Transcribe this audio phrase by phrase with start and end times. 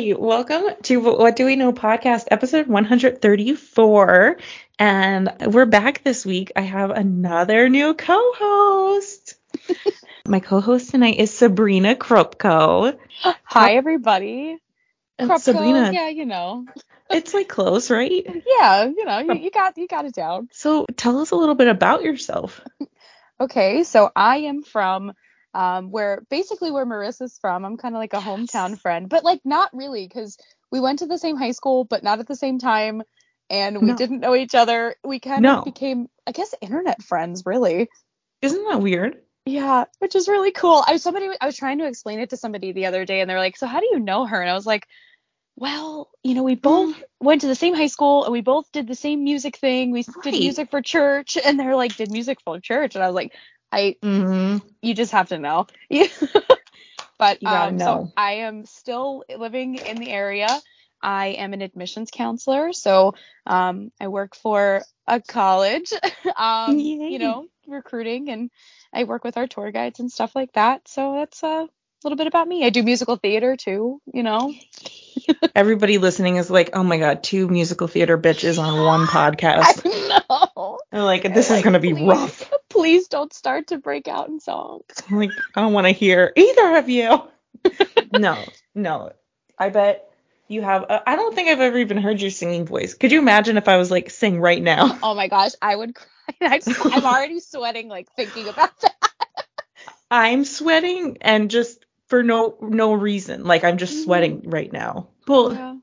[0.00, 0.26] Everybody.
[0.26, 4.38] Welcome to What Do We Know podcast, episode 134.
[4.78, 6.52] And we're back this week.
[6.56, 9.34] I have another new co host.
[10.26, 12.96] My co host tonight is Sabrina Kropko.
[13.44, 14.56] Hi, everybody.
[15.20, 16.64] Kropko, Sabrina, yeah, you know,
[17.10, 18.10] it's like close, right?
[18.58, 20.48] yeah, you know, you, you got you got it down.
[20.52, 22.62] So tell us a little bit about yourself.
[23.42, 25.14] Okay, so I am from
[25.54, 27.64] um where basically where Marissa's from.
[27.64, 30.38] I'm kind of like a hometown friend, but like not really because
[30.70, 33.02] we went to the same high school, but not at the same time,
[33.48, 33.96] and we No.
[33.96, 34.94] didn't know each other.
[35.04, 35.58] We kind No.
[35.58, 37.88] of became, I guess, internet friends, really.
[38.42, 39.22] Isn't that weird?
[39.46, 40.84] Yeah, which is really cool.
[40.86, 43.28] I was somebody I was trying to explain it to somebody the other day and
[43.28, 44.86] they're like, "So how do you know her?" And I was like,
[45.56, 48.86] "Well, you know, we both went to the same high school and we both did
[48.86, 49.90] the same music thing.
[49.90, 50.32] We Right.
[50.32, 53.34] did music for church." And they're like, "Did music for church?" And I was like,
[53.72, 54.66] "I Mm-hmm.
[54.82, 55.66] you just have to know."
[57.18, 57.84] But um know.
[57.84, 60.48] so I am still living in the area.
[61.02, 63.14] I am an admissions counselor, so
[63.46, 65.92] um I work for a college.
[66.36, 68.50] um you know, recruiting and
[68.92, 70.88] I work with our tour guides and stuff like that.
[70.88, 71.68] So that's a
[72.04, 72.64] little bit about me.
[72.64, 74.54] I do musical theater too, you know.
[75.54, 79.84] Everybody listening is like, oh my God, two musical theater bitches on one podcast.
[80.30, 80.78] I know.
[80.92, 82.50] Like, this is Like, going to be please, rough.
[82.70, 84.82] Please don't start to break out in song.
[85.10, 87.22] I'm like, I don't want to hear either of you.
[88.12, 89.12] no, no.
[89.58, 90.08] I bet
[90.48, 90.86] you have.
[90.88, 92.94] Uh, I don't think I've ever even heard your singing voice.
[92.94, 94.98] Could you imagine if I was like, sing right now?
[95.02, 96.06] Oh my gosh, I would cry.
[96.40, 96.60] I,
[96.92, 98.94] I'm already sweating like thinking about that.
[100.10, 103.44] I'm sweating and just for no no reason.
[103.44, 105.08] Like I'm just sweating right now.
[105.28, 105.74] Well, Yeah,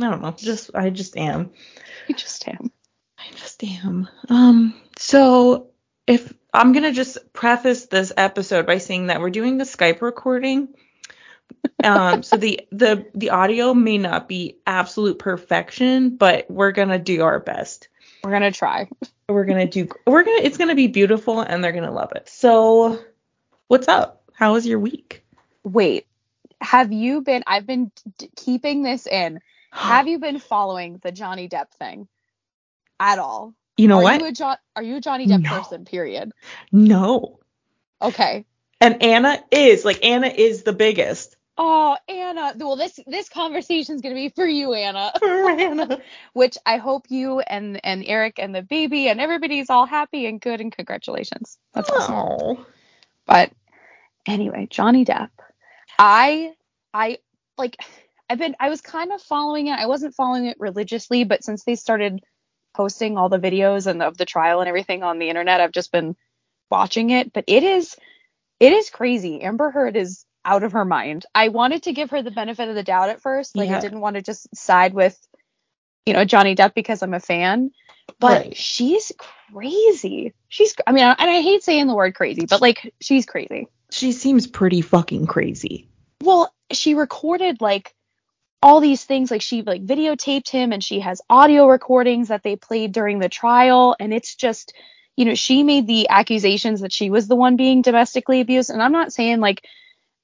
[0.00, 0.32] I don't know.
[0.32, 1.52] Just I just am.
[2.08, 2.71] I just am.
[3.62, 4.08] Am.
[4.28, 5.68] Um, so
[6.06, 10.68] if I'm gonna just preface this episode by saying that we're doing the Skype recording.
[11.82, 17.22] Um, so the the the audio may not be absolute perfection, but we're gonna do
[17.22, 17.88] our best.
[18.22, 18.88] We're gonna try.
[19.28, 19.88] We're gonna do.
[20.06, 20.42] We're gonna.
[20.42, 22.28] It's gonna be beautiful, and they're gonna love it.
[22.28, 22.98] So,
[23.68, 24.22] what's up?
[24.34, 25.24] How was your week?
[25.64, 26.06] Wait,
[26.60, 27.44] have you been?
[27.46, 29.40] I've been d- keeping this in.
[29.72, 32.06] Have you been following the Johnny Depp thing
[33.02, 33.54] at all?
[33.76, 34.20] You know are what?
[34.20, 35.50] You a jo- are you a Johnny Depp No.
[35.50, 35.84] person?
[35.84, 36.32] Period.
[36.70, 37.40] no.
[38.00, 38.44] Okay.
[38.80, 41.36] And Anna is like Anna is the biggest.
[41.58, 42.54] Oh, Anna.
[42.56, 45.12] Well, this this conversation is gonna be for you, Anna.
[45.18, 46.00] For Anna.
[46.32, 50.40] Which I hope you and and Eric and the baby and everybody's all happy and
[50.40, 51.58] good and congratulations.
[51.74, 52.64] That's awesome.
[53.26, 53.52] But
[54.26, 55.30] anyway, Johnny Depp.
[55.98, 56.52] I
[56.94, 57.18] I
[57.58, 57.76] like
[58.30, 59.78] I've been I was kind of following it.
[59.78, 62.20] I wasn't following it religiously, but since they started
[62.74, 65.92] posting all the videos and of the trial and everything on the internet, I've just
[65.92, 66.16] been
[66.70, 67.32] watching it.
[67.32, 67.96] But it is
[68.60, 69.42] it is crazy.
[69.42, 71.24] Amber Heard is out of her mind.
[71.34, 73.56] I wanted to give her the benefit of the doubt at first.
[73.56, 73.78] Like Yeah.
[73.78, 75.18] I didn't want to just side with
[76.06, 77.70] you know Johnny Depp because I'm a fan.
[78.18, 78.56] But Right.
[78.56, 79.12] she's
[79.52, 80.34] crazy.
[80.48, 83.68] She's I mean, and I hate saying the word crazy, but like she's crazy.
[83.90, 85.88] She seems pretty fucking crazy.
[86.22, 87.94] Well, she recorded like
[88.62, 92.56] all these things like she like videotaped him and she has audio recordings that they
[92.56, 94.72] played during the trial and it's just
[95.16, 98.82] you know she made the accusations that she was the one being domestically abused and
[98.82, 99.64] I'm not saying like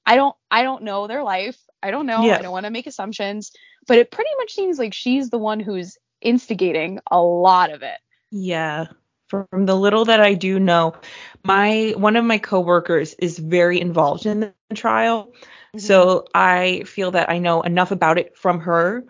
[0.05, 1.57] I don't I don't know their life.
[1.83, 2.23] I don't know.
[2.25, 2.37] Yeah.
[2.37, 3.51] I don't want to make assumptions,
[3.87, 7.97] but it pretty much seems like she's the one who's instigating a lot of it.
[8.31, 8.87] Yeah.
[9.27, 10.95] From the little that I do know,
[11.43, 15.31] my one of my coworkers is very involved in the trial.
[15.77, 16.27] So mm-hmm.
[16.33, 19.05] I feel that I know enough about it from her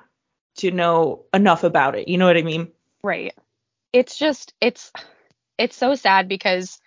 [0.57, 2.07] to know enough about it.
[2.07, 2.71] You know what I mean?
[3.03, 3.33] Right.
[3.93, 4.91] It's just it's
[5.57, 6.79] it's so sad because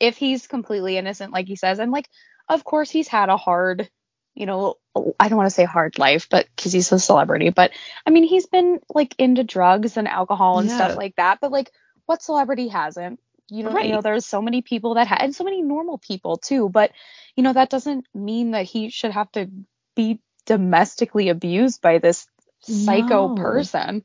[0.00, 2.08] if he's completely innocent like he says and like
[2.48, 3.88] of course he's had a hard,
[4.34, 4.76] you know,
[5.18, 7.70] I don't want to say hard life, but cuz he's a celebrity, but
[8.04, 10.74] I mean he's been like into drugs and alcohol and Yeah.
[10.74, 11.70] stuff like that, but like
[12.06, 13.20] what celebrity hasn't?
[13.52, 13.86] You know, Right.
[13.86, 16.92] you know there's so many people that ha- and so many normal people too, but
[17.36, 19.50] you know that doesn't mean that he should have to
[19.96, 22.26] be domestically abused by this
[22.62, 23.34] psycho No.
[23.34, 24.04] person.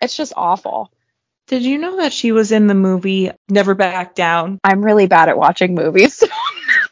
[0.00, 0.92] It's just awful.
[1.48, 4.58] Did you know that she was in the movie Never Back Down?
[4.64, 6.22] I'm really bad at watching movies.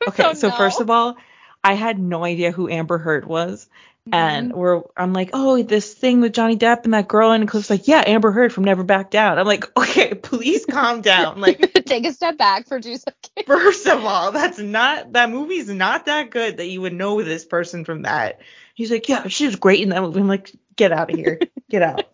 [0.09, 1.17] Okay, so first of all,
[1.63, 3.69] I had no idea who Amber Heard was.
[4.13, 4.59] And Mm-hmm.
[4.59, 7.89] we're I'm like, oh, this thing with Johnny Depp and that girl, and Cliff's like,
[7.89, 9.39] yeah, Amber Heard from Never Back Down.
[9.39, 11.41] I'm like, okay, please calm down.
[11.41, 13.47] Like, take a step back for two seconds.
[13.47, 17.45] first of all, that's not that movie's not that good that you would know this
[17.45, 18.41] person from that.
[18.75, 20.21] He's like, yeah, she was great in that movie.
[20.21, 21.41] I'm like, get out of here,
[21.71, 22.05] get out.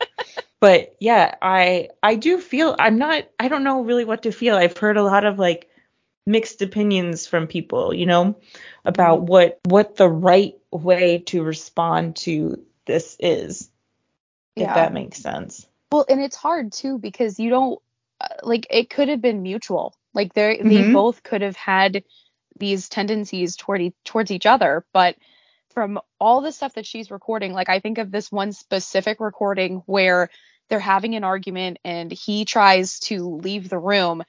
[0.60, 4.56] But yeah, I I do feel I'm not I don't know really what to feel.
[4.56, 5.69] I've heard a lot of like
[6.30, 8.36] mixed opinions from people, you know,
[8.84, 13.70] about what what the right way to respond to this is.
[14.56, 14.74] If Yeah.
[14.74, 15.66] that makes sense.
[15.92, 17.80] Well, and it's hard too because you don't
[18.20, 19.94] uh, like it could have been mutual.
[20.14, 20.92] Like they they Mhm.
[20.92, 22.04] both could have had
[22.58, 25.16] these tendencies toward e- towards each other, but
[25.70, 29.82] from all the stuff that she's recording, like I think of this one specific recording
[29.86, 30.28] where
[30.68, 34.22] they're having an argument and he tries to leave the room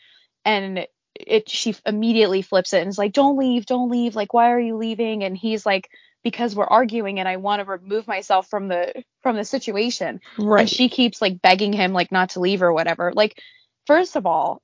[0.45, 0.87] and
[1.27, 4.59] it she immediately flips it and is like don't leave, don't leave, like why are
[4.59, 5.23] you leaving?
[5.23, 5.89] And he's like
[6.23, 10.61] because we're arguing and I want to remove myself from the from the situation Right.
[10.61, 13.41] and she keeps like begging him like not to leave or whatever like
[13.87, 14.61] first of all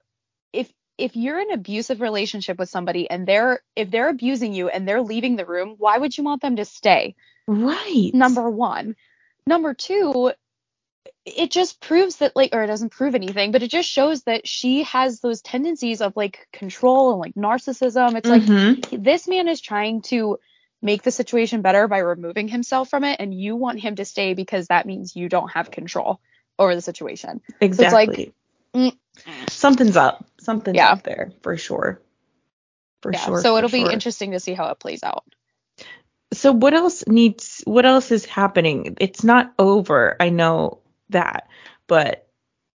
[0.53, 4.69] if if you're in an abusive relationship with somebody and they're if they're abusing you
[4.69, 7.15] and they're leaving the room why would you want them to stay
[7.47, 8.11] right.
[8.13, 8.95] number one
[9.45, 10.31] number two
[11.35, 14.47] it just proves that like or it doesn't prove anything but it just shows that
[14.47, 19.03] she has those tendencies of like control and like narcissism it's like Mhm.
[19.03, 20.37] this man is trying to
[20.81, 24.33] make the situation better by removing himself from it and you want him to stay
[24.35, 26.19] because that means you don't have control
[26.57, 28.33] over the situation it's like, exactly.
[28.73, 28.97] mm.
[29.49, 30.25] Something's up.
[30.39, 30.91] Something's Yeah.
[30.91, 31.99] up there for sure.
[33.01, 33.41] For yeah sure.
[33.41, 33.91] so it'll be sure.
[33.91, 35.23] interesting to see how it plays out
[36.33, 38.97] So what else needs what else is happening?
[38.99, 40.15] It's not over.
[40.19, 40.79] I know
[41.09, 41.47] that.
[41.87, 42.23] But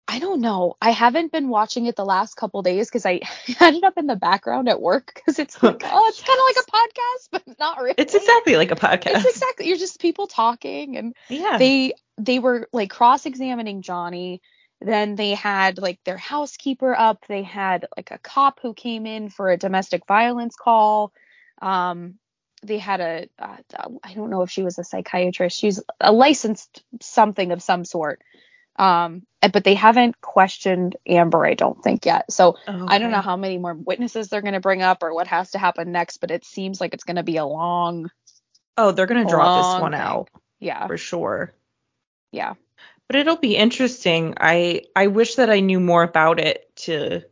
[0.07, 3.21] i don't know i haven't been watching it the last couple days because i
[3.61, 6.65] ended up in the background at work because it's like oh it's kind of like
[6.65, 9.13] a podcast but not really it's exactly like a podcast.
[9.13, 11.59] it's exactly you're just people talking and yeah.
[11.59, 11.93] they
[12.25, 14.41] they were like cross-examining Johnny.
[14.79, 17.25] Then they had like their housekeeper up.
[17.27, 21.13] They had like a cop who came in for a domestic violence call.
[21.61, 22.15] Um,
[22.63, 23.57] they had a uh,
[24.03, 25.57] I don't know if she was a psychiatrist.
[25.57, 28.21] She's a licensed something of some sort.
[28.77, 32.31] Um, but they haven't questioned Amber, I don't think yet.
[32.31, 35.27] So I don't know how many more witnesses they're going to bring up or what
[35.27, 36.17] has to happen next.
[36.17, 38.09] But it seems like it's going to be a long,
[38.77, 40.01] Oh, they're gonna draw this one thing.
[40.01, 40.29] out
[40.59, 41.53] yeah, for sure.
[42.31, 42.53] yeah.
[43.07, 44.35] But it'll be interesting.
[44.39, 47.23] I I wish that I knew more about it to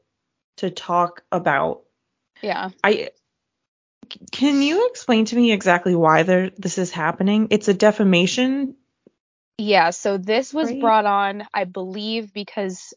[0.57, 1.83] to talk about.
[2.41, 2.69] Yeah.
[2.83, 3.09] I
[4.31, 7.47] can you explain to me exactly why there this is happening?
[7.51, 8.75] It's a defamation.
[9.57, 10.79] Yeah, so this was Right.
[10.79, 12.93] brought on, I believe, because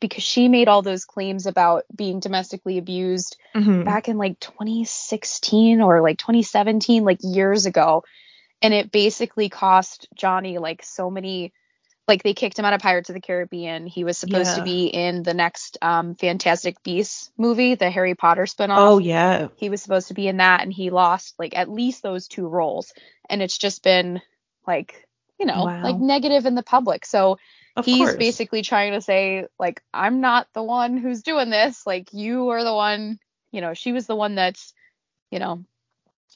[0.00, 3.84] because she made all those claims about being domestically abused Mhm.
[3.84, 8.04] back in like 2016 or like 2017, like years ago.
[8.62, 11.52] And it basically cost Johnny like so many
[12.08, 13.86] like they kicked him out of Pirates of the Caribbean.
[13.86, 18.44] He was supposed to be in the next um Fantastic Beasts movie, the Harry Potter
[18.44, 19.48] spinoff Oh yeah.
[19.56, 22.46] he was supposed to be in that and he lost like at least those two
[22.48, 22.92] roles
[23.28, 24.22] and it's just been
[24.66, 25.06] like
[25.38, 25.82] you know Wow.
[25.82, 27.38] like negative in the public so
[27.76, 28.16] Of he's course.
[28.16, 32.64] basically trying to say like i'm not the one who's doing this like you are
[32.64, 33.18] the one
[33.52, 34.74] you know she was the one that's
[35.30, 35.64] you know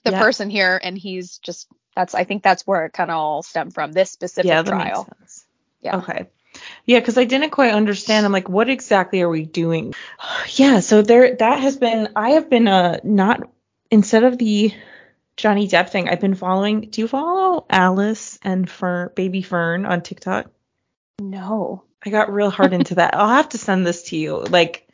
[0.05, 0.21] the Yeah.
[0.21, 3.75] person here and he's just that's i think that's where it kind of all stemmed
[3.75, 5.47] from this specific yeah, that trial makes sense.
[5.83, 6.29] Yeah Okay.
[6.85, 8.27] Yeah, because I didn't quite understand.
[8.27, 9.95] I'm like, what exactly are we doing?
[10.55, 13.49] Yeah, so there that has been I have been uh not
[13.91, 14.73] instead of the
[15.37, 20.03] Johnny Depp thing, I've been following do you follow Alice and Fern baby Fern on
[20.03, 20.51] TikTok?
[21.21, 23.15] no I got real hard into that.
[23.15, 24.41] I'll have to send this to you.
[24.41, 24.89] Like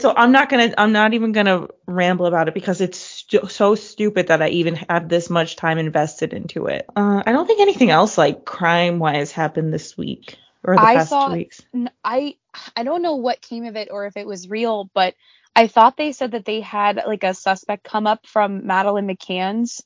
[0.00, 4.28] so I'm not gonna I'm not even gonna ramble about it because it's so stupid
[4.28, 6.86] that I even have this much time invested into it.
[6.96, 10.94] Uh, I don't think anything else like crime wise happened this week or the I
[10.94, 11.62] past saw- two weeks.
[12.04, 12.36] I
[12.76, 15.14] I don't know what came of it or if it was real, but
[15.56, 19.82] I thought they said that they had like a suspect come up from Madeleine McCann's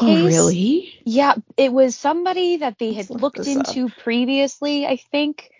[0.00, 0.26] Oh, case.
[0.26, 0.94] really?
[1.04, 3.66] Yeah, it was somebody that they had Let's look looked this up.
[3.78, 5.50] into previously, I think.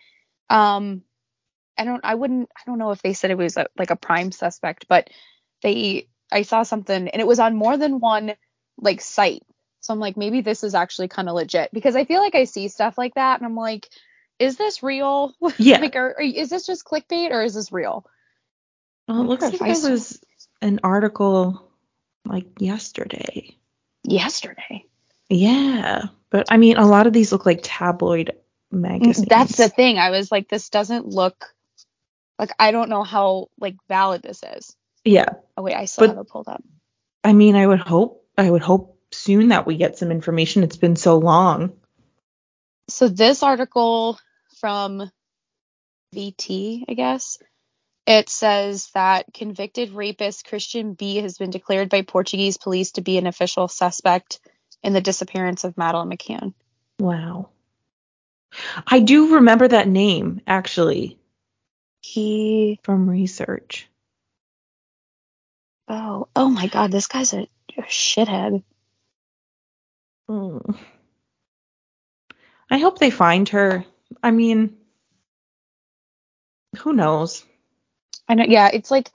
[0.50, 1.02] Um
[1.80, 3.96] I don't I wouldn't I don't know if they said it was a, like a
[3.96, 5.08] prime suspect, but
[5.62, 8.34] they I saw something and it was on more than one
[8.78, 9.42] like site.
[9.80, 12.44] So I'm like maybe this is actually kind of legit because I feel like I
[12.44, 13.88] see stuff like that and I'm like
[14.38, 15.32] is this real?
[15.58, 15.78] Yeah.
[15.80, 18.04] like are, are, is this just clickbait or is this real?
[19.08, 20.20] Well, it looks like if I there saw- was
[20.60, 21.72] an article
[22.26, 23.56] like yesterday.
[24.04, 24.84] Yesterday.
[25.30, 28.32] Yeah, but I mean, a lot of these look like tabloid
[28.70, 29.26] magazines.
[29.26, 29.98] Mm, That's the thing.
[29.98, 31.54] I was like, this doesn't look
[32.40, 34.74] like I don't know how like valid this is.
[35.04, 35.26] yeah.
[35.56, 36.62] Oh wait, I still But- have it pulled up.
[37.22, 40.62] I mean, I would hope I would hope soon that we get some information.
[40.62, 41.72] It's been so long.
[42.88, 44.18] So this article
[44.60, 45.10] from
[46.14, 47.38] VT, I guess,
[48.06, 53.18] it says that convicted rapist Christian B has been declared by Portuguese police to be
[53.18, 54.40] an official suspect
[54.82, 56.54] in the disappearance of Madeleine McCann.
[56.98, 57.50] Wow.
[58.86, 61.18] I do remember that name actually
[62.10, 63.88] He from research.
[65.86, 67.46] Oh, oh my God, this guy's a,
[67.78, 68.64] a shithead.
[70.28, 70.76] Mm.
[72.68, 73.84] I hope they find her.
[74.24, 74.76] I mean,
[76.78, 77.44] who knows?
[78.28, 78.44] I know.
[78.48, 79.08] Yeah, it's like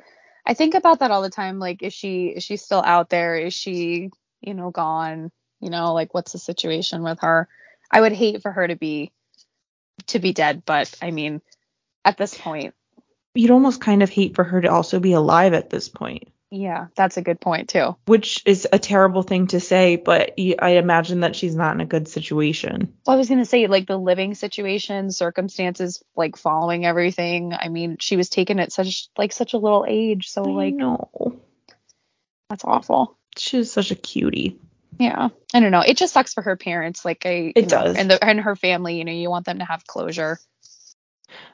[0.46, 1.60] I think about that all the time.
[1.60, 3.36] Like, is she is she still out there?
[3.36, 4.10] Is she
[4.40, 5.34] you know gone?
[5.60, 7.50] You know, like what's the situation with her?
[7.92, 9.12] I would hate for her to be
[10.08, 11.42] to be dead, but I mean,
[12.06, 12.74] at this point,
[13.36, 16.88] You'd almost kind of hate for her to also be alive at this point, yeah,
[16.96, 17.96] that's a good point too.
[18.06, 21.86] which is a terrible thing to say, but I imagine that she's not in a
[21.86, 22.94] good situation.
[23.06, 27.54] Well, I was gonna say like the living situation, circumstances, like following everything.
[27.54, 31.40] I mean, she was taken at such like such a little age, so like know.
[32.50, 33.18] that's awful.
[33.38, 34.60] She's such a cutie.
[34.98, 35.82] Yeah, I don't know.
[35.82, 37.04] It just sucks for her parents.
[37.04, 37.98] Like I, It know, does.
[37.98, 38.98] and the and her family.
[38.98, 40.40] You know, you want them to have closure.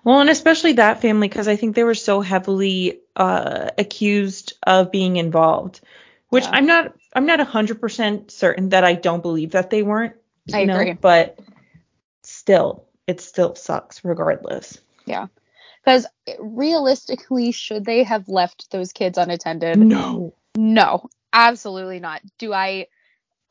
[0.03, 4.91] Well, and especially that family because I think they were so heavily uh, accused of
[4.91, 5.81] being involved,
[6.29, 6.51] which Yeah.
[6.53, 6.95] I'm not.
[7.13, 10.15] I'm not hundred percent certain that I don't believe that they weren't.
[10.53, 10.93] I know, agree.
[10.93, 11.39] but
[12.23, 14.79] still, it still sucks regardless.
[15.05, 15.27] Yeah.
[15.83, 16.05] Because
[16.39, 19.77] realistically, should they have left those kids unattended?
[19.77, 20.33] No.
[20.55, 22.21] No, absolutely not.
[22.37, 22.87] Do I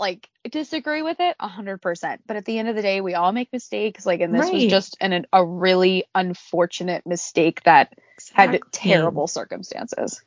[0.01, 1.37] like disagree with it?
[1.39, 2.23] A hundred percent.
[2.27, 4.05] But at the end of the day, we all make mistakes.
[4.05, 7.95] Like, and this was just an, a really unfortunate mistake that
[8.33, 10.23] had terrible circumstances.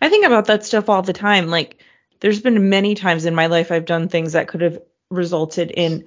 [0.00, 1.48] I think about that stuff all the time.
[1.48, 1.82] Like,
[2.20, 6.06] there's been many times in my life I've done things that could have resulted in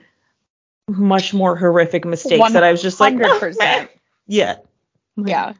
[0.90, 3.60] much more horrific mistakes that I was just like, "Oh, 100%.
[3.60, 3.90] man."
[4.28, 4.58] yeah.
[5.16, 5.54] Yeah.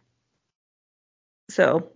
[1.50, 1.90] So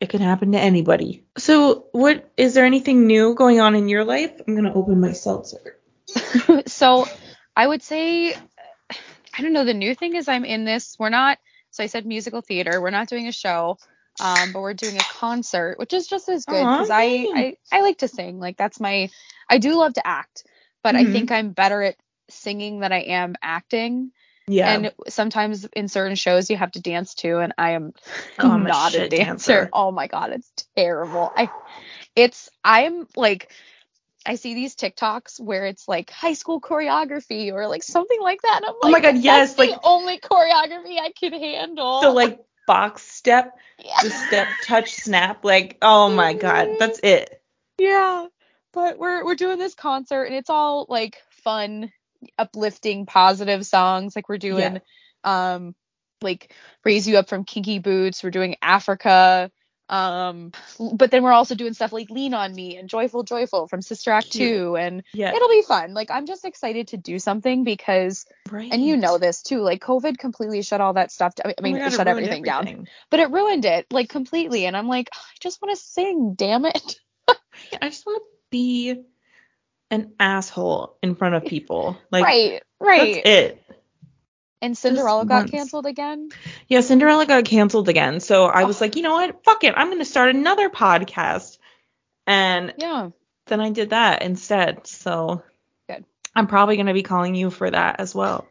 [0.00, 1.24] it can happen to anybody.
[1.38, 4.32] So what is there anything new going on in your life?
[4.46, 5.78] I'm gonna open my seltzer.
[6.66, 7.06] so
[7.56, 8.34] I would say,
[9.36, 9.64] I don't know.
[9.64, 10.96] The new thing is I'm in this.
[10.98, 11.38] We're not.
[11.70, 12.80] So I said musical theater.
[12.80, 13.78] We're not doing a show,
[14.20, 17.28] um, but we're doing a concert, which is just as good because I.
[17.34, 18.40] I I like to sing.
[18.40, 19.10] Like that's my.
[19.48, 20.44] I do love to act,
[20.82, 21.12] but I Mhm.
[21.12, 21.96] think I'm better at
[22.30, 24.12] singing than I am acting.
[24.50, 24.70] Yeah.
[24.72, 27.92] And sometimes in certain shows you have to dance too, and I am
[28.38, 29.24] Oh, I'm a not a, dancer.
[29.24, 29.70] dancer.
[29.72, 31.32] Oh my god, it's terrible.
[31.36, 31.48] I
[32.16, 33.52] it's I'm like
[34.26, 38.56] I see these TikToks where it's like high school choreography or like something like that.
[38.62, 42.02] And I'm like, Oh my God, that's yes, the like- only choreography I can handle.
[42.02, 44.02] so like box step, yeah.
[44.02, 45.44] the step, touch, snap.
[45.44, 46.76] Like oh my god, mm-hmm.
[46.78, 47.42] that's it.
[47.78, 48.26] yeah.
[48.72, 51.90] But we're we're doing this concert and it's all like fun,
[52.38, 54.14] uplifting, positive songs.
[54.16, 54.80] Like we're doing
[55.24, 55.74] um
[56.22, 56.52] like
[56.84, 58.22] raise you up from kinky boots.
[58.22, 59.50] We're doing africa.
[59.88, 60.52] Um
[60.94, 64.12] but then we're also doing stuff like lean on me and joyful joyful from sister
[64.12, 64.50] act Cute.
[64.56, 65.34] 2 and Yeah.
[65.34, 65.94] it'll be fun.
[65.94, 68.72] Like i'm just excited to do something because Right.
[68.72, 71.62] and you know this too like covid completely shut all that stuff down i Oh
[71.62, 72.88] mean my God, it it shut ruined everything, down.
[73.10, 74.66] but it ruined it like completely.
[74.66, 76.96] And i'm like i just want to sing damn it.
[77.82, 79.02] I just want to be
[79.90, 81.96] an asshole in front of people.
[82.10, 83.64] Like right right that's it.
[84.62, 85.50] and cinderella got once.
[85.50, 86.30] canceled again
[86.68, 88.20] Yeah, Cinderella got canceled again.
[88.20, 88.84] So I was oh.
[88.84, 89.44] like, you know what?
[89.44, 89.74] Fuck it.
[89.76, 91.58] I'm going to start another podcast.
[92.26, 93.10] And yeah
[93.50, 94.86] then I did that instead.
[94.86, 95.42] So
[95.88, 96.04] Good.
[96.34, 98.46] I'm probably going to be calling you for that as well.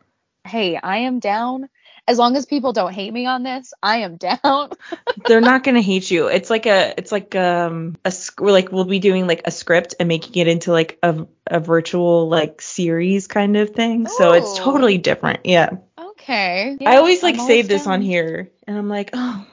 [0.45, 1.69] hey i am down
[2.09, 4.69] as long as people don't hate me on this i am down
[5.25, 6.27] They're not going to hate you.
[6.27, 9.95] It's like a it's like um a we're like we'll be doing like a script
[9.99, 14.07] and making it into like a a virtual like series kind of thing.
[14.07, 15.45] So it's totally different.
[15.45, 15.77] Yeah.
[15.99, 16.77] Okay.
[16.85, 19.45] I always like I'm save this on here and I'm like, "Oh,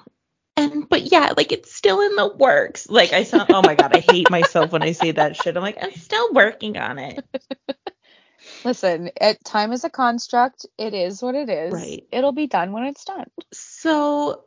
[0.56, 3.94] and but yeah, like it's still in the works." Like I sound oh my god,
[3.94, 5.56] I hate myself when I say that shit.
[5.56, 7.24] I'm like, "I'm still working on it."
[8.66, 10.66] Listen, it, time is a construct.
[10.76, 11.72] It is what it is.
[11.72, 12.04] Right.
[12.10, 13.30] It'll be done when it's done.
[13.52, 14.42] So,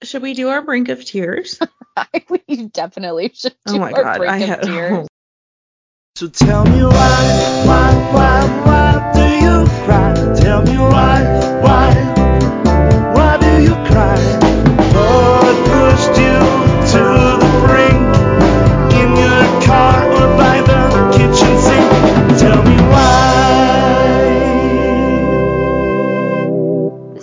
[0.00, 1.58] should we do our brink of tears?
[2.30, 5.08] we definitely should do Oh my our god, break I of have tears.
[6.14, 6.92] So tell me why,
[7.66, 10.14] why, why, why do you cry?
[10.40, 11.24] Tell me why,
[11.64, 14.51] why, why do you cry?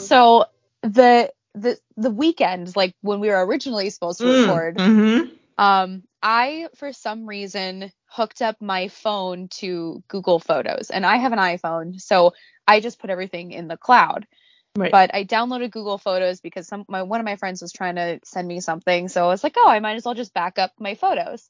[0.09, 0.45] So
[0.83, 5.35] the the the weekend, like when we were originally supposed to record, Mm-hmm.
[5.57, 11.33] um, I for some reason hooked up my phone to Google Photos, and I have
[11.33, 12.33] an iPhone, so
[12.67, 14.27] I just put everything in the cloud.
[14.75, 14.91] Right.
[14.91, 18.19] But I downloaded Google Photos because some my one of my friends was trying to
[18.25, 20.73] send me something, so I was like, oh, I might as well just back up
[20.79, 21.49] my photos.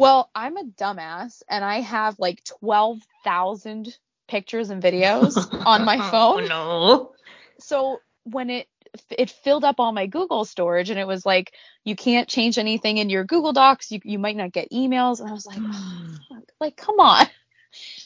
[0.00, 3.96] Well, I'm a dumbass, and I have like twelve thousand
[4.28, 7.11] pictures and videos on my phone Oh no.
[7.62, 8.68] So when it
[9.10, 11.52] it filled up all my Google storage and it was like
[11.84, 13.90] you can't change anything in your Google Docs.
[13.90, 15.20] You you might not get emails.
[15.20, 15.58] And I was like,
[16.28, 17.26] fuck, like come on.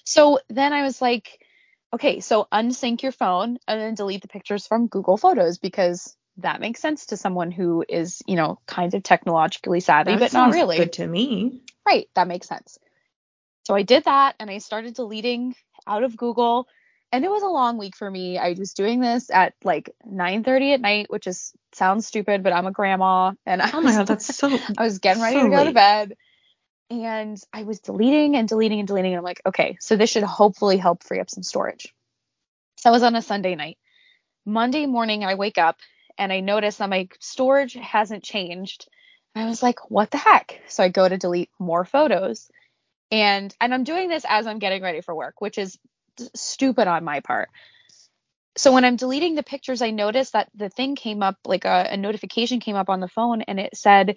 [0.04, 1.44] So then I was like,
[1.92, 6.60] okay, so unsync your phone and then delete the pictures from Google Photos because that
[6.60, 10.52] makes sense to someone who is, you know, kind of technologically savvy, That but not
[10.52, 10.76] really.
[10.76, 11.62] Good to me.
[11.86, 12.78] Right, that makes sense.
[13.64, 16.68] So I did that and I started deleting out of Google
[17.12, 18.38] and it was a long week for me.
[18.38, 22.66] I was doing this at like 9:30 at night, which is sounds stupid, but I'm
[22.66, 24.48] a grandma and I Oh my was, god, that's so.
[24.78, 26.16] I was getting ready so to go to bed
[26.90, 30.22] and I was deleting and deleting and deleting and I'm like, okay, so this should
[30.22, 31.92] hopefully help free up some storage.
[32.76, 33.78] So I was on a Sunday night.
[34.44, 35.78] Monday morning I wake up
[36.18, 38.88] and I notice that my storage hasn't changed.
[39.34, 40.60] And I was like, what the heck?
[40.68, 42.48] So I go to delete more photos.
[43.10, 45.78] And and I'm doing this as I'm getting ready for work, which is
[46.34, 47.48] stupid on my part.
[48.56, 51.88] So when I'm deleting the pictures, I noticed that the thing came up, like a,
[51.90, 54.16] a notification came up on the phone, and it said,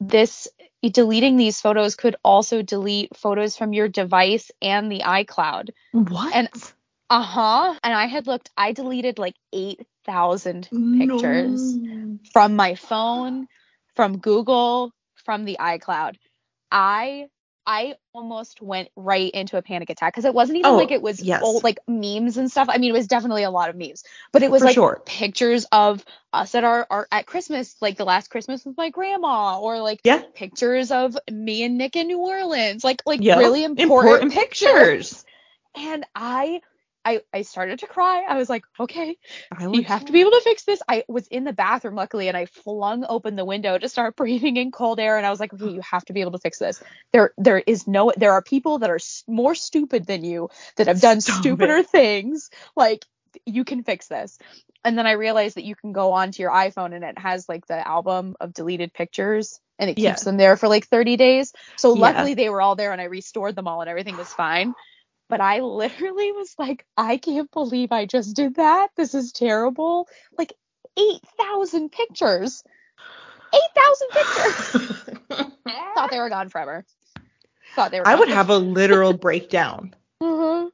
[0.00, 0.48] "This
[0.82, 6.34] deleting these photos could also delete photos from your device and the iCloud." What?
[6.34, 6.48] And-
[7.08, 7.74] Uh huh.
[7.82, 12.18] And I had looked, I deleted like eight thousand pictures No.
[12.32, 13.48] from my phone,
[13.96, 14.92] from Google,
[15.24, 16.14] from the iCloud.
[16.70, 17.26] I
[17.70, 21.00] I almost went right into a panic attack because it wasn't even Oh, like it
[21.00, 21.40] was yes.
[21.40, 22.68] old like memes and stuff.
[22.68, 25.02] I mean, it was definitely a lot of memes, but it was For like sure.
[25.06, 29.60] pictures of us at our, our at Christmas, like the last Christmas with my grandma,
[29.60, 30.20] or like Yeah.
[30.34, 33.38] pictures of me and Nick in New Orleans, like like Yep.
[33.38, 34.70] really important, Important pictures.
[34.72, 35.24] pictures.
[35.76, 36.62] And I.
[37.04, 38.24] I, I started to cry.
[38.28, 39.16] I was like, okay,
[39.52, 40.82] I you have to be able to fix this.
[40.88, 44.56] I was in the bathroom luckily and I flung open the window to start breathing
[44.56, 46.58] in cold air and I was like, okay, you have to be able to fix
[46.58, 46.82] this.
[47.12, 48.96] There there is no there are people that are
[49.28, 51.84] more stupid than you that have done Stop stupider it.
[51.84, 52.50] things.
[52.76, 53.04] Like
[53.46, 54.38] you can fix this.
[54.84, 57.66] And then I realized that you can go onto your iPhone and it has like
[57.66, 60.24] the album of deleted pictures and it keeps Yeah.
[60.24, 61.52] them there for like 30 days.
[61.76, 62.00] So Yeah.
[62.00, 64.74] luckily they were all there and I restored them all and everything was fine.
[65.30, 68.90] But I literally was like, I can't believe I just did that.
[68.96, 70.08] This is terrible.
[70.36, 70.52] Like
[70.98, 72.64] 8,000 pictures.
[73.54, 75.52] 8,000 pictures.
[75.94, 76.84] Thought they were gone forever.
[77.76, 79.94] Thought they were I would have a literal breakdown.
[80.20, 80.70] Mhm.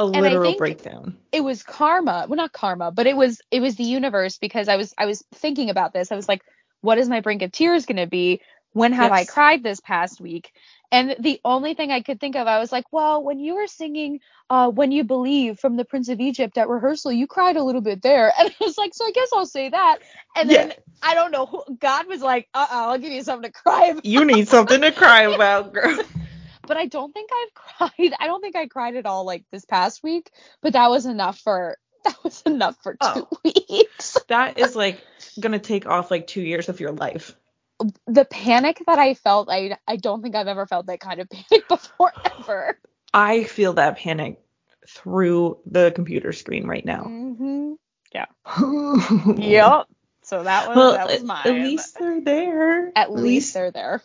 [0.00, 1.16] A literal breakdown.
[1.30, 2.26] It was karma.
[2.28, 5.22] Well, not karma, but it was it was the universe because I was I was
[5.34, 6.10] thinking about this.
[6.10, 6.42] I was like,
[6.80, 8.40] what is my brink of tears going to be?
[8.74, 10.52] When have I cried this past week?
[10.92, 13.66] And the only thing I could think of, I was like, well, when you were
[13.66, 17.62] singing uh, When You Believe from the Prince of Egypt at rehearsal, you cried a
[17.64, 18.32] little bit there.
[18.38, 19.98] And I was like, so I guess I'll say that.
[20.36, 20.74] And then Yeah.
[21.02, 23.86] I don't know, who- God was like, uh oh, I'll give you something to cry
[23.86, 24.04] about.
[24.04, 25.98] You need something to cry about, girl.
[26.66, 28.14] But I don't think I've cried.
[28.18, 30.30] I don't think I cried at all like this past week,
[30.62, 31.76] but that was enough for.
[32.04, 33.28] That was enough for two Oh.
[33.44, 34.16] weeks.
[34.28, 34.98] That is like
[35.40, 37.34] gonna take off like two years of your life.
[38.06, 41.28] The panic that I felt, I I don't think I've ever felt that kind of
[41.50, 42.78] panic before ever.
[43.12, 44.40] I feel that panic
[44.88, 47.04] through the computer screen right now.
[47.04, 47.72] Mm-hmm.
[48.14, 48.28] yep.
[49.38, 49.86] Yep.
[50.22, 51.42] So that was Well, that was mine.
[51.46, 52.92] at least they're there.
[52.96, 54.02] At least they're there.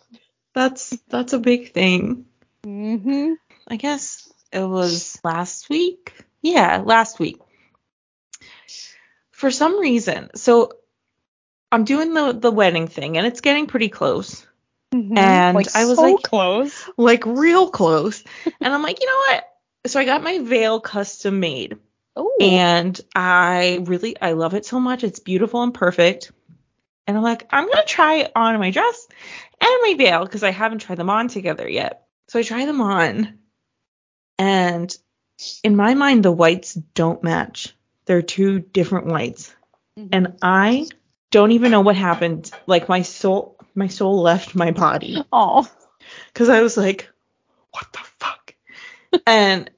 [0.53, 2.25] that's that's a big thing.
[2.63, 3.34] Mm-hmm.
[3.67, 6.13] I guess it was last week.
[6.41, 7.39] Yeah, last week.
[9.32, 10.71] For some reason, so
[11.71, 14.45] I'm doing the the wedding thing and it's getting pretty close.
[14.91, 15.55] And Mm-hmm.
[15.55, 16.89] like, I was so like- close.
[16.97, 18.23] Like real close.
[18.62, 19.43] and I'm like, you know what?
[19.88, 21.77] So I got my veil custom made.
[22.15, 22.36] Oh.
[22.41, 25.03] and I really I love it so much.
[25.05, 26.32] It's beautiful and perfect.
[27.08, 29.08] And I'm like, I'm gonna try it on my dress
[29.62, 32.05] and my veil because I haven't tried them on together yet.
[32.27, 33.39] So I try them on,
[34.38, 34.95] and
[35.63, 37.73] in my mind, the whites don't match.
[38.05, 39.55] They're two different whites,
[39.97, 40.10] Mhm.
[40.12, 40.88] and I
[41.31, 42.51] don't even know what happened.
[42.65, 45.69] Like my soul, my soul left my body oh.
[46.33, 47.09] because I was like,
[47.71, 48.55] what the fuck?
[49.27, 49.69] and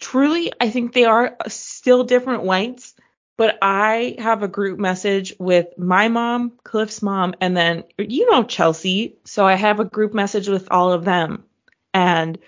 [0.00, 2.94] truly, I think they are still different whites,
[3.36, 8.44] but I have a group message with my mom, Cliff's mom, and then you know
[8.44, 9.16] Chelsea.
[9.24, 11.44] So I have a group message with all of them.
[11.92, 12.38] And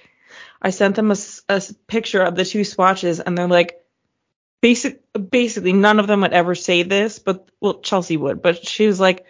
[0.60, 3.80] I sent them a picture of the two swatches, and they're like,
[4.60, 8.86] basic, basically, none of them would ever say this, but well, Chelsea would, but she
[8.86, 9.24] was like,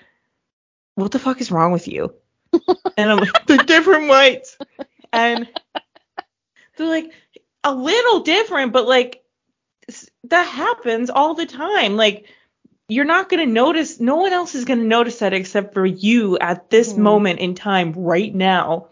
[0.94, 2.14] what the fuck is wrong with you?
[2.96, 4.56] and I'm like, they're different whites.
[5.12, 5.48] And
[6.76, 7.12] they're like,
[7.64, 9.22] a little different, but like,
[10.24, 11.96] that happens all the time.
[11.96, 12.26] Like,
[12.88, 15.84] you're not going to notice, no one else is going to notice that except for
[15.84, 16.98] you at this Mhm.
[16.98, 18.88] moment in time right now.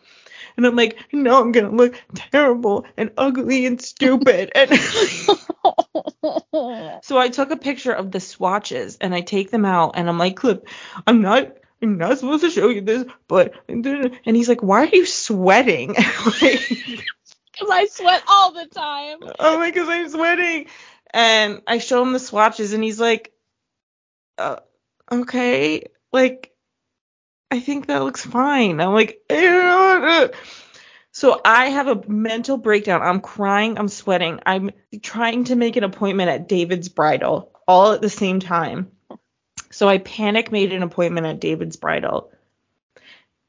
[0.56, 4.52] And I'm like, no, I'm gonna look terrible and ugly and stupid.
[4.54, 4.70] And
[7.02, 10.18] so I took a picture of the swatches and I take them out and I'm
[10.18, 10.58] like, Cliff,
[11.06, 14.90] I'm not I'm not supposed to show you this, but and he's like, why are
[14.92, 15.94] you sweating?
[15.94, 16.68] like,
[17.52, 19.18] Because I sweat all the time.
[19.38, 20.66] oh my god, I'm sweating.
[21.12, 23.32] And I show him the swatches and he's like,
[24.38, 24.56] uh,
[25.12, 26.50] okay, like,
[27.50, 28.80] I think that looks fine.
[28.80, 30.28] I'm like, "Eh."
[31.12, 33.02] so I have a mental breakdown.
[33.02, 34.40] I'm crying, I'm sweating.
[34.44, 34.70] I'm
[35.02, 38.90] trying to make an appointment at David's Bridal all at the same time.
[39.70, 42.32] So I panic made an appointment at David's Bridal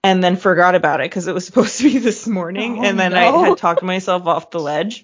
[0.03, 2.79] and then forgot about it because it was supposed to be this morning.
[2.79, 5.03] Oh, and then I had talked myself off the ledge.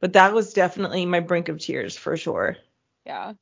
[0.00, 2.56] But that was definitely my brink of tears for sure.
[3.04, 3.32] Yeah.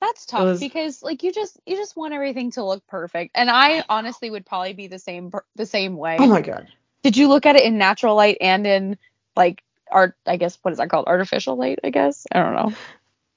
[0.00, 3.32] That's tough was- because like you just you just want everything to look perfect.
[3.34, 6.16] And I honestly would probably be the same the same way.
[6.20, 6.68] Oh my god.
[7.02, 8.98] Did you look at it in natural light and in
[9.36, 11.06] like art I guess what is that called?
[11.06, 12.26] Artificial light, I guess.
[12.32, 12.72] I don't know.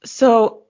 [0.04, 0.64] So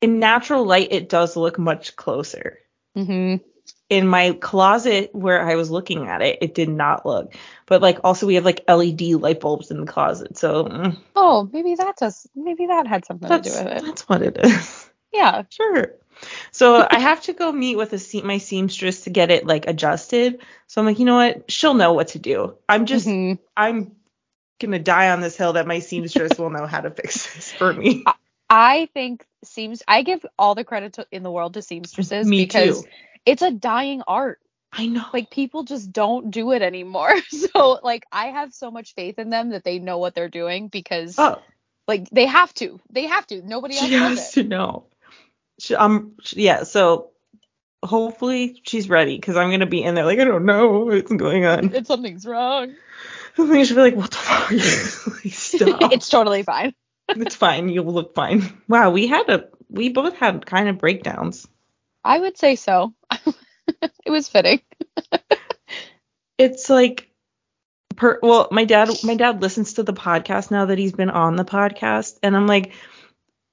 [0.00, 2.58] in natural light, it does look much closer.
[2.96, 3.40] Mhm.
[3.88, 7.34] In my closet where I was looking at it, it did not look.
[7.66, 11.48] But like also we have like LED light bulbs in the closet, so mm, Oh,
[11.52, 12.26] maybe that's us.
[12.34, 13.82] Maybe that had something to do with it.
[13.84, 14.88] that's what it is.
[15.12, 15.42] Yeah.
[15.50, 15.94] Sure.
[16.52, 19.66] So I have to go meet with a se- my seamstress to get it like
[19.66, 20.40] adjusted.
[20.66, 21.50] So I'm like, you know what?
[21.50, 22.56] She'll know what to do.
[22.68, 23.38] I'm just Mhm.
[23.56, 23.96] I'm
[24.60, 27.72] gonna die on this hill that my seamstress will know how to fix this for
[27.72, 28.04] me.
[28.50, 32.44] I think seems I give all the credit to, in the world to seamstresses Me
[32.44, 32.88] because too.
[33.24, 34.38] it's a dying art.
[34.72, 35.04] I know.
[35.12, 37.14] Like people just don't do it anymore.
[37.30, 40.68] So like I have so much faith in them that they know what they're doing
[40.68, 41.42] because oh,
[41.88, 42.78] like they have to.
[42.90, 43.42] They have to.
[43.42, 44.42] Nobody else she has it.
[44.42, 44.86] to know.
[45.62, 46.64] She, um, yeah.
[46.64, 47.10] So
[47.84, 51.44] hopefully she's ready because I'm gonna be in there like I don't know what's going
[51.44, 51.72] on.
[51.72, 52.74] It's something's wrong.
[53.38, 54.50] I think she'll be like, what the fuck?
[55.24, 55.92] like, stop.
[55.92, 56.74] it's totally fine.
[57.08, 57.68] it's fine.
[57.68, 58.60] You'll look fine.
[58.66, 61.46] Wow, we had a we both had kind of breakdowns.
[62.04, 62.92] I would say so.
[64.04, 64.62] it was fitting.
[66.38, 67.08] It's like
[67.94, 71.36] per well, my dad my dad listens to the podcast now that he's been on
[71.36, 72.72] the podcast and I'm like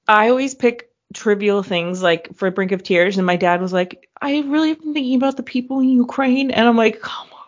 [0.08, 3.72] I always pick trivial things like for a Brink of Tears and my dad was
[3.72, 7.28] like, I really have been thinking about the people in Ukraine and I'm like, come
[7.32, 7.38] on.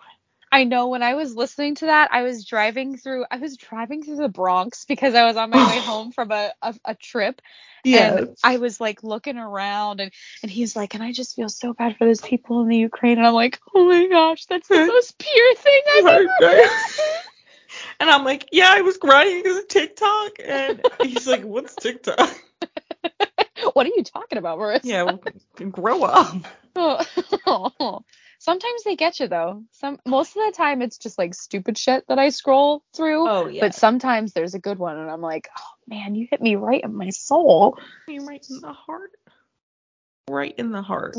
[0.51, 4.03] I know when I was listening to that, I was driving through I was driving
[4.03, 7.41] through the Bronx because I was on my way home from a, a, a trip
[7.85, 11.73] and I was like looking around and and he's like, and I just feel so
[11.73, 14.87] bad for those people in the Ukraine and I'm like, oh my gosh, that's the
[14.87, 16.69] most pure thing I've ever heard.
[18.01, 20.33] and I'm like, yeah, I was crying because of TikTok.
[20.45, 22.31] And he's like, what's TikTok?
[23.75, 24.81] what are you talking about, Marissa?
[24.85, 25.17] Yeah,
[25.71, 26.37] grow up.
[26.77, 28.01] Oh.
[28.39, 29.63] Sometimes they get you though.
[29.71, 33.29] Some most of the time it's just like stupid shit that I scroll through.
[33.29, 33.61] Oh yeah.
[33.61, 36.83] But sometimes there's a good one and I'm like, oh man, you hit me right
[36.83, 37.79] in my soul.
[38.09, 39.13] You're right in the heart.
[40.29, 41.15] Right in the heart.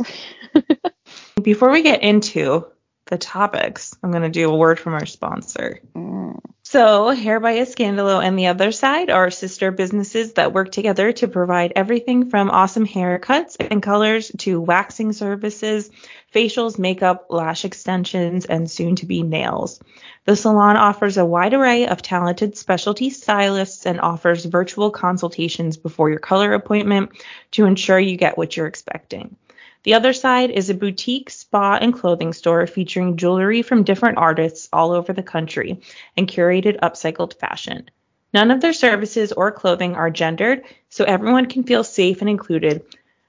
[1.42, 2.68] Before we get into
[3.14, 5.80] the topics, I'm going to do a word from our sponsor.
[5.96, 6.40] Mm.
[6.64, 11.28] So, Hair by Escandalo and The Other Side are sister businesses that work together to
[11.28, 15.92] provide everything from awesome haircuts and colors to waxing services,
[16.34, 19.80] facials, makeup, lash extensions, and soon to be nails.
[20.26, 26.10] The salon offers a wide array of talented specialty stylists and offers virtual consultations before
[26.10, 27.12] your color appointment
[27.52, 29.36] to ensure you get what you're expecting.
[29.84, 34.70] The other side is a boutique spa and clothing store featuring jewelry from different artists
[34.72, 35.82] all over the country
[36.16, 37.90] and curated upcycled fashion.
[38.34, 42.84] None of their services or clothing are gendered, so everyone can feel safe and included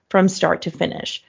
[0.09, 1.25] from start to finish.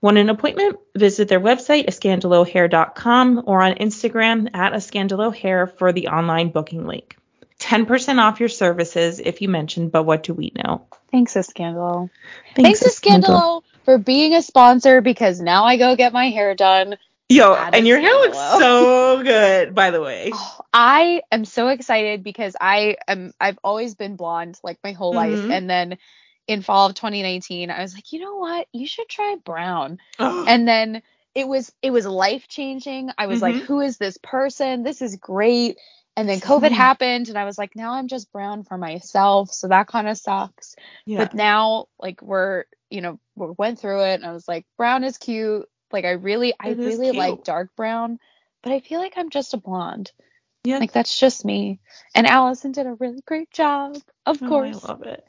[0.00, 0.78] Want an appointment?
[0.94, 7.16] Visit their website, escandalohair.com, or on Instagram at escandalohair for the online booking link.
[7.64, 10.86] 10% off your services if you mention, but what do we know?
[11.10, 12.10] Thanks, Escandalo.
[12.54, 16.96] Thanks, Escandalo, for being a sponsor because now I go get my hair done.
[17.30, 20.30] Yo, That and is your hair looks so good, by the way.
[20.34, 25.14] Oh, I am so excited because I am I've always been blonde like my whole
[25.14, 25.50] life Mhm.
[25.50, 25.98] and then
[26.46, 28.68] in fall of 2019 I was like, "You know what?
[28.72, 30.44] You should try brown." Ugh.
[30.46, 31.02] And then
[31.34, 33.10] it was it was life changing.
[33.16, 33.62] I was like, Mhm.
[33.62, 34.82] "Who is this person?
[34.82, 35.78] This is great."
[36.16, 36.76] And then COVID Mhm.
[36.76, 40.16] happened and I was like, "Now I'm just brown for myself." So that kind of
[40.16, 40.76] sucks.
[41.06, 41.18] yeah.
[41.18, 45.02] But now like we're, you know, we went through it and I was like, "Brown
[45.04, 47.16] is cute." Like I really I really cute.
[47.16, 48.18] like dark brown,
[48.62, 50.12] but I feel like I'm just a blonde.
[50.64, 50.78] yeah.
[50.78, 51.80] Like that's just me.
[52.14, 53.96] And Allison did a really great job,
[54.26, 54.84] of Oh, course.
[54.84, 55.24] I love it.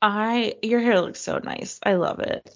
[0.00, 1.80] I your hair looks so nice.
[1.82, 2.48] I love it.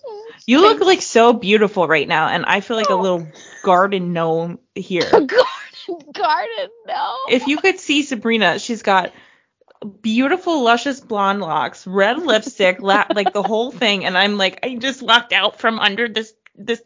[0.46, 3.26] You look like so beautiful right now, and I feel like a little
[3.62, 5.06] garden gnome here.
[5.06, 5.46] a garden.
[6.12, 7.16] Garden, no.
[7.30, 9.12] If you could see Sabrina, she's got
[10.00, 14.76] beautiful, luscious blonde locks, red lipstick, la- like the whole thing, and I'm like, I
[14.76, 16.82] just walked out from under this this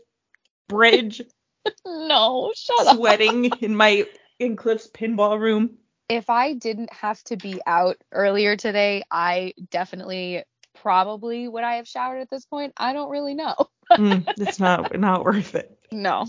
[0.68, 1.22] bridge,
[1.86, 2.96] no, shut up.
[2.96, 4.06] sweating in my
[4.38, 5.78] in Cliff's pinball room.
[6.08, 11.88] If I didn't have to be out earlier today, I definitely probably would I have
[11.88, 12.72] showered at this point?
[12.76, 13.56] I don't really know.
[13.90, 15.75] Mm, it's not not worth it.
[15.90, 16.26] No.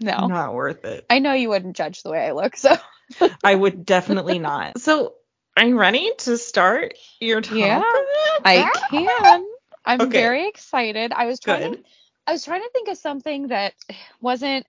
[0.00, 0.28] No.
[0.28, 1.06] Not worth it.
[1.10, 2.76] I know you wouldn't judge the way I look, so
[3.44, 4.78] I would definitely not.
[4.78, 5.14] So,
[5.56, 7.56] are you ready to start your topic?
[7.56, 7.82] Yeah,
[8.44, 9.46] I can.
[9.84, 10.12] I'm Okay.
[10.12, 11.12] very excited.
[11.12, 11.84] I was trying to Good.
[12.26, 13.74] I was trying to think of something that
[14.20, 14.66] wasn't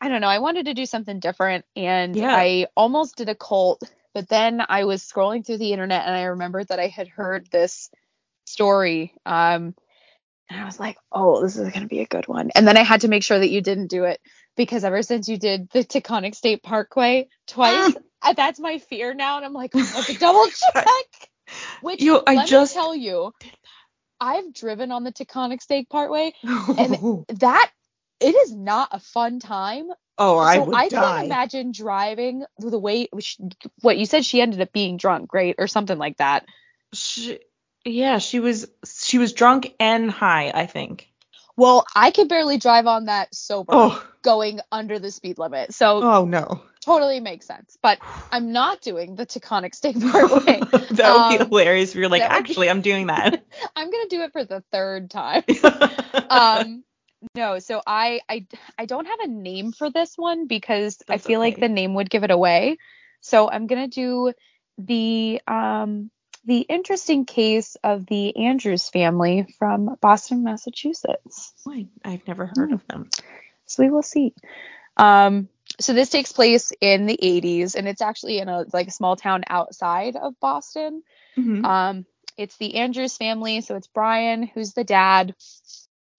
[0.00, 2.34] I don't know, I wanted to do something different and Yeah.
[2.34, 3.82] I almost did a cult,
[4.14, 7.46] but then I was scrolling through the internet and I remembered that I had heard
[7.50, 7.90] this
[8.46, 9.74] story um
[10.52, 12.76] and I was like, "Oh, this is going to be a good one." And then
[12.76, 14.20] I had to make sure that you didn't do it
[14.56, 19.36] because ever since you did the Taconic State Parkway twice, uh, that's my fear now
[19.36, 20.86] and I'm like, "I have to double check."
[21.80, 23.32] Which You- I let just me tell you,
[24.20, 26.32] I've driven on the Taconic State Parkway.
[26.42, 27.70] and That
[28.20, 29.88] it is not a fun time.
[30.18, 31.00] Oh, I so would I die.
[31.00, 33.36] can't imagine driving the way which,
[33.80, 36.46] what you said she ended up being drunk, right, or something like that.
[36.92, 37.40] She,
[37.84, 41.08] yeah, she was she was drunk and high, I think.
[41.56, 45.72] Well, I could barely drive on that sober, Oh, going under the speed limit.
[45.74, 46.62] So oh no.
[46.84, 47.76] totally makes sense.
[47.82, 47.98] But
[48.30, 50.60] I'm not doing the Taconic State Parkway.
[50.92, 53.44] that would be Um, hilarious if you're like, would be- actually, I'm doing that.
[53.76, 55.42] I'm gonna do it for the third time.
[56.30, 56.84] um
[57.36, 58.46] no so I, I
[58.78, 61.94] i don't have a name for this one because i That's feel like the name
[61.94, 62.78] would give it away
[63.20, 64.32] so i'm gonna do
[64.78, 66.10] the um
[66.44, 72.86] the interesting case of the andrews family from boston massachusetts Wait, I've never heard of
[72.88, 73.10] them.
[73.66, 74.34] so we will see
[74.96, 75.48] um
[75.80, 79.16] so this takes place in the 80s and it's actually in a like a small
[79.16, 81.02] town outside of boston
[81.38, 81.64] Mhm.
[81.64, 83.60] um, it's the Andrews family.
[83.60, 85.34] So it's Brian, who's the dad,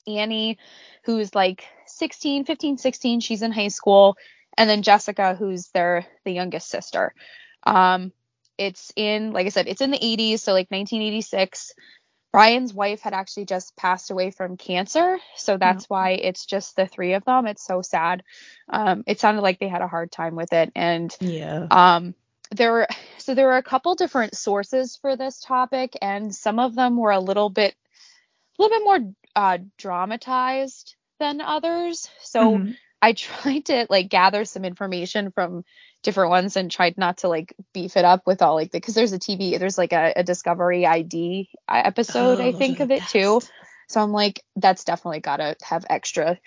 [0.07, 0.57] Annie,
[1.05, 3.19] who's like 16, 15, 16.
[3.19, 4.15] She's in high school.
[4.57, 7.13] And then Jessica, who's their the youngest sister.
[7.63, 8.11] Um,
[8.57, 11.73] it's in, like I said, it's in the 80s, so like 1986.
[12.31, 16.87] Brian's wife had actually just passed away from cancer, so that's why it's just the
[16.87, 17.45] three of them.
[17.45, 18.23] It's so sad.
[18.67, 21.67] Um, it sounded like they had a hard time with it, and yeah.
[21.69, 22.15] um,
[22.49, 22.87] there were
[23.19, 27.11] so there were a couple different sources for this topic, and some of them were
[27.11, 27.75] a little bit,
[28.57, 32.09] a little bit more uh, dramatized than others.
[32.19, 32.77] So Mhm.
[33.03, 35.65] I tried to like gather some information from
[36.03, 38.95] different ones and tried not to like beef it up with all like the because
[38.95, 43.03] there's a TV, there's like a, a Discovery ID episode Oh, I think of it
[43.07, 43.41] too.
[43.89, 46.39] So I'm like, that's definitely gotta have extra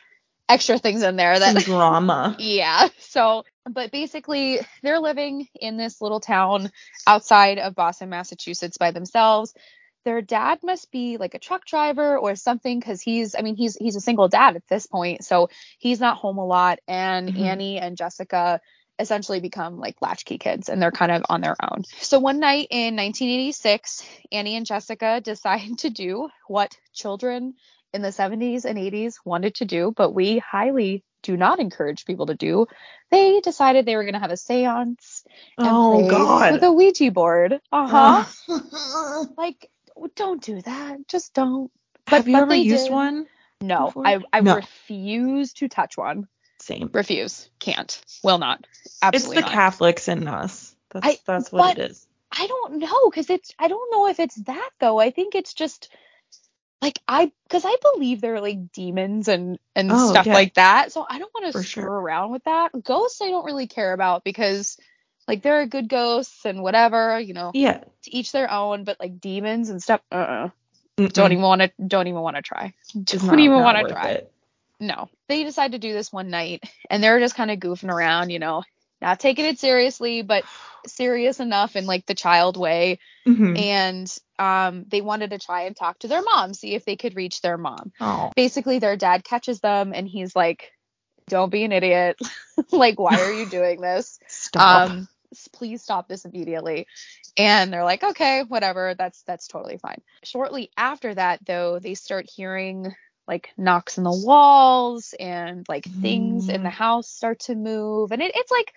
[0.49, 2.37] extra things in there Some that drama.
[2.41, 2.89] yeah.
[2.99, 6.71] So, but basically, they're living in this little town
[7.07, 9.55] outside of Boston, Massachusetts by themselves.
[10.07, 13.77] Their dad must be like a truck driver or something because he's, I mean, he's
[13.77, 16.79] he's a single dad at this point, so he's not home a lot.
[16.87, 17.41] And Mhm.
[17.41, 18.61] Annie and Jessica
[19.01, 21.83] essentially become like latchkey kids and they're kind of on their own.
[21.99, 27.55] So one night in 1986, Annie and Jessica decide to do what children
[27.93, 32.27] in the 70s and 80s wanted to do, but we highly do not encourage people
[32.27, 32.67] to do.
[33.11, 35.25] They decided they were going to have a séance
[35.59, 36.53] and Oh God.
[36.53, 37.59] with a Ouija board.
[37.73, 38.25] Uh-huh.
[38.49, 39.69] Uh, like
[40.15, 41.09] don't do that.
[41.09, 41.71] Just don't.
[42.07, 42.93] Have you but ever used did.
[42.93, 43.27] one?
[43.61, 44.07] No, Before?
[44.07, 44.57] I I No.
[44.57, 46.29] refuse to touch one.
[46.59, 46.91] Same.
[46.93, 47.51] Refuse.
[47.59, 48.01] Can't.
[48.23, 48.67] Will not.
[49.03, 49.37] Absolutely.
[49.39, 49.55] It's the not.
[49.55, 50.75] Catholics in us.
[50.91, 52.07] That's I- that's what it is.
[52.33, 54.99] I don't know because it's I don't know if it's that though.
[54.99, 55.89] I think it's just
[56.83, 60.35] like I because I believe there are like demons and and Oh, stuff yeah.
[60.35, 60.93] like that.
[60.93, 61.91] So I don't want to For screw sure.
[61.91, 62.73] around with that.
[62.85, 64.77] Ghosts I don't really care about because
[65.29, 67.79] like there are good ghosts and whatever, you know, Yeah.
[68.03, 70.51] to each their own, but like demons and stuff, uh-uh.
[70.99, 71.13] Mm-mm.
[71.13, 72.73] don't even want to don't even want to try.
[73.05, 74.09] Don't even want to try.
[74.13, 74.33] it.
[74.81, 75.09] No.
[75.29, 78.39] They decide to do this one night and they're just kind of goofing around, you
[78.39, 78.63] know,
[79.03, 80.45] not taking it seriously, but
[80.87, 83.59] serious enough in like the child way Mhm.
[83.59, 87.17] and um, they wanted to try and talk to their mom, see if they could
[87.17, 87.93] reach their mom.
[88.01, 88.31] Oh.
[88.37, 90.73] Basically, their dad catches them and he's like,
[91.29, 92.19] "Don't be an idiot!
[92.71, 94.19] like, why are you doing this?
[94.29, 94.91] Stop.
[94.91, 95.09] Um,
[95.53, 96.87] please stop this immediately."
[97.37, 98.95] And they're like, "Okay, whatever.
[98.97, 102.95] That's that's totally fine." Shortly after that, though, they start hearing
[103.29, 106.73] like knocks in the walls and like things in the Mm.
[106.73, 108.73] house start to move, and it, it's like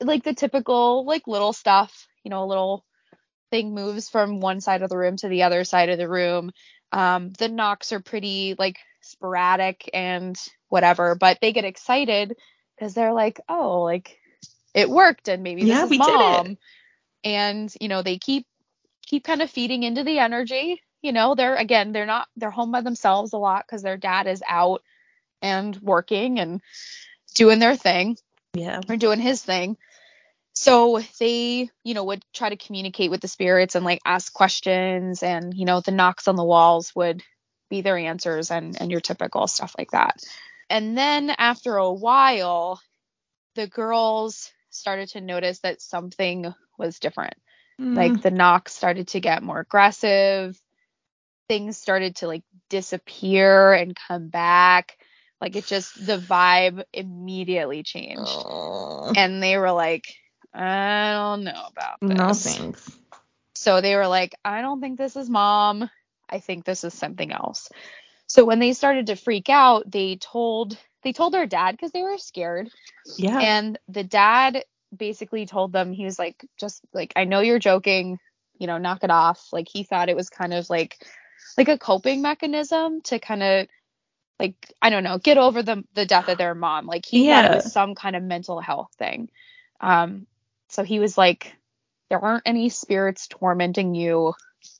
[0.00, 2.84] like the typical like little stuff, you know, a little
[3.50, 6.50] thing moves from one side of the room to the other side of the room.
[6.92, 10.36] Um, the knocks are pretty like sporadic and
[10.68, 12.34] whatever, but they get excited
[12.76, 14.18] because they're like, oh, like
[14.76, 16.44] it worked and maybe this Yeah, is we did it.
[16.44, 16.58] mom.
[17.24, 18.46] And, you know, they keep
[19.06, 20.82] keep kind of feeding into the energy.
[21.02, 24.28] You know, they're again, they're not they're home by themselves a lot because their dad
[24.28, 24.82] is out
[25.42, 26.60] and working and
[27.34, 28.18] doing their thing
[28.54, 28.80] Yeah.
[28.88, 29.78] or doing his thing.
[30.54, 35.22] So they, you know, would try to communicate with the spirits and like ask questions
[35.22, 37.22] and, you know, the knocks on the walls would
[37.70, 40.22] be their answers and and your typical stuff like that.
[40.70, 42.80] And then after a while,
[43.54, 47.34] the girls started to notice that something was different.
[47.80, 47.96] Mm.
[47.96, 50.60] Like the knocks started to get more aggressive.
[51.48, 54.96] Things started to like disappear and come back.
[55.40, 59.12] Like it just the vibe immediately changed Oh.
[59.16, 60.14] and they were like,
[60.54, 62.18] I don't know about this.
[62.18, 62.90] no thanks.
[63.54, 65.88] So they were like, I don't think this is mom.
[66.28, 67.70] I think this is something else.
[68.26, 72.02] So when they started to freak out, they told they told their dad because they
[72.02, 72.68] were scared.
[73.16, 73.38] Yeah.
[73.38, 74.64] And the dad
[74.94, 78.18] basically told them he was like, just like I know you're joking,
[78.58, 79.52] you know, knock it off.
[79.52, 80.98] Like he thought it was kind of like
[81.56, 83.68] like a coping mechanism to kind of
[84.40, 86.86] like I don't know, get over the the death of their mom.
[86.86, 89.30] Like he thought it was some kind of mental health thing.
[89.80, 90.26] Um
[90.70, 91.54] so he was like
[92.10, 94.34] there aren't any spirits tormenting you.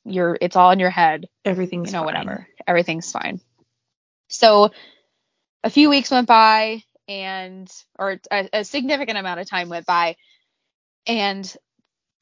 [0.05, 2.07] You're it's all in your head Everything's you know, fine.
[2.07, 2.49] whatever.
[2.67, 3.41] Everything's fine.
[4.27, 4.73] So
[5.67, 10.17] a few weeks went by and or a, a significant amount of time went by
[11.07, 11.57] and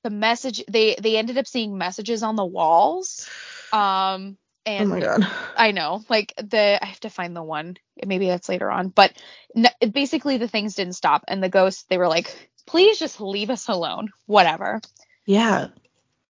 [0.04, 3.28] the message they they ended up seeing messages on the walls
[3.72, 4.38] um
[4.78, 5.22] Oh and my god.
[5.56, 9.12] I know like the I have to find the one maybe that's later on but
[9.56, 13.50] n- basically the things didn't stop and the ghosts they were like please just leave
[13.50, 14.80] us alone whatever
[15.26, 15.68] Yeah.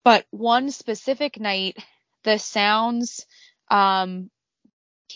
[0.03, 1.77] but one specific night
[2.23, 3.25] the sounds
[3.69, 4.29] um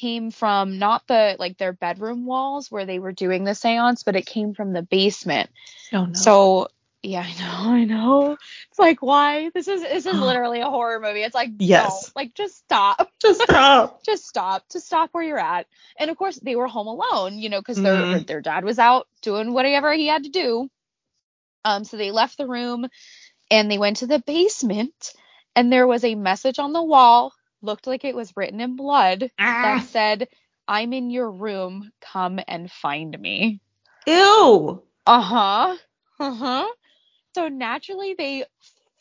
[0.03, 4.15] came from not the like their bedroom walls where they were doing the seance but
[4.17, 5.49] it came from the basement
[5.93, 6.13] Oh no.
[6.17, 6.67] so
[7.03, 8.37] yeah i know i know
[8.69, 12.11] it's like why this is this is literally a horror movie it's like Yes.
[12.15, 14.01] no, like just stop just stop.
[14.05, 15.67] just stop just stop where you're at
[15.99, 18.27] and of course they were home alone you know because their Mhm.
[18.27, 20.69] their dad was out doing whatever he had to do
[21.65, 22.87] um so they left the room
[23.51, 25.13] and they went to the basement
[25.55, 27.33] and there was a message on the wall
[27.63, 29.87] looked like it was written in blood that Ah.
[29.89, 30.27] said
[30.67, 33.59] i'm in your room come and find me
[34.07, 34.83] Ew.
[35.07, 35.75] uh-huh
[36.19, 36.67] uh-huh
[37.35, 38.45] so naturally they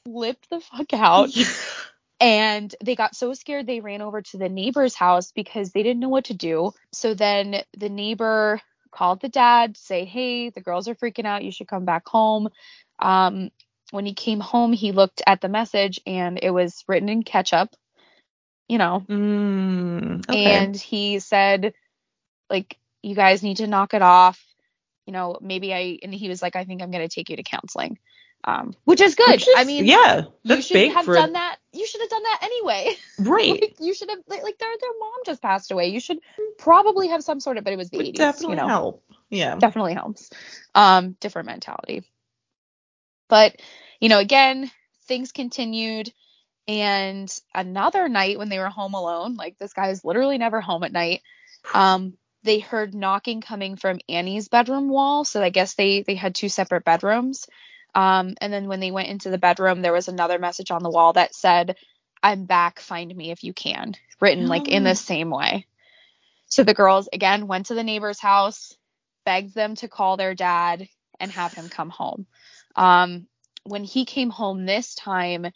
[0.04, 1.30] flipped the fuck out
[2.20, 6.00] and they got so scared they ran over to the neighbor's house because they didn't
[6.00, 6.72] know what to do.
[6.92, 8.60] So then the neighbor
[8.92, 11.44] called the dad, to say, "Hey, the girls are freaking out.
[11.44, 12.48] You should come back home."
[13.00, 13.50] Um,
[13.90, 17.70] when he came home, he looked at the message and it was written in ketchup.
[18.72, 20.54] You know, Mm, okay.
[20.54, 21.74] and he said,
[22.48, 24.42] like, you guys need to knock it off.
[25.04, 27.42] You know, maybe I and he was like, I think I'm gonna take you to
[27.42, 27.98] counseling.
[28.44, 29.28] Um, which is good.
[29.28, 31.58] Which is- I mean, yeah, you should have for done that.
[31.74, 32.96] You should have done that anyway.
[33.18, 33.50] right.
[33.60, 35.88] like you should have like, like their their mom just passed away.
[35.88, 36.20] You should
[36.56, 38.68] probably have some sort of but it was the Would 80s, definitely you know.
[38.68, 39.04] help.
[39.28, 39.56] Yeah.
[39.56, 40.30] Definitely helps.
[40.74, 42.04] Um different mentality.
[43.28, 43.60] But,
[44.00, 44.70] you know, again,
[45.08, 46.10] things continued
[46.68, 50.84] and another night when they were home alone, like this guy is literally never home
[50.84, 51.22] at night.
[51.74, 56.34] Um they heard knocking coming from Annie's bedroom wall, so I guess they they had
[56.34, 57.46] two separate bedrooms.
[57.94, 60.90] Um and then when they went into the bedroom, there was another message on the
[60.90, 61.76] wall that said
[62.22, 64.90] I'm back, find me if you can, written like in Oh.
[64.90, 65.66] the same way.
[66.46, 68.76] So the girls again went to the neighbor's house,
[69.24, 72.26] begged them to call their dad and have him come home.
[72.76, 73.26] Um,
[73.64, 75.46] when he came home this time,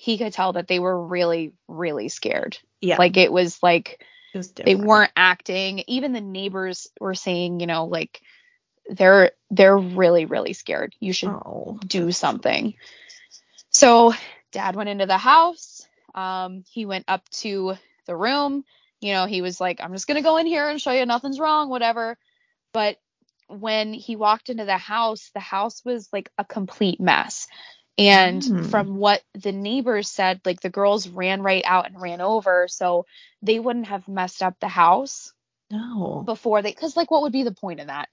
[0.00, 2.56] he could tell that they were really, really scared.
[2.80, 2.96] Yeah.
[2.96, 5.84] Like it was like it was they weren't acting.
[5.88, 8.22] Even the neighbors were saying, you know, like
[8.88, 10.94] they're they're really, really scared.
[11.00, 11.78] You should Oh.
[11.86, 12.76] do something.
[13.68, 14.14] So
[14.52, 15.86] dad went into the house.
[16.14, 17.74] Um, he went up to
[18.06, 18.64] the room.
[19.02, 21.38] You know, he was like, I'm just gonna go in here and show you nothing's
[21.38, 22.16] wrong, whatever.
[22.72, 22.96] But
[23.48, 27.48] when he walked into the house, the house was like a complete mess.
[28.00, 28.62] And Hmm.
[28.62, 33.06] from what the neighbors said, like the girls ran right out and ran over, so
[33.42, 35.30] they wouldn't have messed up the house
[35.70, 36.26] No.
[36.26, 38.08] before they because like what would be the point in that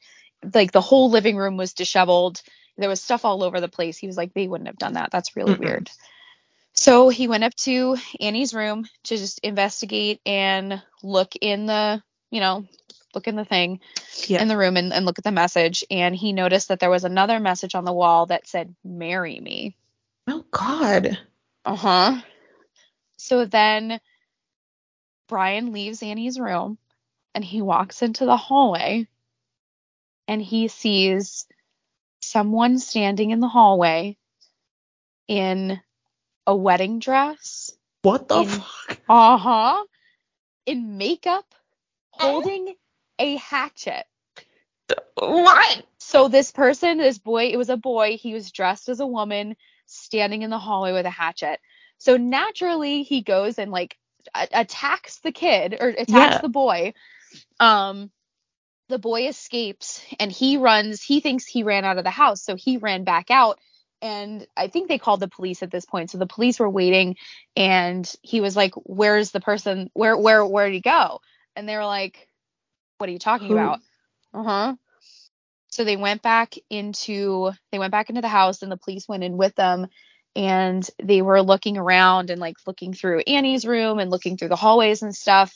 [0.56, 2.42] like the whole living room was disheveled
[2.78, 5.12] there was stuff all over the place he was like they wouldn't have done that
[5.12, 5.56] that's really Mm-mm.
[5.56, 5.90] weird
[6.74, 12.42] so he went up to annie's room to just investigate and look in the you
[12.42, 12.66] know
[13.18, 13.80] look in the thing
[14.28, 14.42] Yeah.
[14.42, 17.04] in the room and, and look at the message and he noticed that there was
[17.04, 19.76] another message on the wall that said marry me
[20.28, 21.18] oh God.
[21.66, 22.22] uh-huh
[23.18, 24.00] so then
[25.28, 26.78] brian leaves annie's room
[27.34, 29.08] and he walks into the hallway
[30.28, 31.48] and he sees
[32.22, 34.18] someone standing in the hallway
[35.28, 35.80] in
[36.46, 37.72] a wedding dress.
[38.02, 39.00] What the In- fuck?
[39.10, 39.84] Uh huh.
[40.66, 41.46] In makeup,
[42.12, 42.76] holding
[43.20, 44.06] a hatchet.
[45.16, 45.86] What?
[45.98, 48.18] So this person, this boy, it was a boy.
[48.18, 49.56] He was dressed as a woman,
[49.86, 51.60] standing in the hallway with a hatchet.
[51.98, 53.98] So naturally, he goes and like
[54.34, 56.42] a- attacks the kid or attacks Yeah.
[56.42, 56.94] the boy.
[57.60, 58.12] Um,
[58.90, 61.02] the boy escapes and he runs.
[61.02, 63.60] He thinks he ran out of the house, so he ran back out.
[64.02, 66.12] And I think they called the police at this point.
[66.12, 67.18] So the police were waiting,
[67.56, 69.90] and he was like, "Where's the person?
[69.94, 71.20] Where, where, where did he go?"
[71.56, 72.30] And they were like,
[72.98, 73.80] "What are you talking about?"
[74.34, 74.76] Uh huh.
[75.70, 79.24] So they went back into they went back into the house and the police went
[79.24, 79.88] in with them
[80.36, 84.56] and they were looking around and like looking through Annie's room and looking through the
[84.56, 85.54] hallways and stuff.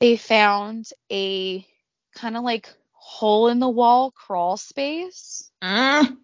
[0.00, 1.66] They found a
[2.14, 6.16] kind of like hole in the wall crawl space Mm.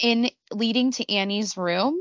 [0.00, 1.98] in leading to Annie's room.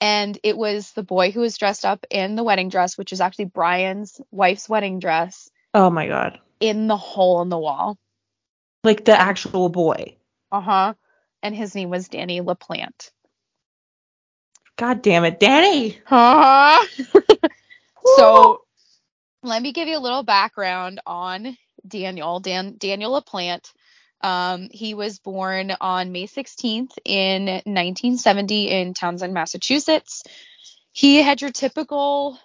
[0.00, 3.20] And it was the boy who was dressed up in the wedding dress, which is
[3.20, 6.38] actually Brian's wife's wedding dress, Oh my god.
[6.60, 7.98] in the hole in the wall.
[8.84, 10.16] Like the actual boy.
[10.52, 10.94] Uh huh.
[11.42, 13.10] And his name was Danny LaPlante.
[14.76, 15.98] God damn it, Danny.
[16.04, 16.84] Huh?
[18.16, 18.62] so
[19.42, 22.40] let me give you a little background on Daniel.
[22.40, 23.72] Dan Daniel LaPlante.
[24.20, 30.24] Um, he was born on May 16th in 1970 in Townsend, Massachusetts.
[30.92, 32.38] He had your typical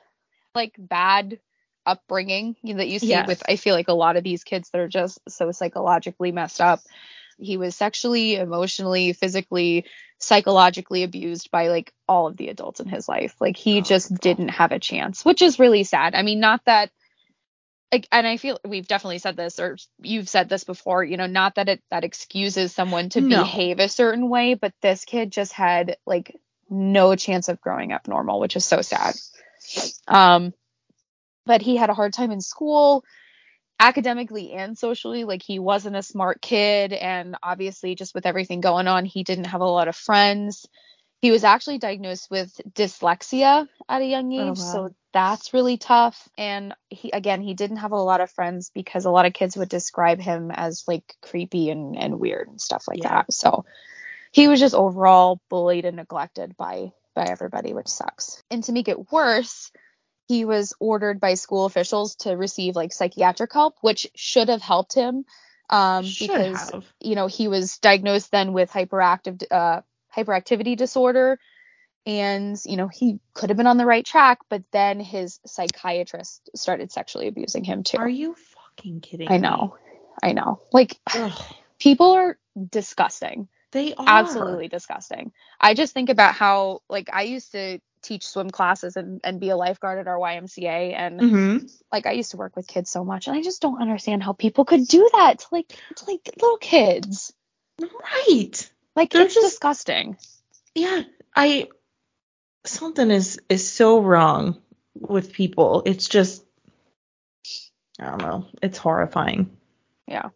[0.54, 1.40] like bad
[1.86, 3.28] upbringing that you see Yes.
[3.28, 6.62] with I feel like a lot of these kids that are just so psychologically messed
[6.62, 6.82] up.
[7.40, 9.86] He was sexually, emotionally, physically,
[10.20, 13.34] psychologically abused by like all of the adults in his life.
[13.40, 14.20] Like he Oh, just God.
[14.20, 16.14] didn't have a chance, which is really sad.
[16.14, 16.92] I mean, not that
[18.12, 21.56] and I feel we've definitely said this or you've said this before, you know, not
[21.56, 23.40] that it that excuses someone to No.
[23.40, 26.36] behave a certain way, but this kid just had like
[26.70, 29.16] no chance of growing up normal, which is so sad.
[30.08, 30.54] Um
[31.46, 33.04] but he had a hard time in school
[33.80, 38.88] academically and socially like he wasn't a smart kid and obviously just with everything going
[38.88, 40.68] on he didn't have a lot of friends
[41.22, 44.90] he was actually diagnosed with dyslexia at a young Oh, age wow.
[44.90, 49.06] so that's really tough and he again he didn't have a lot of friends because
[49.06, 52.86] a lot of kids would describe him as like creepy and, and weird and stuff
[52.88, 53.10] like Yeah.
[53.10, 53.66] that so
[54.32, 58.88] he was just overall bullied and neglected by by everybody which sucks and to make
[58.88, 59.72] it worse
[60.28, 64.94] he was ordered by school officials to receive like psychiatric help which should have helped
[64.96, 65.26] him
[65.70, 66.86] um Should because have.
[67.02, 69.82] you know he was diagnosed then with hyperactive uh
[70.16, 71.40] hyperactivity disorder
[72.06, 76.50] and you know he could have been on the right track but then his psychiatrist
[76.56, 79.40] started sexually abusing him too Are you fucking kidding i me?
[79.40, 79.76] know
[80.24, 82.38] i know like Ugh, people are
[82.72, 84.64] disgusting they are.
[84.64, 85.32] absolutely disgusting.
[85.60, 89.50] I just think about how like I used to teach swim classes and, and be
[89.50, 91.68] a lifeguard at our YMCA and Mm-hmm.
[91.92, 94.34] like I used to work with kids so much and I just don't understand how
[94.34, 97.34] people could do that to like to like little kids.
[97.80, 98.72] Right.
[98.96, 100.18] Like They're it's just- disgusting.
[100.76, 101.04] Yeah.
[101.36, 101.70] I
[102.66, 104.62] something is is so wrong
[104.96, 105.84] with people.
[105.86, 106.44] It's just
[108.00, 108.48] I don't know.
[108.62, 109.58] It's horrifying.
[110.08, 110.30] Yeah.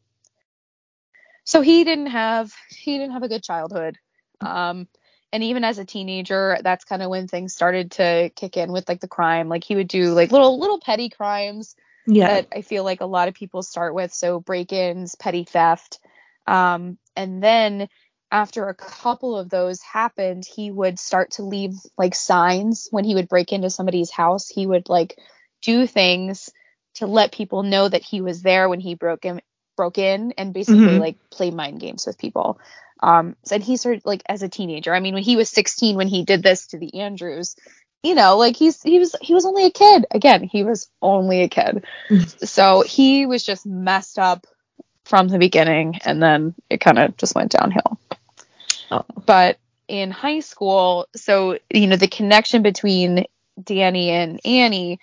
[1.43, 3.97] So he didn't have he didn't have a good childhood.
[4.41, 4.87] Um
[5.33, 8.87] and even as a teenager, that's kind of when things started to kick in with
[8.87, 9.49] like the crime.
[9.49, 11.75] Like he would do like little little petty crimes
[12.07, 12.27] Yeah.
[12.35, 14.13] that I feel like a lot of people start with.
[14.13, 15.99] So break-ins, petty theft.
[16.47, 17.89] Um, and then
[18.31, 23.15] after a couple of those happened, he would start to leave like signs when he
[23.15, 24.49] would break into somebody's house.
[24.49, 25.17] He would like
[25.61, 26.51] do things
[26.95, 29.41] to let people know that he was there when he broke in
[29.77, 30.99] broke in and basically Mhm.
[30.99, 32.59] like play mind games with people.
[33.03, 34.93] Um, and he started like as a teenager.
[34.93, 37.55] I mean, when he was 16 when he did this to the Andrews,
[38.03, 40.05] you know, like he's he was he was only a kid.
[40.11, 41.83] Again, he was only a kid.
[42.43, 44.47] so he was just messed up
[45.03, 47.99] from the beginning and then it kind of just went downhill.
[48.91, 49.05] Oh.
[49.25, 49.57] But
[49.87, 53.25] in high school, so you know, the connection between
[53.61, 54.99] Danny and Annie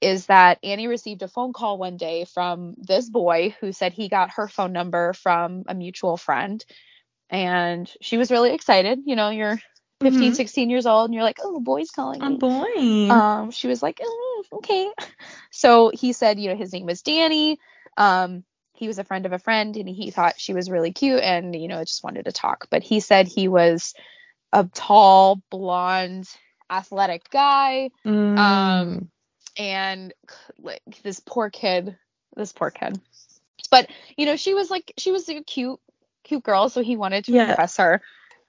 [0.00, 4.08] is that Annie received a phone call one day from this boy who said he
[4.08, 6.64] got her phone number from a mutual friend.
[7.30, 9.00] And she was really excited.
[9.06, 9.58] You know, you're
[10.00, 10.36] 15, Mhm.
[10.36, 12.36] 16 years old and you're like, oh, a boy's calling A me.
[12.36, 13.08] boy.
[13.10, 14.90] Um, she was like, oh, okay.
[15.50, 17.58] So he said, you know, his name was Danny.
[17.96, 18.44] Um,
[18.82, 21.54] he was a friend of a friend and he thought she was really cute and,
[21.54, 22.66] you know, just wanted to talk.
[22.68, 23.94] But he said he was
[24.52, 26.28] a tall, blonde,
[26.68, 27.90] athletic guy.
[28.04, 28.36] Mm.
[28.36, 29.08] Um,
[29.56, 30.12] and
[30.58, 31.96] like this poor kid,
[32.34, 33.00] this poor kid.
[33.70, 35.78] But, you know, she was like, she was a cute,
[36.24, 37.50] cute girl, so he wanted to Yeah.
[37.50, 38.02] impress her.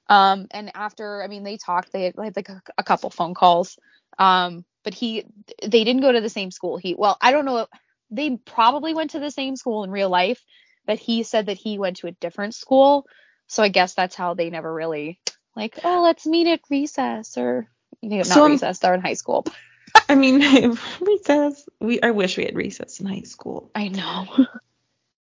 [0.09, 1.91] Um, and after, I mean, they talked.
[1.93, 3.77] They had, like a, a couple phone calls.
[4.17, 5.25] Um, but he,
[5.61, 6.77] they didn't go to the same school.
[6.77, 7.67] He, well, I don't know.
[8.15, 10.41] They probably went to the same school in real life,
[10.85, 13.05] but he said that he went to a different school.
[13.47, 15.19] So I guess that's how they never really
[15.55, 17.67] like, oh, let's meet at recess or
[18.01, 18.79] you know, not So, recess.
[18.79, 19.45] They're in high school.
[20.09, 20.39] I mean,
[21.01, 21.65] recess.
[21.79, 23.71] We I wish we had recess in high school.
[23.75, 24.27] I know.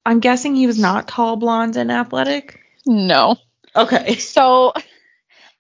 [0.07, 2.61] I'm guessing he was not tall, blonde, and athletic.
[2.87, 3.37] no.
[3.77, 4.17] Okay.
[4.17, 4.73] So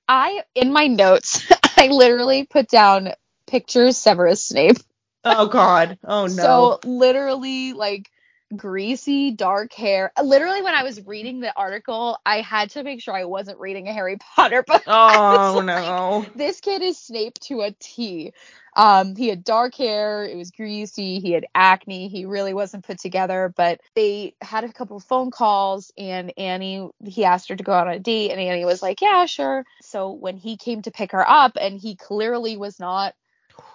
[0.09, 3.11] I in my notes I literally put down
[3.47, 4.78] pictures Severus Snape.
[5.25, 5.99] Oh God.
[6.05, 6.29] Oh no.
[6.29, 8.11] So literally like
[8.57, 10.12] greasy dark hair.
[10.23, 13.89] Literally when I was reading the article, I had to make sure I wasn't reading
[13.89, 14.83] a Harry Potter book.
[14.87, 16.27] Oh like, no.
[16.35, 18.33] This kid is Snape to a T.
[18.77, 23.01] Um, he had dark hair, it was greasy, he had acne, he really wasn't put
[23.01, 27.64] together, but they had a couple of phone calls and Annie he asked her to
[27.64, 29.64] go out on a date and Annie was like, Yeah, sure.
[29.83, 33.14] So when he came to pick her up and he clearly was not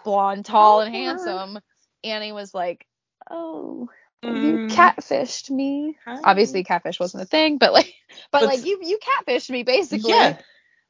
[0.03, 0.97] blonde, tall, and Oh.
[0.97, 1.59] handsome,
[2.03, 2.85] Annie was like,
[3.29, 3.89] Oh,
[4.23, 5.97] you Mm, catfished me.
[6.05, 6.19] hi.
[6.23, 7.93] Obviously catfish wasn't a thing, but like
[8.31, 10.11] but That's- like you you catfished me basically.
[10.11, 10.41] Yeah.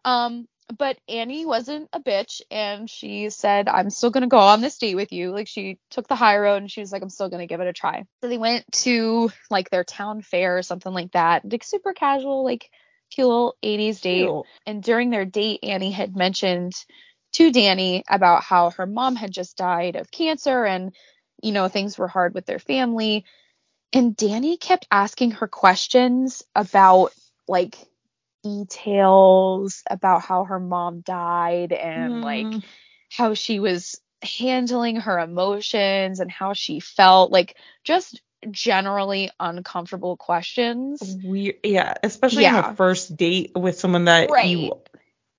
[0.04, 4.78] Um, but Annie wasn't a bitch and she said, I'm still gonna go on this
[4.78, 5.32] date with you.
[5.32, 7.68] Like she took the high road and she was like, I'm still gonna give it
[7.68, 8.06] a try.
[8.22, 11.44] So they went to like their town fair or something like that.
[11.50, 12.70] Like super casual, like
[13.12, 14.30] cute little 80s date.
[14.66, 16.74] And during their date, Annie had mentioned
[17.36, 20.94] to Danny about how her mom had just died of cancer and,
[21.44, 23.26] you know, things were hard with their family.
[23.94, 27.14] And Danny kept asking her questions about
[27.48, 27.78] like
[28.44, 32.64] details about how her mom died and like Mm,
[33.12, 38.22] how she was handling her emotions and how she felt like just
[38.52, 41.56] generally uncomfortable questions weird.
[41.64, 44.46] Yeah, especially on a first date with someone that Right.
[44.46, 44.82] you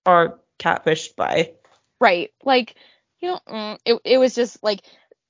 [0.06, 1.52] are catfished by.
[2.00, 2.30] Right.
[2.44, 2.76] Like
[3.20, 4.82] you know mm, it, it was just like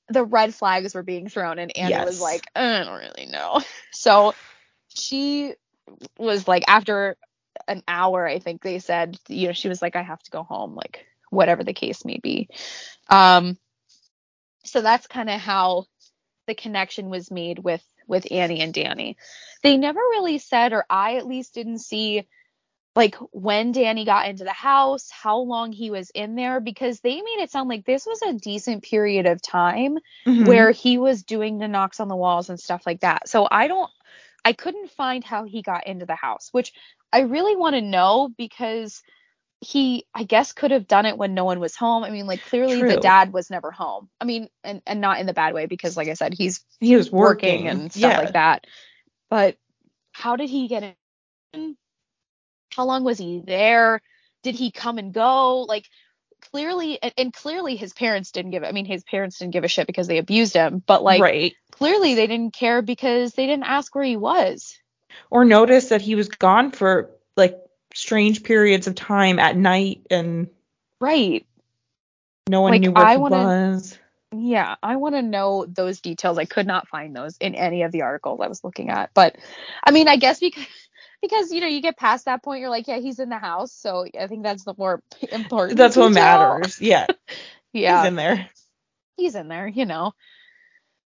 [0.09, 3.61] the red flags were being thrown and Anna was like i don't really know.
[3.91, 4.33] So
[4.89, 5.53] she
[6.17, 7.17] was like after
[7.67, 10.43] an hour i think they said you know she was like i have to go
[10.43, 12.49] home like whatever the case may be.
[13.09, 13.57] Um
[14.63, 15.85] so that's kind of how
[16.45, 19.17] the connection was made with with Annie and Danny.
[19.63, 22.27] They never really said or I at least didn't see
[22.97, 27.21] like when Danny got into the house, how long he was in there because they
[27.21, 30.47] made it sound like this was a decent period of time Mhm.
[30.47, 33.29] where he was doing the knocks on the walls and stuff like that.
[33.29, 33.91] So I don't
[34.43, 36.73] I couldn't find how he got into the house, which
[37.13, 39.03] I really want to know because
[39.61, 42.03] he I guess could have done it when no one was home.
[42.03, 44.09] I mean, like clearly the dad was never home.
[44.19, 46.95] I mean and and not in the bad way because like I said he's he
[46.95, 48.17] was working, working, and stuff yeah.
[48.17, 48.65] like that.
[49.29, 49.55] But
[50.13, 50.95] how did he get
[51.53, 51.77] in?
[52.77, 54.01] How long was he there?
[54.43, 55.61] Did he come and go?
[55.63, 55.85] Like
[56.51, 59.67] clearly and, and clearly his parents didn't give I mean his parents didn't give a
[59.67, 61.53] shit because they abused him, but like right.
[61.71, 64.77] clearly they didn't care because they didn't ask where he was.
[65.31, 67.57] Or notice that he was gone for like
[67.95, 70.47] strange periods of time at night and
[71.01, 71.45] Right.
[72.47, 73.97] no one Like, knew where I he wanna- was.
[74.35, 76.37] Yeah, I want to know those details.
[76.37, 79.09] I could not find those in any of the articles I was looking at.
[79.13, 79.37] But
[79.85, 80.65] I mean, I guess because
[81.21, 83.71] because you know, you get past that point, you're like, yeah, he's in the house.
[83.73, 85.01] So I think that's the more
[85.31, 85.77] important.
[85.77, 86.79] That's what matters.
[86.81, 87.07] Yeah.
[87.73, 88.49] Yeah, He's in there.
[89.17, 90.13] he's in there, you know.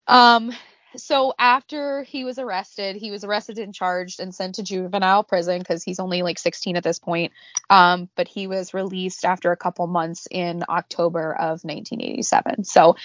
[0.07, 0.53] Um,
[0.97, 5.59] so after he was arrested, he was arrested and charged and sent to juvenile prison
[5.59, 7.33] because he's only like 16 at this point.
[7.71, 12.65] Um, but he was released after a couple months in October of 1987.
[12.65, 12.97] So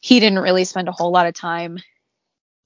[0.00, 1.78] he didn't really spend a whole lot of time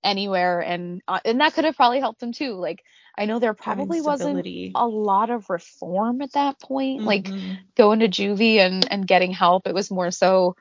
[0.05, 2.55] anywhere, and uh, and that could have probably helped him too.
[2.55, 2.83] Like
[3.17, 7.59] I know there probably wasn't a lot of reform at that point, like Mhm.
[7.77, 9.67] going to juvie and and getting help.
[9.67, 10.57] It was more so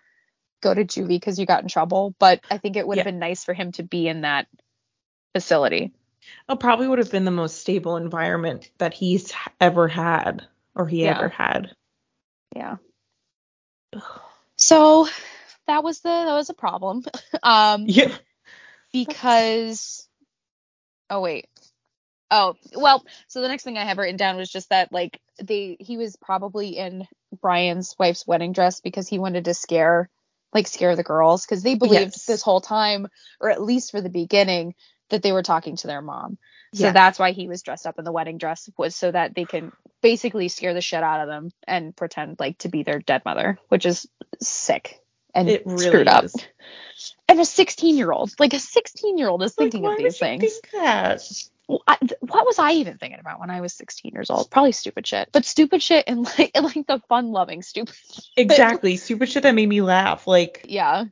[0.62, 2.16] go to juvie because you got in trouble.
[2.20, 3.12] But I think it would have Yeah.
[3.12, 4.48] been nice for him to be in that
[5.34, 5.92] facility.
[6.50, 11.04] it probably would have been the most stable environment that he's ever had or he
[11.04, 11.18] Yeah.
[11.18, 11.76] ever had.
[12.56, 12.78] Yeah.
[14.58, 15.08] So
[15.68, 17.04] that was the that was a problem.
[17.44, 18.16] um Yeah.
[18.94, 20.08] Because
[21.10, 21.48] oh wait.
[22.30, 25.78] Oh, well, so the next thing I have written down was just that like they
[25.80, 27.08] he was probably in
[27.42, 30.10] Brian's wife's wedding dress because he wanted to scare
[30.54, 32.26] like scare the girls because they believed Yes.
[32.28, 33.08] this whole time
[33.40, 34.76] or at least for the beginning
[35.10, 36.38] that they were talking to their mom.
[36.74, 36.92] So Yeah.
[36.92, 39.72] that's why he was dressed up in the wedding dress was so that they can
[40.02, 43.58] basically scare the shit out of them and pretend like to be their dead mother,
[43.70, 44.08] which is
[44.42, 45.00] sick.
[45.34, 46.26] And It really screwed up.
[46.26, 46.36] is.
[47.28, 50.18] And a 16 year old, like a 16 year old is Like, thinking of these
[50.18, 50.42] things.
[50.60, 51.22] think that?
[51.68, 54.50] Well, I, th- what was I even thinking about when I was 16 years old?
[54.52, 57.96] Probably stupid shit, but stupid shit and like and like the fun loving stupid.
[58.36, 58.98] Exactly.
[58.98, 60.28] Stupid shit that made me laugh.
[60.28, 61.06] Like, Yeah.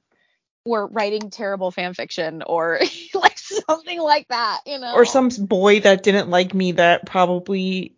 [0.65, 2.80] Or writing terrible fan fiction or
[3.13, 4.93] like something like that, you know.
[4.93, 7.95] or some boy that didn't like me that probably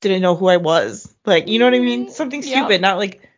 [0.00, 1.12] didn't know who I was.
[1.26, 2.06] Like, you know what I mean?
[2.06, 2.10] Mhm.
[2.12, 3.28] Something stupid, not like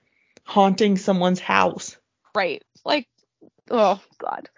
[0.52, 1.96] haunting someone's house.
[2.34, 2.62] Right.
[2.84, 3.08] Like,
[3.70, 4.50] oh God.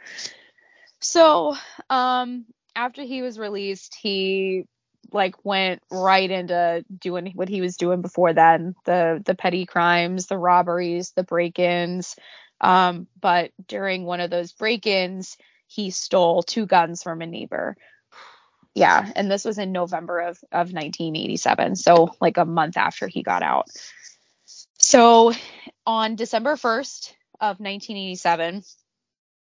[1.00, 1.54] So,
[1.88, 4.64] um, after he was released, he
[5.12, 10.26] like went right into doing what he was doing before then the the petty crimes
[10.26, 12.16] the robberies the break-ins
[12.62, 15.36] um but during one of those break-ins
[15.68, 17.76] he stole two guns from a neighbor
[18.74, 23.22] yeah and this was in november of of 1987 so like a month after he
[23.22, 23.68] got out
[24.84, 25.32] so
[25.86, 28.62] on december 1st of 1987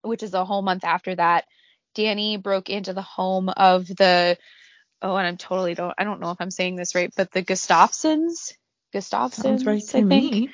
[0.01, 1.45] which is a whole month after that
[1.95, 4.37] danny broke into the home of the
[5.01, 7.43] oh and i'm totally don't i don't know if i'm saying this right but the
[7.43, 8.53] gustafsons
[8.93, 10.07] gustafsons right I think.
[10.07, 10.49] me.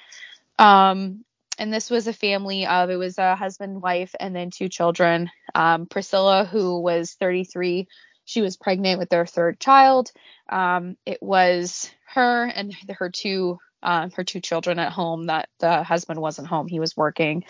[0.60, 1.24] Um,
[1.58, 5.30] and this was a family of it was a husband, wife, and then two children.
[5.54, 7.88] Um, Priscilla, who was 33,
[8.26, 10.12] she was pregnant with their third child.
[10.50, 15.28] Um, it was her and her two um, her two children at home.
[15.28, 17.46] That the husband wasn't home; he was working.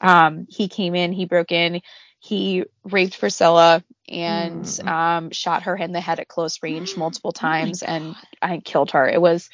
[0.00, 1.82] Um, he came in, he broke in,
[2.20, 4.88] he raped Priscilla and Mm.
[4.88, 8.92] um, shot her in the head at close range multiple Oh times and I killed
[8.92, 9.08] her.
[9.08, 9.50] It was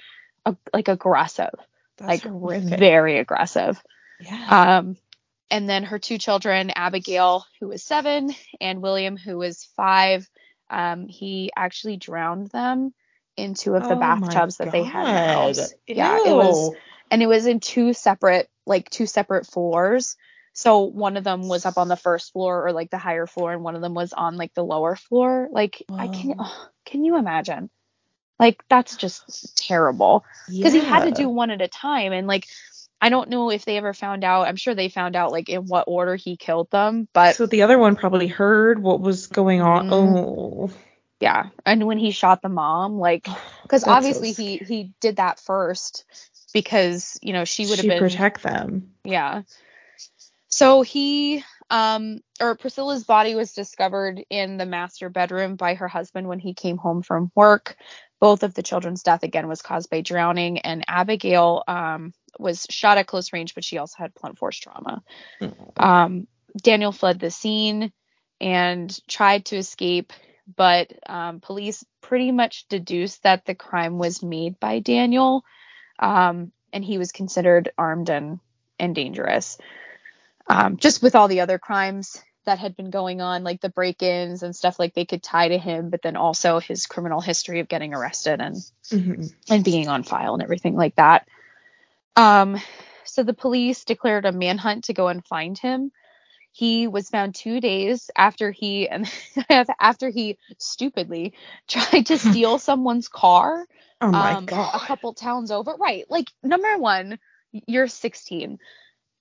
[0.47, 1.55] a, like aggressive
[1.99, 2.79] That's like horrific.
[2.79, 3.83] very aggressive.
[4.19, 4.57] yeah.
[4.79, 4.97] Um,
[5.51, 10.29] and then her two children, Abigail, who was seven, and William, who was five.
[10.71, 12.93] Um, he actually drowned them
[13.39, 15.75] in two of the Oh bathtubs that they had in the house.
[15.87, 16.73] Yeah, it was,
[17.11, 20.17] and it was in two separate, like two separate floors.
[20.55, 23.53] So one of them was up on the first floor or like the higher floor,
[23.53, 25.49] and one of them was on like the lower floor.
[25.53, 27.71] Like I can, oh, can you imagine?
[28.39, 30.25] Like that's just terrible
[30.61, 32.47] because he had to do one at a time and like
[33.01, 35.67] i don't know if they ever found out i'm sure they found out like in
[35.67, 39.61] what order he killed them but So the other one probably heard what was going
[39.61, 39.89] on.
[39.89, 39.93] Mhm.
[39.93, 40.71] Oh.
[41.21, 41.51] Yeah.
[41.67, 43.25] And when he shot the mom like
[43.63, 46.05] because That's so obviously he he did that first
[46.53, 48.93] because you know she would have been protect them.
[49.05, 49.43] yeah.
[50.49, 56.29] So he um or priscilla's body was discovered in the master bedroom by her husband
[56.29, 57.77] when he came home from work.
[58.21, 62.99] Both of the children's death again was caused by drowning and abigail um was shot
[62.99, 65.03] at close range but she also had blunt force trauma.
[65.77, 66.27] Um
[66.61, 67.93] daniel fled the scene
[68.41, 70.13] and tried to escape
[70.57, 75.45] but um, police pretty much deduced that the crime was made by daniel
[75.99, 78.41] um, and he was considered armed and
[78.79, 79.59] and dangerous
[80.49, 84.43] um, just with all the other crimes that had been going on, like the break-ins
[84.43, 87.69] and stuff, like they could tie to him, but then also his criminal history of
[87.69, 88.57] getting arrested and
[88.91, 89.31] Mhm.
[89.51, 91.29] and being on file and everything like that.
[92.17, 92.59] Um,
[93.05, 95.93] so the police declared a manhunt to go and find him.
[96.53, 99.11] He was found two days after he and
[99.81, 101.35] after he stupidly
[101.69, 103.67] tried to steal someone's car
[104.01, 104.75] Oh my um, god.
[104.75, 105.75] a couple towns over.
[105.75, 106.05] Right.
[106.09, 107.19] Like number one,
[107.53, 108.59] you're 16.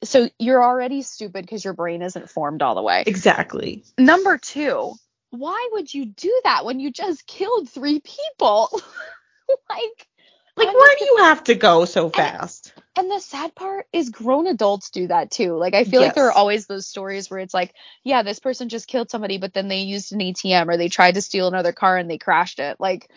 [0.04, 3.04] So you're already stupid because your brain isn't formed all the way.
[3.08, 3.84] Exactly.
[3.98, 4.94] Number two,
[5.32, 8.70] why would you do that when you just killed three people?
[9.70, 10.08] like,
[10.58, 12.74] Like, just- do you have to go so fast?
[12.98, 15.56] and the sad part is grown adults do that too.
[15.56, 18.70] Like I feel like there are always those stories where it's like, yeah, this person
[18.70, 21.72] just killed somebody, but then they used an ATM or they tried to steal another
[21.72, 22.78] car and they crashed it.
[22.80, 23.10] Like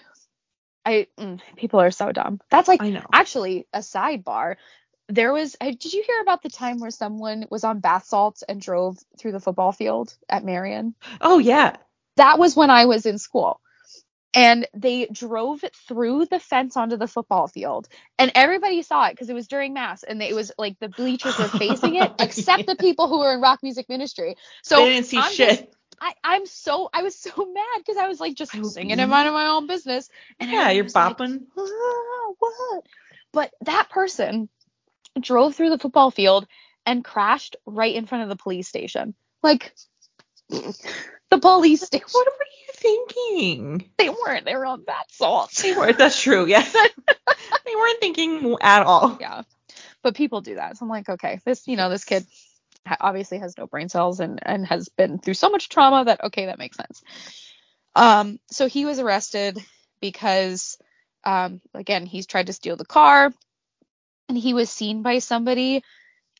[0.84, 2.40] I mm, people are so dumb.
[2.50, 3.06] That's like I know.
[3.12, 4.56] actually a sidebar.
[5.08, 8.60] There was did you hear about the time where someone was on bath salts and
[8.60, 10.94] drove through the football field at Marion?
[11.22, 11.76] Oh yeah.
[12.16, 13.60] That was when I was in school.
[14.32, 17.88] And they drove through the fence onto the football field.
[18.18, 21.36] And everybody saw it because it was during mass and it was like the bleachers
[21.38, 24.36] were facing it, except the people who were in rock music ministry.
[24.62, 25.48] So they didn't see I'm shit.
[25.50, 25.64] just-
[26.02, 29.02] I, I'm so I was so mad because I was like just I singing be.
[29.02, 30.08] and minding my own business.
[30.38, 31.42] And yeah, you're was like, bopping.
[31.58, 32.84] "Ah, what?
[33.32, 34.48] But that person
[35.20, 36.46] drove through the football field
[36.86, 39.14] and crashed right in front of the police station.
[39.42, 39.74] Like
[40.48, 42.06] the police station.
[42.12, 43.90] what were you thinking?
[43.98, 44.44] They weren't.
[44.44, 45.52] They were on that salt.
[45.52, 45.98] They weren't.
[45.98, 46.46] That's true.
[46.46, 46.72] Yes.
[47.64, 49.18] they weren't thinking at all.
[49.20, 49.42] Yeah.
[50.02, 50.76] But people do that.
[50.76, 52.26] So I'm like, okay, this, you know, this kid
[53.00, 56.46] obviously has no brain cells and, and has been through so much trauma that, okay,
[56.46, 57.02] that makes sense.
[57.94, 59.58] Um, so he was arrested
[60.00, 60.78] because,
[61.24, 63.32] um, again, he's tried to steal the car
[64.28, 65.82] and he was seen by somebody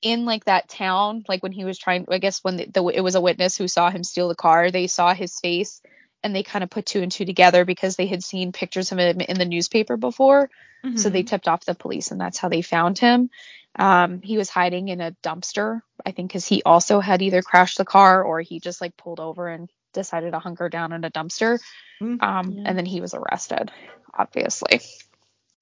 [0.03, 3.01] in like that town, like when he was trying, I guess when the, the it
[3.01, 5.83] was a witness who saw him steal the car, they saw his face
[6.23, 8.99] and they kind of put two and two together because they had seen pictures of
[8.99, 10.51] him in the newspaper before.
[10.97, 11.27] So they Mhm.
[11.29, 13.31] tipped off the police and that's how they found him.
[13.77, 17.79] Um, he was hiding in a dumpster, I think, because he also had either crashed
[17.79, 21.11] the car or he just like pulled over and decided to hunker down in a
[21.11, 21.59] dumpster.
[22.03, 22.63] Mm, Um, yeah.
[22.67, 23.71] and then he was arrested,
[24.13, 24.81] obviously.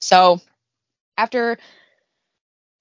[0.00, 0.40] So
[1.16, 1.58] after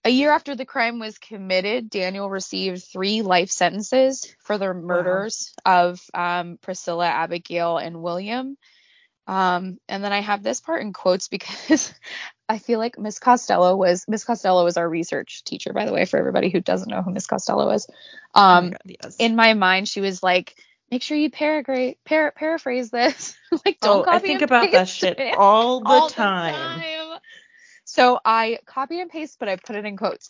[0.08, 5.54] a year after the crime was committed, Daniel received three life sentences for the murders
[5.66, 8.58] of um, Priscilla, Abigail, and William.
[9.28, 11.94] Um, and then I have this part in quotes because
[12.50, 16.06] I feel like Miss Costello was Miss Costello was our research teacher, by the way,
[16.06, 17.86] for everybody who doesn't know who Miss Costello is.
[18.36, 19.18] Oh my Um, God, yes.
[19.20, 20.56] in my mind, she was like,
[20.90, 23.36] "Make sure you paragraph, para- paraphrase this.
[23.66, 26.54] like, oh, don't I copy think and about that shit it all the all time.
[26.54, 27.07] time.
[27.98, 30.30] So I copy and paste, but I put it in quotes.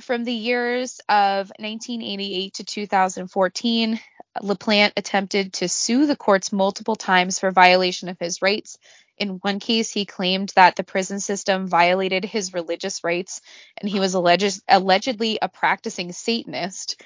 [0.00, 4.00] From the years of 1988 to 2014,
[4.42, 8.78] LaPlante attempted to sue the courts multiple times for violation of his rights.
[9.18, 13.42] In one case, he claimed that the prison system violated his religious rights
[13.76, 17.02] and he was alleged, allegedly a practicing Satanist.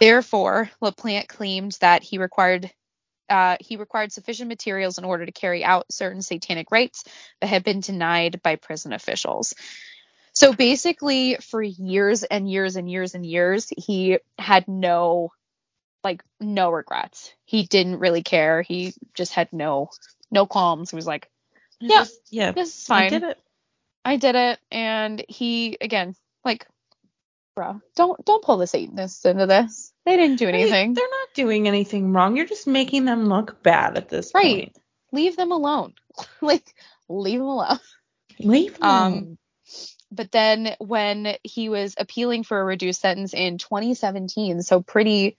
[0.00, 2.70] Therefore, LaPlante claimed that he required
[3.28, 7.04] uh, he required sufficient materials in order to carry out certain satanic rites
[7.40, 9.54] that had been denied by prison officials.
[10.32, 15.30] So basically, for years and years and years and years, he had no,
[16.02, 17.32] like, no regrets.
[17.44, 18.62] He didn't really care.
[18.62, 19.90] He just had no,
[20.30, 20.90] no qualms.
[20.90, 21.30] He was like,
[21.80, 22.50] Yeah, Just- yeah.
[22.52, 23.04] "This is fine.
[23.04, 23.38] I did it.
[24.04, 26.14] I did it." And he, again,
[26.44, 26.66] like,
[27.56, 29.93] bro, don't don't pull the Satanists into this.
[30.04, 30.94] They didn't do anything.
[30.94, 32.36] they're not doing anything wrong.
[32.36, 34.64] You're just making them look bad at this Right.
[34.64, 34.76] point.
[35.12, 35.94] Leave them alone.
[36.40, 36.74] like,
[37.08, 37.78] leave them alone.
[38.38, 38.90] Leave them.
[38.90, 39.38] Um,
[40.10, 45.36] but then when he was appealing for a reduced sentence in 2017 so pretty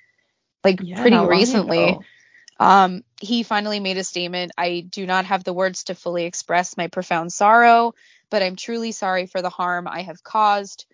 [0.64, 1.98] like Yeah, pretty recently
[2.60, 6.78] um he finally made a statement i do not have the words to fully express
[6.78, 7.94] my profound sorrow
[8.30, 10.86] but i'm truly sorry for the harm i have caused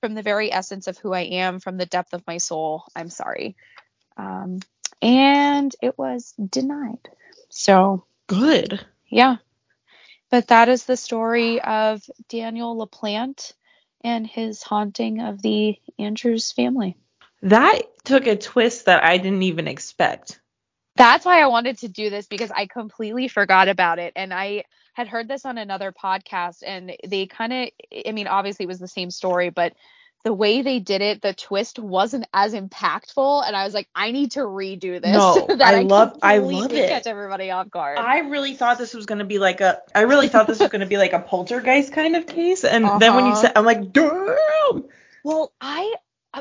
[0.00, 3.10] from the very essence of who i am from the depth of my soul i'm
[3.10, 3.56] sorry
[4.16, 4.60] um
[5.02, 7.08] and it was denied
[7.48, 8.84] so Good.
[9.08, 9.36] yeah.
[10.30, 13.54] But that is the story of Daniel LaPlante
[14.04, 16.96] and his haunting of the Andrews family.
[17.42, 20.40] That took a twist that I didn't even expect.
[20.96, 24.12] That's why I wanted to do this because I completely forgot about it.
[24.14, 24.64] And I
[24.98, 27.68] had heard this on another podcast and they kind of,
[28.06, 29.74] I mean, obviously it was the same story, but
[30.24, 33.46] the way they did it, the twist wasn't as impactful.
[33.46, 35.12] And I was like, I need to redo this.
[35.12, 36.88] No, so that I love- I love it.
[36.88, 37.98] Catch everybody off guard.
[37.98, 39.78] I really thought this was gonna be like a.
[39.94, 43.14] I really thought this was gonna be like a poltergeist kind of case, and then
[43.14, 43.40] when you Uh-huh.
[43.42, 44.84] said, I'm like, damn.
[45.22, 45.94] Well, I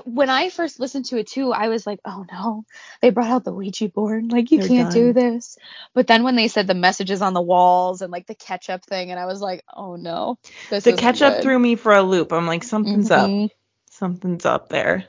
[0.03, 2.65] when I first listened to it too, I was like, oh no,
[3.01, 4.31] they brought out the Ouija board.
[4.31, 5.57] Like you They're can't do this.
[5.93, 9.11] But then when they said the messages on the walls and like the ketchup thing,
[9.11, 10.38] and I was like, oh no,
[10.69, 12.33] this The ketchup threw me for a loop.
[12.33, 13.29] I'm like, something's up.
[13.29, 13.49] Mhm.
[13.89, 15.05] Something's up there.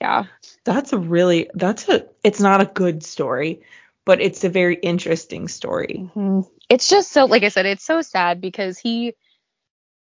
[0.00, 0.24] Yeah,
[0.64, 1.48] That's a really.
[1.54, 2.06] That's a.
[2.24, 3.62] It's not a good story,
[4.04, 6.10] but it's a very interesting story.
[6.14, 6.48] Mhm.
[6.68, 9.14] it's just so like I said, it's so sad because he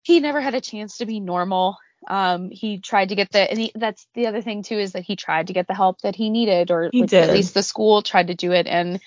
[0.03, 1.76] he never had a chance to be normal.
[2.07, 5.05] Um, he tried to get the and he, that's the other thing too is that
[5.05, 8.03] he tried to get the help that he needed, or He at least the school
[8.03, 9.01] tried to do it, and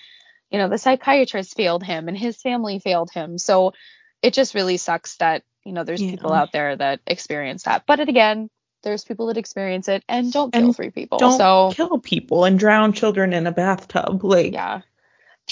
[0.52, 3.38] you know the psychiatrist failed him, and his family failed him.
[3.38, 3.74] So
[4.22, 6.12] it just really sucks that you know there's Yeah.
[6.12, 7.84] people out there that experience that.
[7.86, 8.50] But it, again,
[8.84, 11.20] there's people that experience it and don't kill And three people.
[11.20, 14.24] Don't so kill people and drown children in a bathtub.
[14.24, 14.82] Like yeah,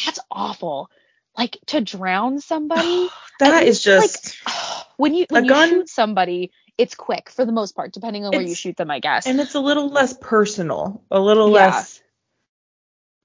[0.06, 0.90] that's awful.
[1.38, 3.10] Like to drown somebody.
[3.40, 4.38] that at is least, like, just.
[4.98, 8.26] when you A when you gun- shoot somebody, it's quick for the most part, depending
[8.26, 9.26] on where you shoot them, I guess.
[9.28, 11.66] and it's a little less personal, a little Yeah.
[11.68, 12.02] less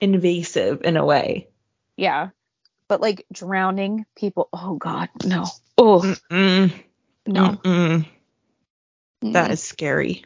[0.01, 1.49] invasive in a way.
[1.97, 2.31] yeah,
[2.89, 5.45] but like drowning people, oh god, no,
[5.77, 6.73] oh Mm-mm,
[7.27, 8.07] no, mm-mm.
[9.23, 9.53] That Mm.
[9.53, 10.25] is scary.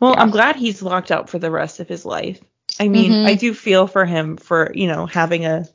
[0.00, 0.22] Well, Yeah.
[0.22, 2.40] I'm glad he's locked up for the rest of his life.
[2.80, 3.26] I mean, Mhm.
[3.26, 5.66] I do feel for him for, you know, having a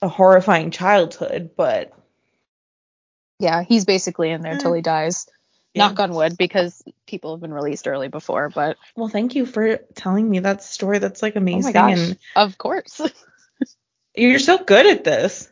[0.00, 1.92] a horrifying childhood, but
[3.40, 4.76] yeah, he's basically in there till Mm.
[4.76, 5.26] he dies.
[5.78, 5.88] Yeah.
[5.88, 9.78] Knock on wood, because people have been released early before, but well, thank you for
[9.94, 10.98] telling me that story.
[10.98, 13.00] That's like oh my amazing gosh, and of course.
[14.16, 15.50] you're so good at this.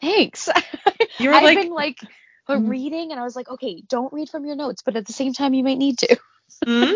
[0.00, 0.48] Thanks.
[1.18, 1.98] You were I've like been like
[2.48, 2.68] uh, Mm.
[2.68, 5.32] reading, and I was like, okay, don't read from your notes, but at the same
[5.34, 6.16] time, you might need to.
[6.64, 6.92] Hmm?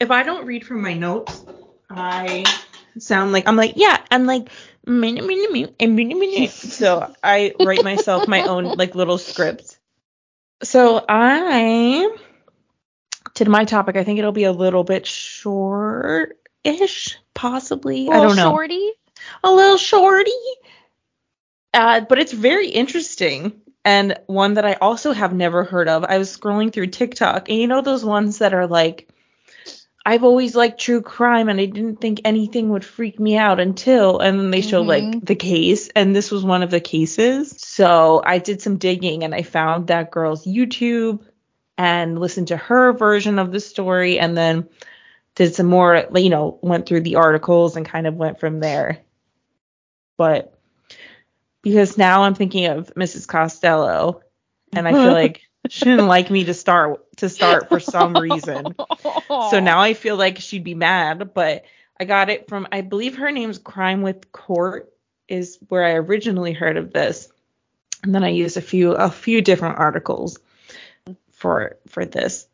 [0.00, 1.44] If I don't read from my notes,
[1.90, 2.44] I
[2.98, 4.50] sound like I'm like yeah, I'm like.
[6.80, 9.73] So I write myself my own like little script.
[10.64, 12.16] So I
[13.34, 16.38] to my topic, I think it'll be a little bit short-ish,
[17.34, 18.08] possibly.
[18.08, 18.50] I don't know.
[18.50, 18.92] Shorty.
[19.42, 20.30] a little shorty.
[21.72, 26.04] Uh, but it's very interesting and one that I also have never heard of.
[26.04, 29.08] I was scrolling through TikTok and you know those ones that are like,
[30.06, 34.18] I've always liked true crime and I didn't think anything would freak me out until,
[34.18, 35.20] and then they show like mm-hmm.
[35.20, 37.54] the case and this was one of the cases.
[37.58, 41.24] So I did some digging and I found that girl's YouTube
[41.78, 44.68] and listened to her version of the story and then
[45.34, 49.00] did some more, you know, went through the articles and kind of went from there
[50.16, 50.58] but
[51.62, 53.26] because now I'm thinking of Mrs.
[53.26, 54.22] Costello,
[54.72, 58.74] and I feel like she didn't like me to start to start for some reason.
[59.50, 61.64] So now I feel like she'd be mad, but
[61.98, 64.92] I got it from I believe her name's Crime with Court
[65.28, 67.30] is where I originally heard of this,
[68.02, 70.38] and then I used a few a few different articles
[71.30, 72.46] for for this,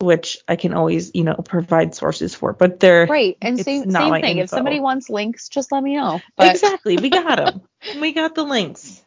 [0.00, 3.36] which I can always you know provide sources for, but they're Right.
[3.42, 4.38] And same, same thing.
[4.38, 6.20] If somebody wants links, just let me know.
[6.36, 7.62] But exactly we got them,
[8.00, 9.02] we got the links.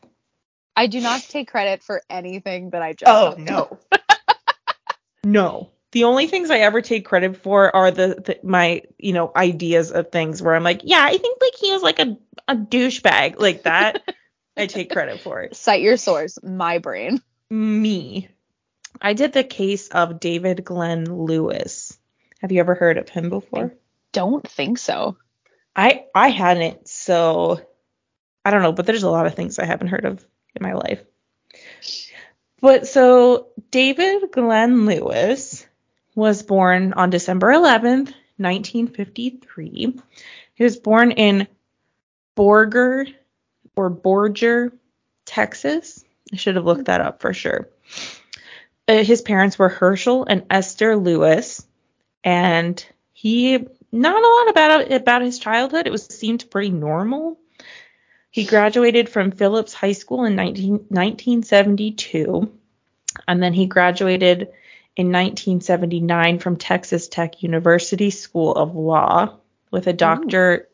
[0.75, 3.79] I do not take credit for anything that I just Oh no.
[5.23, 5.71] no.
[5.91, 9.91] The only things I ever take credit for are the, the my you know ideas
[9.91, 12.17] of things where I'm like, yeah, I think like he was like a
[12.47, 14.03] a douchebag like that.
[14.57, 15.55] I take credit for it.
[15.55, 17.21] Cite your source, my brain.
[17.49, 18.29] Me.
[19.01, 21.97] I did the case of David Glenn Lewis.
[22.41, 23.73] Have you ever heard of him before?
[24.11, 25.17] Don't think so.
[25.75, 27.59] I I hadn't, so
[28.43, 30.25] I don't know, but there's a lot of things I haven't heard of
[30.55, 31.03] in my life.
[32.61, 35.65] But so David Glenn Lewis
[36.15, 39.99] was born on December 11th, 1953.
[40.55, 41.47] He was born in
[42.35, 43.13] Borger
[43.75, 44.71] or Borger,
[45.25, 46.03] Texas.
[46.33, 47.69] I should have looked that up for sure.
[48.87, 51.65] Uh, his parents were Herschel and Esther Lewis,
[52.23, 53.57] and he
[53.91, 55.87] not a lot about about his childhood.
[55.87, 57.39] It was seemed pretty normal.
[58.35, 62.51] He graduated from Phillips High School in 19, 1972,
[63.29, 64.49] and then he graduated
[64.97, 69.37] in 1979 from Texas Tech University School of Law
[69.71, 70.67] with a doctor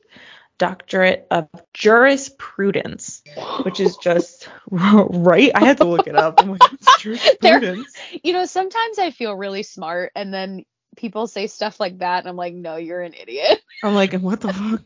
[0.57, 3.21] doctorate of jurisprudence,
[3.61, 5.51] which is just right.
[5.53, 6.39] I had to look it up.
[6.39, 6.61] Oh I'm like,
[6.97, 7.93] jurisprudence?
[8.23, 10.65] You know, sometimes I feel really smart and then
[10.97, 13.61] people say stuff like that and I'm like, no, you're an idiot.
[13.83, 14.81] I'm like, what the fuck?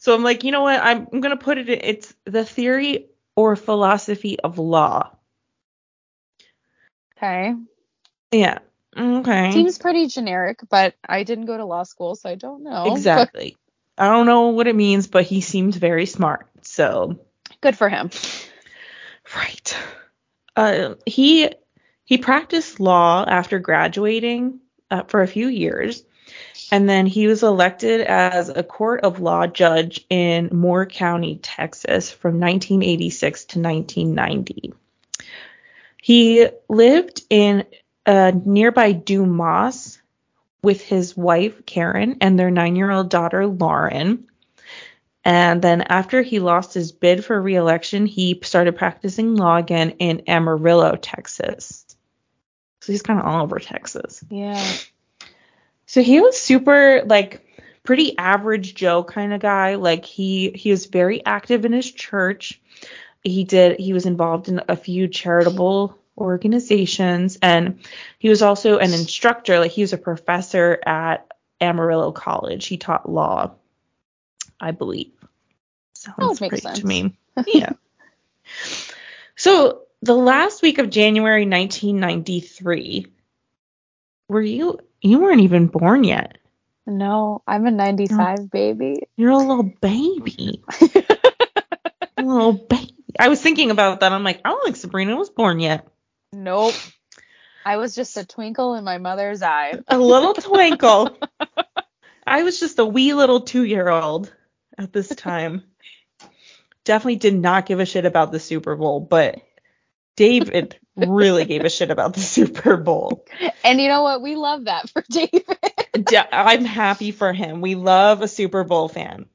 [0.00, 0.80] So I'm like, you know what?
[0.82, 1.68] I'm, I'm gonna put it.
[1.68, 5.10] in- It's the theory or philosophy of law.
[7.16, 7.54] Okay.
[8.32, 8.58] Yeah.
[8.98, 9.50] Okay.
[9.52, 12.86] Seems pretty generic, but I didn't go to law school, so I don't know.
[12.86, 13.56] exactly.
[13.98, 16.48] I don't know what it means, but he seems very smart.
[16.62, 17.18] So
[17.60, 18.10] Good for him.
[19.36, 19.76] right.
[20.56, 21.50] Uh, he
[22.04, 26.02] he practiced law after graduating uh, for a few years,
[26.70, 32.10] and then he was elected as a court of law judge in Moore County, Texas,
[32.10, 34.72] from 1986 to 1990.
[36.02, 37.64] He lived in
[38.06, 40.00] uh, nearby Dumas
[40.62, 44.26] with his wife Karen and their nine-year-old daughter Lauren.
[45.24, 50.22] And then after he lost his bid for reelection, he started practicing law again in
[50.28, 51.84] Amarillo, Texas.
[52.80, 54.24] So he's kind of all over Texas.
[54.30, 54.64] Yeah.
[55.90, 57.44] So he was super like
[57.82, 59.74] pretty average Joe kind of guy.
[59.74, 62.60] Like he he was very active in his church.
[63.24, 67.80] He did he was involved in a few charitable organizations and
[68.20, 69.58] he was also an instructor.
[69.58, 71.26] Like he was a professor at
[71.60, 72.66] Amarillo College.
[72.66, 73.54] He taught law,
[74.60, 75.10] I believe.
[75.94, 76.78] Sounds makes great sense.
[76.78, 77.16] to me.
[77.48, 77.72] Yeah.
[79.34, 83.06] so the last week of January 1993,
[84.28, 86.38] were you you weren't even born yet?
[86.86, 89.02] No, I'm a 95 baby.
[89.16, 90.62] You're a little baby.
[92.16, 92.94] a little baby.
[93.18, 94.12] I was thinking about that.
[94.12, 95.86] I'm like, I don't think Sabrina was born yet.
[96.32, 96.74] Nope.
[97.64, 99.74] I was just a twinkle in my mother's eye.
[99.88, 101.18] A little twinkle.
[102.26, 104.32] I was just a wee little two year old
[104.78, 105.64] at this time.
[106.84, 109.40] Definitely did not give a shit about the Super Bowl, but
[110.16, 113.24] David really gave a shit about the Super Bowl.
[113.64, 114.22] And you know what?
[114.22, 115.46] We love that for David.
[116.32, 117.60] I'm happy for him.
[117.60, 119.26] We love a Super Bowl fan.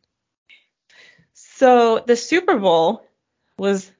[1.34, 3.03] So the Super Bowl
[3.57, 3.91] was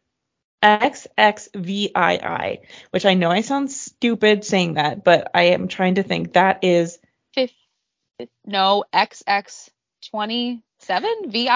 [0.64, 2.62] XXVII,
[2.92, 6.64] which I know I sound stupid saying that, but I am trying to think that
[6.64, 7.00] is
[7.34, 7.52] Fif-
[8.46, 10.62] no, XX27?
[11.28, 11.50] VII?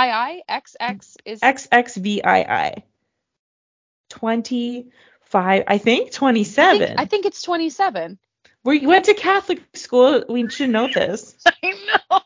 [0.50, 1.40] XX is.
[1.42, 2.84] XXVII.
[5.32, 6.88] 25, I think I 27.
[6.88, 8.18] think, I think it's 27.
[8.64, 10.24] We went to Catholic school.
[10.28, 11.36] We should know this.
[11.64, 12.20] I know.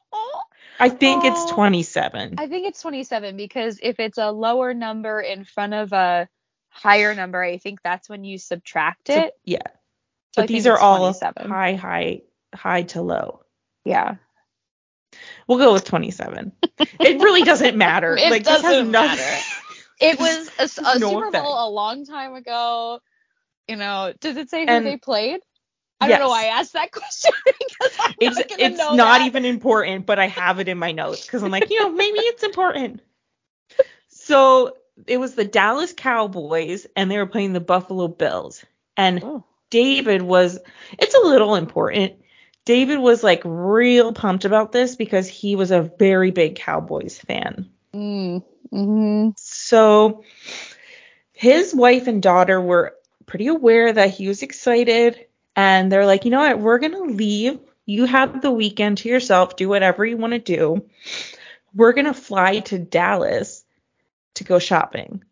[0.79, 1.53] I think it's Oh.
[1.55, 2.35] 27.
[2.37, 6.27] I think it's 27 because if it's a lower number in front of a
[6.69, 9.33] higher number, I think that's when you subtract So- it.
[9.43, 9.59] yeah.
[10.35, 12.21] So I But these are all high, high,
[12.55, 13.41] high to low.
[13.85, 14.15] Yeah.
[15.47, 16.53] We'll go with 27.
[16.79, 18.17] it really doesn't matter.
[18.19, 19.39] It like, doesn't matter.
[19.99, 21.43] It was a No Super offense.
[21.43, 22.99] Bowl a long time ago.
[23.67, 25.39] You know, does it say who And- they played?
[26.01, 29.21] I don't know why I asked that question because I'm It's not it's not that.
[29.25, 32.19] even important, but I have it in my notes because I'm like, you know, maybe
[32.19, 32.99] it's important.
[34.09, 34.75] So
[35.07, 38.65] it was the Dallas Cowboys and they were playing the Buffalo Bills.
[38.97, 39.43] And Oh.
[39.69, 40.59] David was
[40.99, 42.13] it's a little important.
[42.65, 47.69] David was like real pumped about this because he was a very big Cowboys fan.
[47.93, 48.43] Mm,
[48.73, 50.23] hmm So
[51.33, 52.95] his wife and daughter were
[53.27, 57.13] pretty aware that he was excited and they're like, you know what, we're going to
[57.15, 57.59] leave.
[57.85, 60.89] You have the weekend to yourself, do whatever you want to do.
[61.75, 63.63] We're going to fly to Dallas
[64.35, 65.23] to go shopping.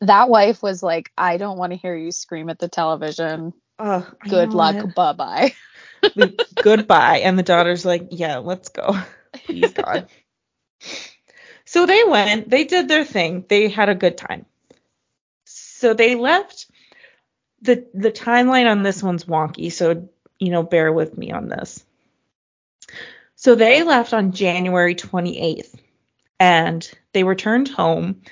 [0.00, 3.54] That wife was like, I don't want to hear you scream at the television.
[3.78, 4.94] Uh, Good luck.
[4.94, 5.54] Bye bye.
[6.60, 7.18] Goodbye.
[7.18, 8.96] And the daughter's like, yeah, let's go.
[9.32, 10.08] Please, God.
[11.68, 13.44] so they went, they did their thing.
[13.46, 14.46] They had a good time.
[15.44, 16.66] So they left.
[17.60, 20.08] The the timeline on this one's wonky, so
[20.38, 21.84] you know, bear with me on this.
[23.36, 25.78] So they left on January 28th
[26.40, 28.22] and they returned home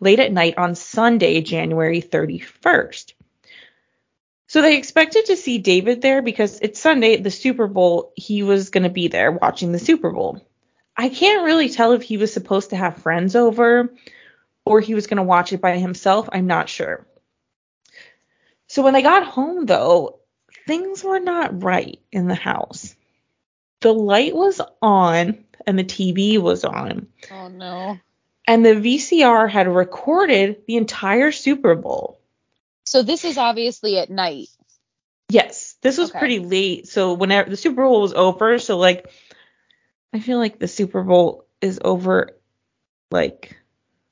[0.00, 3.12] late at night on Sunday, January 31st.
[4.48, 8.12] So they expected to see David there because it's Sunday, the Super Bowl.
[8.16, 10.44] He was going to be there watching the Super Bowl.
[11.00, 13.90] I can't really tell if he was supposed to have friends over
[14.66, 16.28] or he was going to watch it by himself.
[16.30, 17.06] I'm not sure.
[18.66, 20.18] So when I got home, though,
[20.66, 22.94] things were not right in the house.
[23.80, 27.98] The light was on and the TV was on, Oh no.
[28.46, 32.20] and the VCR had recorded the entire Super Bowl.
[32.84, 34.48] So this is obviously at night.
[35.30, 36.18] Yes, this was Okay.
[36.18, 36.88] pretty late.
[36.88, 39.10] So whenever the Super Bowl was over, so like
[40.12, 42.30] I feel like the Super Bowl is over
[43.10, 43.56] like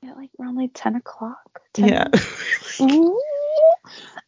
[0.03, 1.63] Yeah, like around like 10 o'clock.
[1.75, 2.09] 10 yeah.
[2.81, 3.21] Ooh.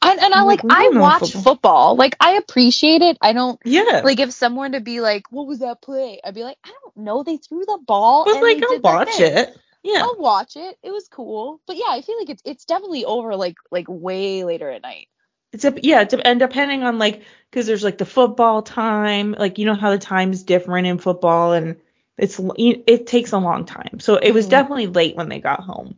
[0.03, 1.43] And, and I like like, I watch football.
[1.43, 1.97] football.
[1.97, 3.19] Like I appreciate it.
[3.21, 4.01] I don't yeah.
[4.03, 6.97] like if someone to be like, "What was that play?" I'd be like, "I don't
[7.05, 7.23] know.
[7.23, 9.55] They threw the ball." but and like I'll watch it.
[9.83, 10.03] Yeah.
[10.03, 10.79] I'll watch it.
[10.83, 11.61] It was cool.
[11.67, 15.09] But yeah, I feel like it's it's definitely over like like way later at night.
[15.53, 19.59] It's a, yeah, de- and depending on like cuz there's like the football time, like
[19.59, 21.77] you know how the time's different in football and
[22.17, 23.99] it's it takes a long time.
[24.01, 24.51] So it was Mhm.
[24.51, 25.97] definitely late when they got home.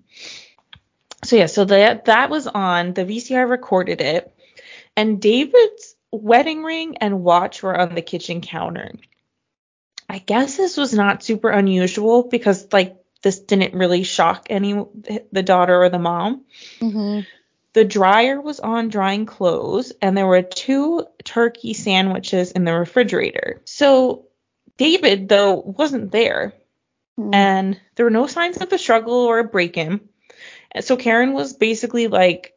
[1.24, 2.94] So yeah, so that that was on.
[2.94, 4.32] The VCR recorded it,
[4.96, 8.92] and David's wedding ring and watch were on the kitchen counter.
[10.08, 14.72] I guess this was not super unusual because like this didn't really shock any
[15.32, 16.44] the daughter or the mom.
[16.80, 17.20] Mm-hmm.
[17.74, 23.62] The dryer was on drying clothes, and there were two turkey sandwiches in the refrigerator.
[23.64, 24.26] So
[24.76, 26.54] David, though, wasn't there,
[27.20, 27.34] Mm-hmm.
[27.34, 30.00] and there were no signs of a struggle or a break-in.
[30.80, 32.54] So Karen was basically like,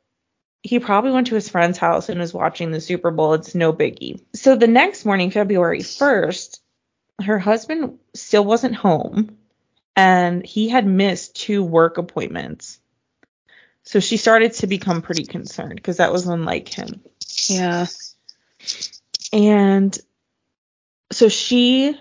[0.63, 3.33] he probably went to his friend's house and was watching the Super Bowl.
[3.33, 4.21] It's no biggie.
[4.33, 6.59] So the next morning, February 1st,
[7.21, 9.37] her husband still wasn't home,
[9.95, 12.79] and he had missed two work appointments.
[13.85, 17.01] So she started to become pretty concerned because that was unlike him.
[17.47, 17.85] Yeah.
[19.31, 19.97] And
[21.11, 21.97] so she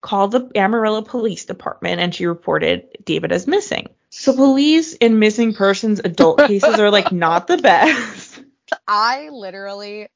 [0.00, 3.88] called the Amarillo Police Department and she reported David as missing.
[4.08, 8.42] So police in missing persons adult cases are like not the best.
[8.88, 10.08] I literally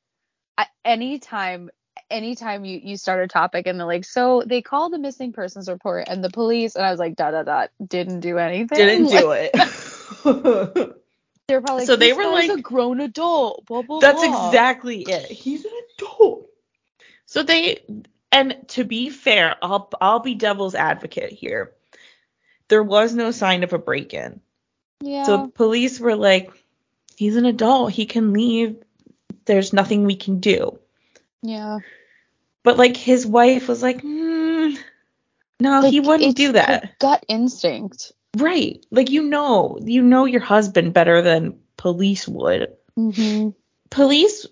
[0.57, 1.71] I, anytime
[2.11, 5.69] anytime you you start a topic and they're like so they called the missing persons
[5.69, 9.07] report and the police and I was like dot dot dot didn't do anything Didn't
[9.07, 9.94] Like, do it.
[11.49, 14.49] they're probably So they were guy's like- a grown adult blah blah That's blah.
[14.49, 15.27] exactly it.
[15.31, 16.49] He's an adult.
[17.27, 17.81] So they
[18.33, 21.73] and to be fair, I'll I'll be devil's advocate here.
[22.69, 24.41] There was no sign of a break-in.
[25.03, 26.51] yeah So police were like,
[27.17, 27.93] he's an adult.
[27.93, 28.77] He can leave.
[29.45, 30.79] There's nothing we can do.
[31.43, 31.79] yeah
[32.63, 34.77] But like his wife was like, mm,
[35.61, 36.99] no, he wouldn't it's do that.
[36.99, 38.85] gut instinct Right.
[38.91, 42.75] Like you know, you know your husband better than police would.
[42.97, 43.51] mm-hmm.
[43.91, 44.47] Police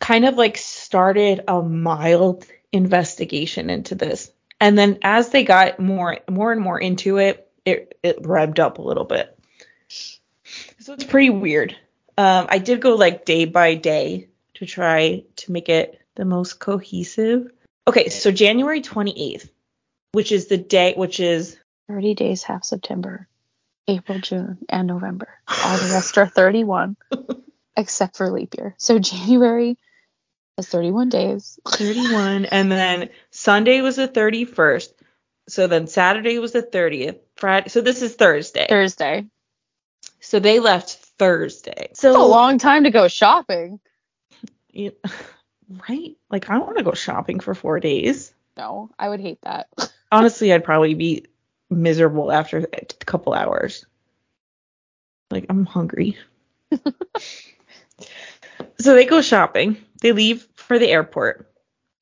[0.00, 4.30] kind of like started a mild investigation into this.
[4.60, 8.78] And then as they got more more and more into it, it it revved up
[8.78, 9.38] a little bit.
[9.88, 11.76] So it's pretty weird.
[12.16, 16.60] Um, I did go like day by day to try to make it the most
[16.60, 17.50] cohesive.
[17.88, 19.48] Okay, so January 28th,
[20.12, 21.56] which is the day, which is
[21.88, 23.28] 30 days, half September,
[23.88, 25.28] April, June, and November.
[25.48, 26.96] All the rest are 31,
[27.76, 28.74] except for leap year.
[28.78, 29.78] So January
[30.58, 31.58] is 31 days.
[31.68, 34.92] 31, and then Sunday was the 31st.
[35.48, 37.18] So then Saturday was the 30th.
[37.36, 38.66] Friday, so this is Thursday.
[38.68, 39.26] Thursday.
[40.20, 41.88] So they left Thursday.
[41.90, 43.78] It's a long time to go shopping.
[44.70, 44.90] Yeah,
[45.88, 46.16] right?
[46.30, 48.32] Like I don't want to go shopping for four days.
[48.56, 49.68] No, I would hate that.
[50.10, 51.26] Honestly, I'd probably be
[51.74, 53.86] miserable after a couple hours.
[55.30, 56.18] Like I'm hungry.
[58.78, 59.76] so they go shopping.
[60.00, 61.50] They leave for the airport,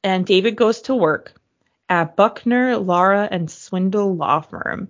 [0.03, 1.35] and David goes to work
[1.89, 4.89] at Buckner, Lara, and Swindle Law Firm.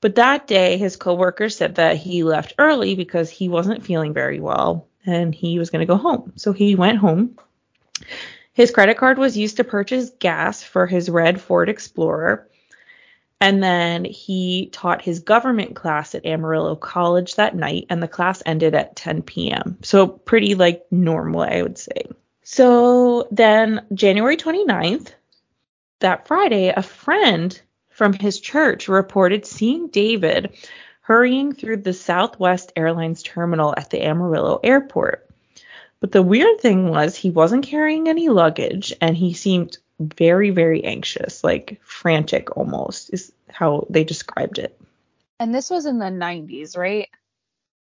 [0.00, 4.38] But that day, his coworker said that he left early because he wasn't feeling very
[4.38, 6.34] well and he was going to go home.
[6.36, 7.38] So he went home.
[8.52, 12.46] His credit card was used to purchase gas for his red Ford Explorer.
[13.44, 18.42] And then he taught his government class at Amarillo College that night, and the class
[18.46, 19.76] ended at 10 p.m.
[19.82, 22.04] So pretty like normal, I would say.
[22.42, 25.12] So then January 29th,
[25.98, 30.56] that Friday, a friend from his church reported seeing David
[31.02, 35.28] hurrying through the Southwest Airlines terminal at the Amarillo airport.
[36.00, 40.84] But the weird thing was he wasn't carrying any luggage and he seemed very, very
[40.84, 44.78] anxious, like frantic almost, is how they described it.
[45.38, 47.08] And this was in the 90s, right?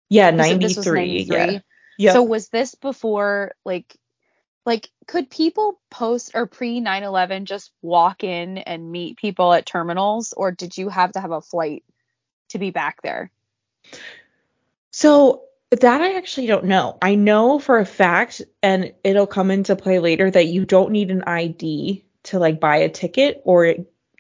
[0.08, 1.24] Yeah, You said this was 93.
[1.24, 1.58] Yeah.
[1.96, 2.12] Yeah.
[2.12, 3.96] So was this before like
[4.66, 10.32] like could people post or pre 9/11 just walk in and meet people at terminals
[10.32, 11.84] or did you have to have a flight
[12.50, 13.30] to be back there?
[14.90, 15.42] So
[15.80, 16.98] that I actually don't know.
[17.00, 21.10] I know for a fact, and it'll come into play later, that you don't need
[21.10, 23.74] an ID to like buy a ticket or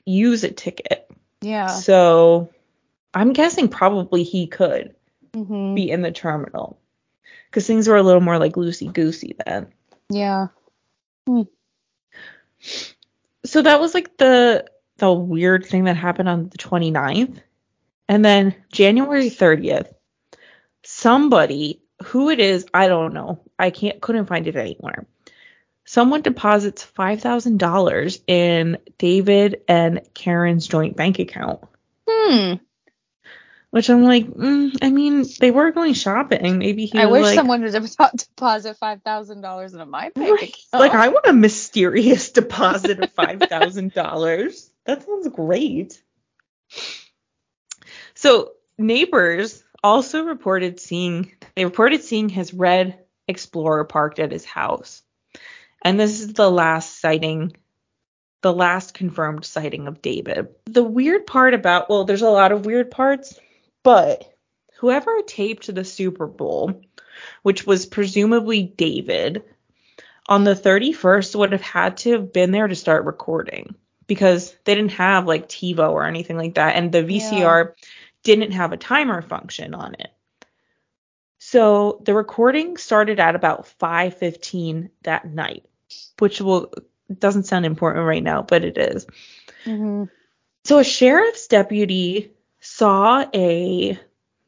[0.04, 1.10] use a ticket.
[1.40, 1.66] Yeah.
[1.66, 2.50] So
[3.12, 4.94] I'm guessing probably he could
[5.34, 6.78] hmm be in the terminal
[7.50, 9.72] because things were a little more like loosey goosey then.
[10.08, 10.48] Yeah.
[13.44, 14.66] So that was like the
[14.98, 17.40] the weird thing that happened on the 29th.
[18.08, 19.93] And then January 30th,
[20.84, 23.40] somebody who it is, I don't know.
[23.58, 25.06] I can't couldn't find it anywhere.
[25.86, 31.60] Someone deposits $5,000 in David and Karen's joint bank account,
[32.08, 32.54] Hmm.
[33.70, 36.58] which I'm like, mm, I mean, they were going shopping.
[36.58, 40.42] Maybe he I wish like, someone would depo- deposit $5,000 into my bank Right.
[40.42, 40.58] account.
[40.72, 44.70] like I want a mysterious deposit of $5,000.
[44.86, 46.02] That sounds great.
[48.14, 55.02] So neighbors also reported seeing they reported seeing his red Explorer parked at his house.
[55.82, 57.54] And this is the last sighting
[58.42, 60.48] the last confirmed sighting of David.
[60.66, 63.38] The weird part about well, there's a lot of weird parts,
[63.82, 64.30] but
[64.78, 66.82] whoever taped the Super Bowl,
[67.42, 69.44] which was presumably David,
[70.26, 73.74] on the 31st would have had to have been there to start recording
[74.06, 77.72] because they didn't have like TiVo or anything like that and the VCR
[78.24, 80.10] didn't have a timer function on it.
[81.38, 85.64] So the recording started at about 5:15 that night,
[86.18, 86.72] which will
[87.16, 89.06] doesn't sound important right now, but it is.
[89.64, 90.08] Mhm.
[90.64, 93.98] So a sheriff's deputy saw a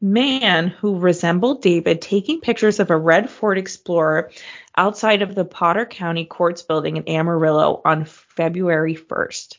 [0.00, 4.30] man who resembled David taking pictures of a red Ford Explorer
[4.76, 9.58] outside of the Potter County Courts building in Amarillo on February 1st.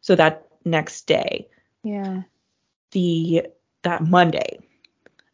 [0.00, 1.48] So that next day,
[1.82, 2.22] Yeah.
[2.92, 3.46] The
[3.82, 4.58] that Monday.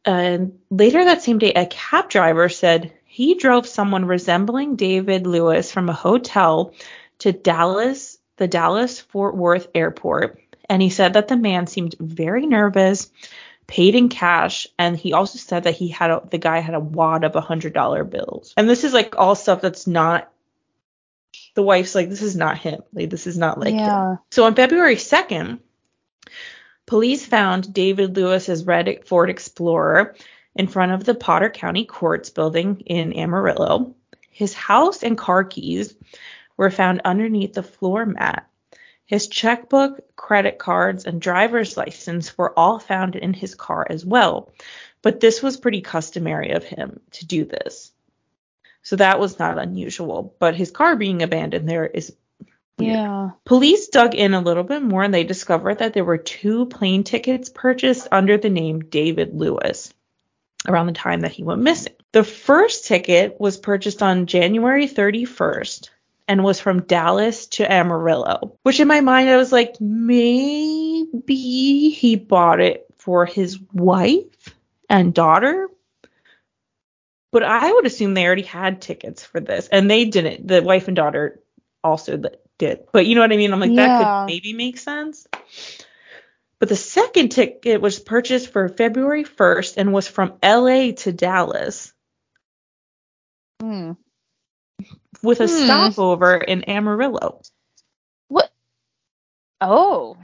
[0.05, 5.73] And later that same day, a cab driver said he drove someone resembling David Lewis
[5.73, 6.75] from a hotel
[7.21, 10.41] to Dallas, the Dallas Fort Worth airport.
[10.69, 13.11] And he said that the man seemed very nervous,
[13.67, 16.81] paid in cash, and he also said that he had a, the guy had a
[16.81, 18.55] wad of hundred dollar bills.
[18.57, 20.31] And this is like all stuff that's not.
[21.55, 22.83] The wife's like, this is not him.
[22.93, 24.19] Like this is not like him.
[24.31, 25.59] So on February 2nd,
[26.87, 30.15] police found David Lewis's red Ford Explorer
[30.55, 33.95] in front of the Potter County Courts building in Amarillo.
[34.31, 35.95] His house and car keys
[36.57, 38.49] were found underneath the floor mat.
[39.05, 44.53] His checkbook, credit cards, and driver's license were all found in his car as well.
[45.01, 47.93] But this was pretty customary of him to do this.
[48.83, 50.35] So that was not unusual.
[50.39, 52.15] But his car being abandoned there is.
[52.79, 53.31] Yeah.
[53.45, 57.05] Police dug in a little bit more and they discovered that there were two plane
[57.05, 59.95] tickets purchased under the name David Lewis
[60.69, 61.95] around the time that he went missing.
[62.13, 65.91] The first ticket was purchased on January 31st
[66.29, 71.11] and was from Dallas to Amarillo, which in my mind I was like, maybe
[71.91, 74.55] he bought it for his wife
[74.91, 75.69] and daughter.
[77.33, 80.49] But I would assume they already had tickets for this, and they didn't.
[80.49, 81.41] The wife and daughter
[81.85, 82.17] also
[82.59, 82.81] did.
[82.93, 83.53] But you know what I mean?
[83.53, 85.27] I'm like, that could maybe make sense.
[86.59, 91.93] But the second ticket was purchased for February 1st and was from LA to Dallas
[93.61, 93.93] Hmm.
[95.23, 95.65] with a Hmm.
[95.65, 97.41] stopover in Amarillo.
[98.29, 98.51] What?
[99.61, 100.17] Oh.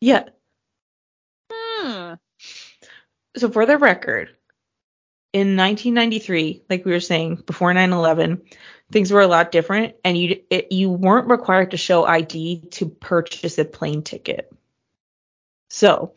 [0.00, 0.28] Yeah.
[1.52, 2.14] Hmm.
[3.36, 4.36] So for the record,
[5.32, 8.42] in 1993, like we were saying before 9/11,
[8.90, 12.86] things were a lot different, and you it, you weren't required to show ID to
[12.86, 14.52] purchase a plane ticket.
[15.68, 16.14] So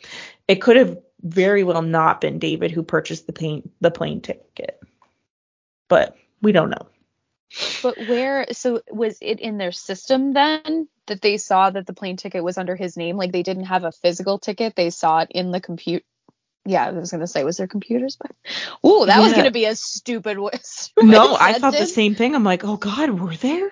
[0.47, 4.79] it could have very well not been David who purchased the plane the plane ticket,
[5.87, 6.87] but we don't know.
[7.81, 8.47] But where?
[8.51, 12.57] So was it in their system then that they saw that the plane ticket was
[12.57, 13.15] under his name?
[13.15, 16.03] Like they didn't have a physical ticket; they saw it in the compute.
[16.65, 18.17] Yeah, I was gonna say, was there computers?
[18.17, 18.31] But
[18.85, 20.37] ooh, that was gonna be a stupid.
[20.63, 22.35] stupid No, I thought the same thing.
[22.35, 23.71] I'm like, oh God, were there?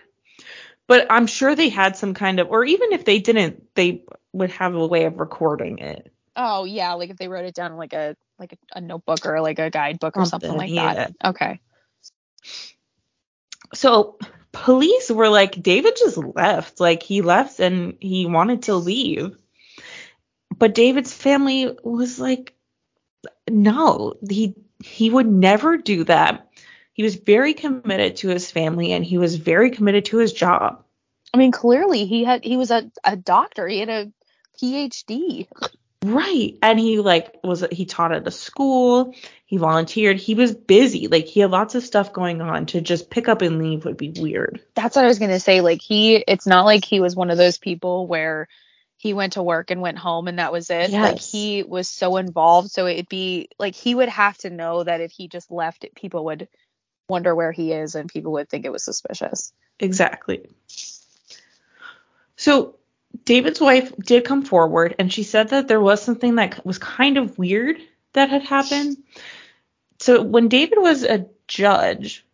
[0.88, 4.04] But I'm sure they had some kind of, or even if they didn't, they
[4.34, 6.12] would have a way of recording it.
[6.36, 9.42] Oh yeah, like if they wrote it down like a like a, a notebook or
[9.42, 11.14] like a guidebook or something, Something, like that.
[11.24, 11.60] Okay.
[13.74, 14.18] So
[14.52, 16.80] police were like, David just left.
[16.80, 19.36] Like he left and he wanted to leave.
[20.56, 22.54] But David's family was like,
[23.50, 26.50] no, he he would never do that.
[26.94, 30.84] He was very committed to his family and he was very committed to his job.
[31.34, 33.68] I mean, clearly he had he was a, a doctor.
[33.68, 34.12] He had a
[34.62, 35.48] PhD.
[36.04, 36.58] Right.
[36.62, 41.08] And he like was he taught at a school, he volunteered, he was busy.
[41.08, 42.68] Like he had lots of stuff going on.
[42.68, 44.62] To just pick up and leave would be weird.
[44.76, 45.62] That's what I was gonna say.
[45.62, 48.48] Like he, it's not like he was one of those people where
[49.04, 50.90] he went to work and went home and that was it.
[50.90, 55.02] Like he was so involved, so it'd be like he would have to know that
[55.02, 56.48] if he just left it, people would
[57.10, 59.52] wonder where he is and people would think it was suspicious.
[59.78, 60.50] Exactly.
[62.38, 62.78] So
[63.26, 67.18] David's wife did come forward and she said that there was something that was kind
[67.18, 67.82] of weird
[68.14, 68.96] that had happened.
[70.00, 72.26] So when David was a judge,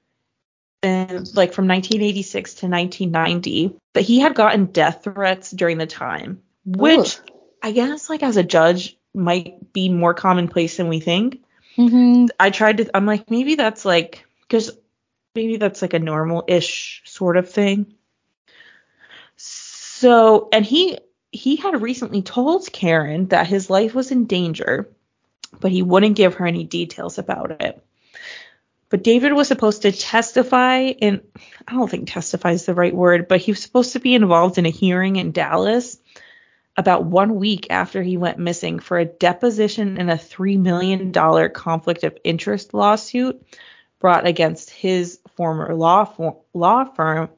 [0.83, 6.43] and like from 1986 to 1990, but he had gotten death threats during the time,
[6.65, 7.31] which Ugh.
[7.61, 11.43] I guess like as a judge might be more commonplace than we think.
[11.77, 12.27] Mm-hmm.
[12.39, 14.71] I tried to I'm like maybe that's like cuz
[15.35, 17.93] maybe that's like a normal-ish sort of thing.
[19.35, 20.99] So, and he
[21.31, 24.89] he had recently told Karen that his life was in danger,
[25.59, 27.83] but he wouldn't give her any details about it.
[28.89, 31.21] But David was supposed to testify in
[31.67, 34.57] I don't think testify is the right word, but he was supposed to be involved
[34.57, 35.98] in a hearing in Dallas
[36.77, 41.11] about one week after he went missing for a deposition in a $3 million
[41.51, 43.41] conflict of interest lawsuit
[43.99, 47.29] brought against his former law, for, law firm,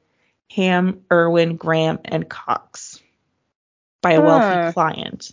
[0.51, 3.01] Ham, Irwin, Graham, and Cox,
[4.01, 4.71] by a wealthy Huh.
[4.73, 5.31] client.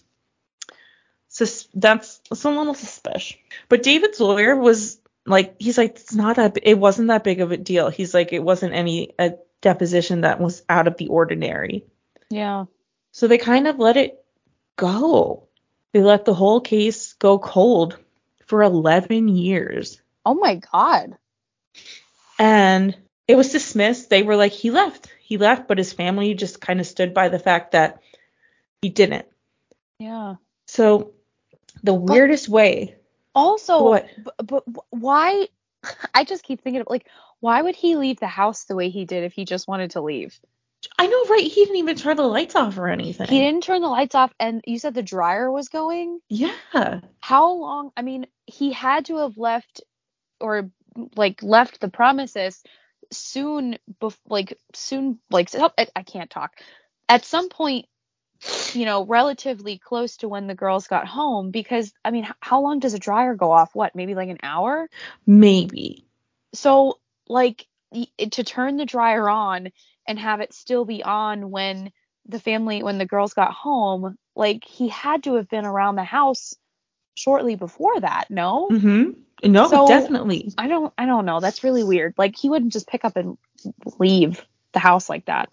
[1.28, 1.44] So
[1.74, 3.36] that's, that's a little suspicious.
[3.68, 7.52] But David's lawyer was like, he's like, it's not that, it wasn't that big of
[7.52, 7.90] a deal.
[7.90, 11.84] He's like, it wasn't any, a deposition that was out of the ordinary.
[12.30, 12.64] Yeah.
[13.12, 14.24] So they kind of let it
[14.76, 15.48] go.
[15.92, 17.98] They let the whole case go cold
[18.46, 20.00] for 11 years.
[20.24, 21.16] Oh my god.
[22.38, 24.10] And it was dismissed.
[24.10, 25.10] They were like, he left.
[25.20, 28.00] He left, but his family just kind of stood by the fact that
[28.82, 29.26] he didn't.
[29.98, 30.36] Yeah.
[30.66, 31.12] So
[31.82, 32.96] the weirdest way.
[33.34, 34.08] Also, What?
[34.22, 35.48] but, but why?
[36.14, 37.06] I just keep thinking of like,
[37.40, 40.00] why would he leave the house the way he did if he just wanted to
[40.00, 40.38] leave?
[40.98, 41.42] I know, right?
[41.42, 43.28] He didn't even turn the lights off or anything.
[43.28, 46.20] He didn't turn the lights off, and you said the dryer was going.
[46.28, 47.00] Yeah.
[47.20, 47.90] How long?
[47.96, 49.82] I mean, he had to have left,
[50.40, 50.70] or
[51.16, 52.62] like left the premises
[53.12, 56.52] soon, bef- like soon, like so- I, I can't talk.
[57.08, 57.86] At some point,
[58.72, 62.60] you know, relatively close to when the girls got home, because I mean, h- how
[62.60, 63.74] long does a dryer go off?
[63.74, 64.88] What, maybe like an hour?
[65.26, 66.04] Maybe.
[66.54, 66.98] So,
[67.28, 67.66] like,
[68.18, 69.70] to turn the dryer on
[70.08, 71.92] and have it still be on when
[72.26, 76.04] the family, when the girls got home, like, he had to have been around the
[76.04, 76.54] house
[77.14, 78.68] shortly before that, no?
[78.70, 79.50] Mm-hmm.
[79.52, 80.52] No, So- definitely.
[80.58, 81.38] I don't, I don't know.
[81.40, 82.14] That's really weird.
[82.18, 83.38] Like, he wouldn't just pick up and
[83.98, 85.50] leave the house like that.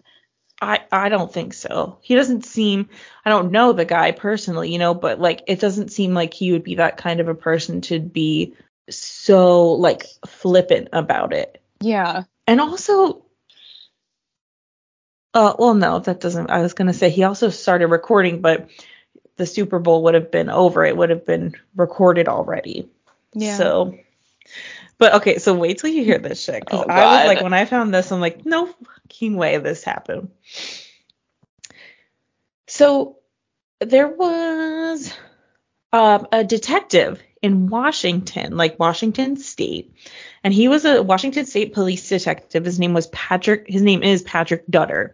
[0.60, 1.98] I I don't think so.
[2.00, 2.88] He doesn't seem
[3.26, 6.52] I don't know the guy personally, you know, but like it doesn't seem like he
[6.52, 8.54] would be that kind of a person to be
[8.88, 11.62] so like flippant about it.
[11.82, 12.22] Yeah.
[12.46, 13.25] And also
[15.36, 18.68] uh well no, that doesn't I was going to say he also started recording but
[19.36, 20.84] the Super Bowl would have been over.
[20.84, 22.88] It would have been recorded already.
[23.34, 23.56] Yeah.
[23.56, 23.98] So
[24.98, 26.64] but okay, so wait till you hear this shit.
[26.64, 29.84] Because Oh, I was like, when I found this, I'm like, no fucking way this
[29.84, 30.30] happened.
[32.66, 33.18] So
[33.80, 35.12] there was
[35.92, 39.94] um, a detective in Washington, like Washington State,
[40.42, 42.64] and he was a Washington State police detective.
[42.64, 43.66] His name was Patrick.
[43.68, 45.12] His name is Patrick Dutter.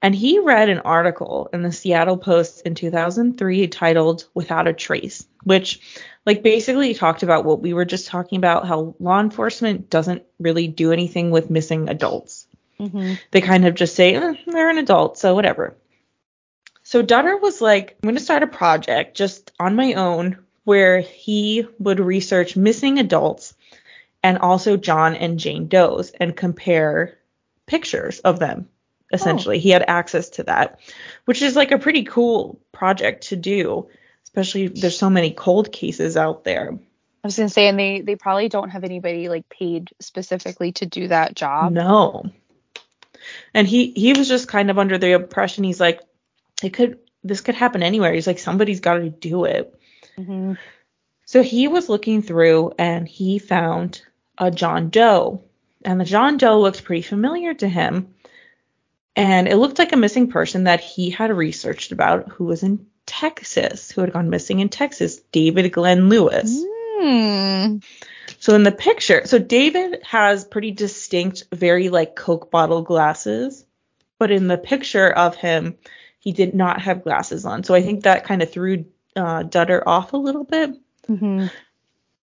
[0.00, 5.26] And he read an article in the Seattle Post in 2003 titled Without a Trace,
[5.42, 5.80] which
[6.24, 10.68] like basically talked about what we were just talking about how law enforcement doesn't really
[10.68, 12.46] do anything with missing adults.
[12.78, 15.76] hmm They kind of just say "Eh, they're an adult, so whatever.
[16.84, 21.00] So Dutter was like, I'm going to start a project just on my own where
[21.00, 23.54] he would research missing adults
[24.22, 27.18] and also John and Jane Doe's and compare
[27.66, 28.68] pictures of them.
[29.12, 30.80] Essentially, he had access to that,
[31.24, 33.88] which is like a pretty cool project to do,
[34.24, 36.78] especially if there's so many cold cases out there.
[37.24, 40.86] I was gonna say, and they they probably don't have anybody like paid specifically to
[40.86, 41.72] do that job.
[41.72, 42.30] No.
[43.54, 46.00] And he he was just kind of under the impression he's like
[46.62, 48.12] it could this could happen anywhere.
[48.12, 49.74] He's like somebody's got to do it.
[50.16, 50.54] hmm
[51.24, 54.02] So he was looking through and he found
[54.36, 55.42] a John Doe.
[55.84, 58.14] And the John Doe looked pretty familiar to him.
[59.18, 62.86] And it looked like a missing person that he had researched about who was in
[63.04, 66.64] Texas, who had gone missing in Texas, David Glenn Lewis.
[66.64, 67.78] Hmm.
[68.38, 73.66] So in the picture, so David has pretty distinct, very like Coke bottle glasses,
[74.20, 75.78] but in the picture of him,
[76.20, 77.64] he did not have glasses on.
[77.64, 78.84] So I think that kind of threw
[79.16, 80.76] uh, Dutter off a little bit.
[81.08, 81.46] hmm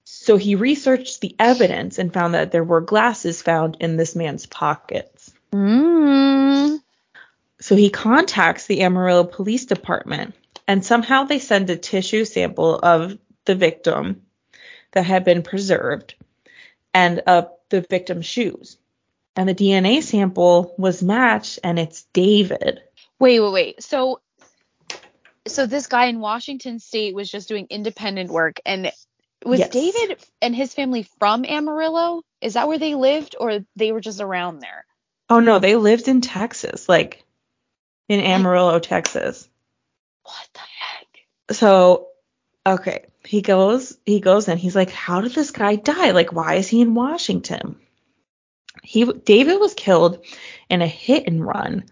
[0.03, 4.45] So he researched the evidence and found that there were glasses found in this man's
[4.45, 5.33] pockets.
[5.51, 6.32] Mm.
[7.63, 10.35] So he contacts the Amarillo Police Department
[10.67, 14.23] and somehow they send a tissue sample of the victim
[14.91, 16.15] that had been preserved
[16.93, 18.77] and of the victim's shoes.
[19.37, 22.81] And the DNA sample was matched and it's David.
[23.17, 23.81] Wait, wait, wait.
[23.81, 24.19] So,
[25.47, 28.91] so this guy in Washington State was just doing independent work, and
[29.45, 29.69] was Yes.
[29.69, 32.23] David and his family from Amarillo?
[32.41, 34.85] Is that where they lived, or they were just around there?
[35.29, 37.23] Oh no, they lived in Texas, like
[38.13, 39.47] in Amarillo, Texas.
[40.23, 40.73] What the heck?
[41.51, 42.07] so
[42.65, 46.55] okay he goes he goes in he's like how did this guy die like why
[46.55, 47.75] is he in washington
[48.81, 50.25] he david was killed
[50.69, 51.83] in a hit and run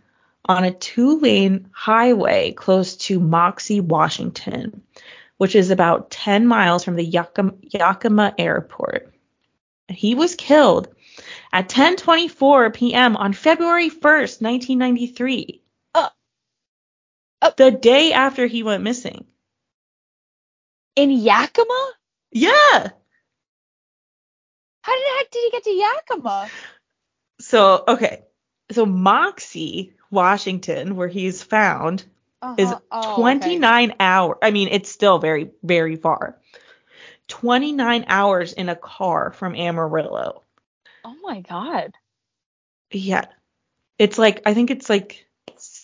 [0.45, 4.81] on a two lane highway close to Moxee washington
[5.38, 9.14] which is about 10 miles from the yakima, yakima airport
[9.89, 10.88] he was killed
[11.52, 13.18] at 10:24 p.m.
[13.18, 15.61] on February 1st, 1993.
[17.57, 19.26] The day after he went missing.
[20.95, 21.91] In Yakima?
[22.31, 22.89] Yeah.
[24.84, 26.49] How the heck did he get to Yakima?
[27.39, 28.23] So, okay.
[28.72, 32.01] So Moxee, Washington, where he's found,
[32.57, 32.80] is Uh-huh.
[32.91, 33.39] Oh, okay.
[33.39, 34.38] 29 hours.
[34.41, 36.39] I mean, it's still very, very far.
[37.27, 40.43] 29 hours in a car from Amarillo.
[41.03, 41.93] Oh my god.
[42.91, 43.26] Yeah.
[43.97, 45.26] It's like, I think it's like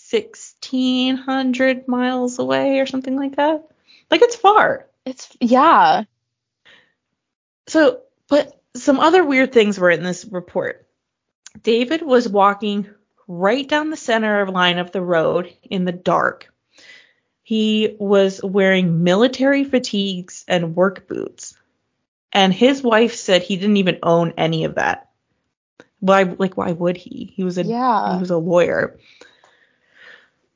[0.09, 3.67] 1,600 miles away or something like that.
[4.09, 4.88] Like, it's far.
[5.05, 6.03] It's yeah.
[7.67, 10.88] So, but some other weird things were in this report.
[11.61, 12.89] David was walking
[13.27, 16.53] right down the center of line of the road in the dark.
[17.43, 21.55] He was wearing military fatigues and work boots.
[22.34, 25.09] And his wife said he didn't even own any of that.
[25.99, 27.34] Why like why would he?
[27.35, 28.13] He was a Yeah.
[28.13, 28.99] he was a lawyer.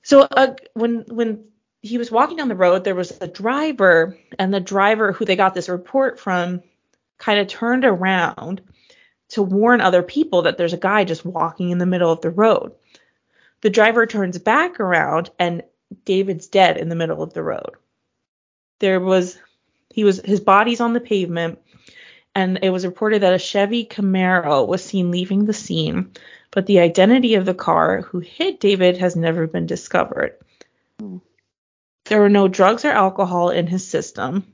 [0.03, 1.45] So uh, when when
[1.81, 5.35] he was walking down the road, there was a driver, and the driver who they
[5.35, 6.61] got this report from
[7.17, 8.61] kind of turned around
[9.29, 12.29] to warn other people that there's a guy just walking in the middle of the
[12.29, 12.73] road.
[13.61, 15.63] The driver turns back around, and
[16.05, 17.71] David's dead in the middle of the road.
[18.79, 19.37] There was
[19.93, 21.59] he was his body's on the pavement,
[22.33, 26.11] and it was reported that a Chevy Camaro was seen leaving the scene,
[26.51, 30.37] but the identity of the car who hit David has never been discovered.
[30.99, 31.17] Hmm.
[32.05, 34.53] There were no drugs or alcohol in his system.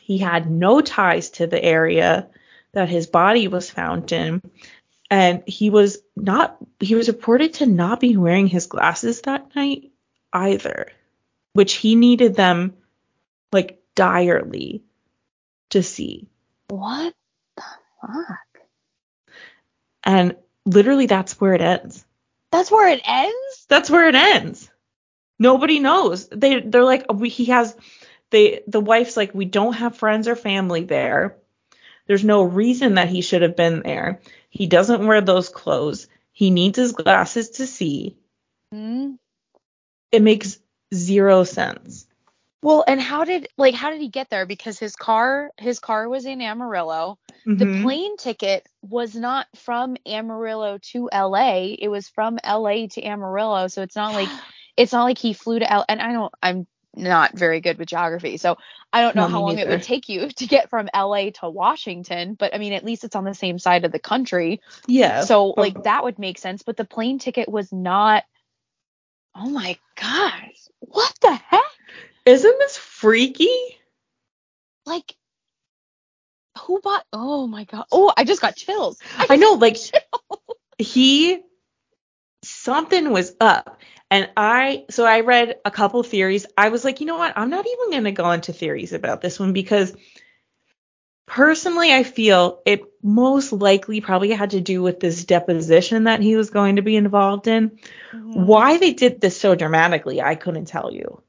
[0.00, 2.28] He had no ties to the area
[2.72, 4.42] that his body was found in,
[5.10, 9.92] and he was not he was reported to not be wearing his glasses that night
[10.32, 10.88] either,
[11.52, 12.74] which he needed them
[13.52, 14.82] like direly
[15.70, 16.28] to see.
[16.68, 17.14] What
[17.56, 17.62] the
[18.00, 18.62] fuck?
[20.04, 20.36] And
[20.68, 22.04] literally that's where it ends.
[22.50, 23.66] That's where it ends?
[23.68, 24.70] That's where it ends.
[25.38, 26.28] Nobody knows.
[26.28, 27.76] They they're like we, he has
[28.30, 31.36] they the wife's like we don't have friends or family there.
[32.06, 34.20] There's no reason that he should have been there.
[34.48, 36.08] He doesn't wear those clothes.
[36.32, 38.16] He needs his glasses to see.
[38.72, 39.14] Hmm.
[40.10, 40.58] It makes
[40.94, 42.07] zero sense.
[42.62, 44.46] Well, and how did like how did he get there?
[44.46, 47.18] Because his car his car was in Amarillo.
[47.46, 47.80] The Mhm.
[47.82, 51.76] plane ticket was not from Amarillo to LA.
[51.78, 53.68] It was from LA to Amarillo.
[53.68, 54.28] So it's not like
[54.76, 56.66] it's not like he flew to L and I don't I'm
[56.96, 58.38] not very good with geography.
[58.38, 58.56] So
[58.92, 61.48] I don't know No, how long it would take you to get from LA to
[61.48, 64.60] Washington, but I mean at least it's on the same side of the country.
[64.88, 65.22] yeah.
[65.22, 68.24] So like that would make sense, but the plane ticket was not
[69.36, 70.66] Oh my gosh.
[70.80, 71.62] What the heck?
[72.28, 73.78] Isn't this freaky?
[74.84, 75.14] Like
[76.58, 77.86] who bought Oh my god.
[77.90, 78.98] Oh, I just got chills.
[79.16, 79.78] I know, like
[80.78, 81.40] he
[82.42, 83.80] something was up.
[84.10, 86.46] And I so I read a couple theories.
[86.56, 87.32] I was like, you know what?
[87.36, 89.94] I'm not even gonna go into theories about this one because
[91.26, 96.36] personally I feel it most likely probably had to do with this deposition that he
[96.36, 97.78] was going to be involved in.
[98.12, 98.34] Mhm.
[98.46, 101.22] Why they did this so dramatically, I couldn't tell you.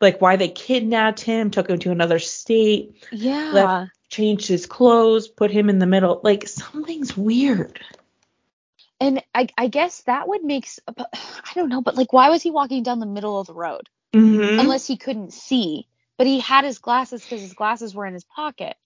[0.00, 3.50] Like why they kidnapped him, took him to another state, Yeah.
[3.52, 6.20] left- changed his clothes, put him in the middle.
[6.24, 7.78] Like something's weird.
[8.98, 12.50] And I, I guess that would make, I don't know, but like, why was he
[12.50, 13.88] walking down the middle of the road?
[14.12, 14.58] Mm-hmm.
[14.60, 15.86] Unless he couldn't see,
[16.18, 18.76] but he had his glasses because his glasses were in his pocket.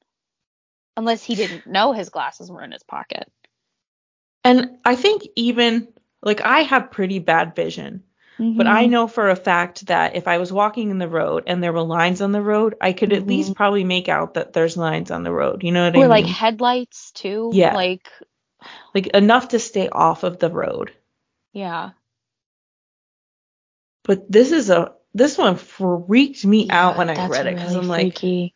[0.96, 3.30] Unless he didn't know his glasses were in his pocket.
[4.44, 5.88] And I think even
[6.22, 8.04] like I have pretty bad vision,
[8.38, 8.68] but Mm-hmm.
[8.68, 11.72] I know for a fact that if I was walking in the road and there
[11.72, 13.28] were lines on the road, I could at Mhm.
[13.28, 15.62] least probably make out that there's lines on the road.
[15.62, 16.04] You know what I mean?
[16.04, 17.50] Or like headlights too.
[17.54, 17.74] Yeah.
[17.74, 18.10] Like,
[18.94, 20.92] like enough to stay off of the road.
[21.52, 21.90] yeah.
[24.04, 27.80] But this is a this one freaked me out when I read it because really
[27.84, 28.54] I'm like, freaky.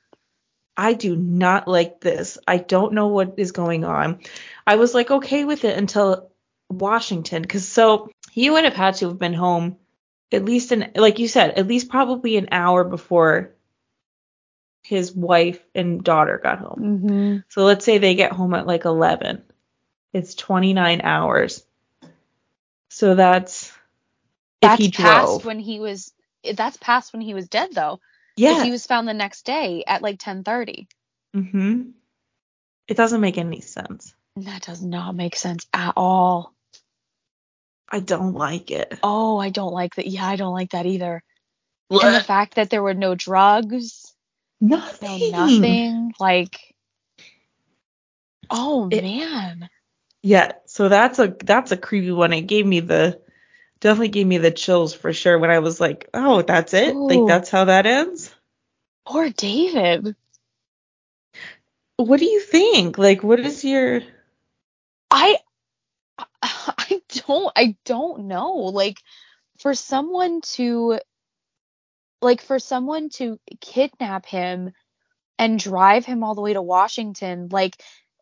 [0.77, 2.39] I do not like this.
[2.47, 4.21] I don't know what is going on.
[4.67, 6.31] I was like okay with it until
[6.69, 9.77] Washington because so he would have had to have been home
[10.31, 13.51] at least an like you said at least probably an hour before
[14.83, 16.79] his wife and daughter got home.
[16.81, 17.37] Mm-hmm.
[17.49, 19.43] So let's say they get home at like 11.
[20.13, 21.67] It's 29 hours.
[22.89, 23.73] So that's if
[24.63, 26.13] That's he past when he was.
[26.55, 28.01] That's past when he was dead though.
[28.37, 28.63] yeah.
[28.63, 30.87] He was found the next day at like 10:30.
[31.37, 31.93] mhm.
[32.87, 34.15] It doesn't make any sense.
[34.37, 36.55] That does not make sense at all.
[37.91, 38.99] I don't like it.
[39.03, 40.07] Oh, I don't like that.
[40.07, 41.23] Yeah, I don't like that either.
[41.91, 44.15] And the fact that there were no drugs,
[44.61, 45.31] no Nothing.
[45.31, 46.15] nothing.
[46.21, 46.75] Like,
[48.51, 49.71] oh It- man.
[50.21, 52.33] Yeah, so that's a that's a creepy one.
[52.33, 53.21] It gave me the
[53.81, 56.95] definitely gave me the chills for sure when I was like, oh, that's it?
[56.95, 58.35] Like that's how that ends?
[59.07, 60.17] Poor David.
[61.97, 62.99] What do you think?
[62.99, 64.03] Like what is your
[65.11, 65.39] I
[67.29, 68.55] don't I don't know.
[68.55, 68.99] Like
[69.61, 70.99] for someone to
[72.23, 74.73] like for someone to kidnap him
[75.39, 77.81] and drive him all the way to Washington, like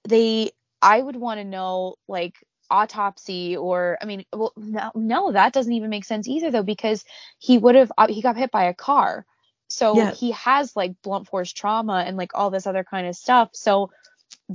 [0.09, 0.51] they
[0.83, 2.35] I would want to know like
[2.71, 7.05] autopsy or I mean well no, no that doesn't even make sense either though because
[7.39, 9.27] he would have uh, he got hit by a car.
[9.69, 10.13] So Yeah.
[10.13, 13.51] he has like blunt force trauma and like all this other kind of stuff.
[13.55, 13.91] So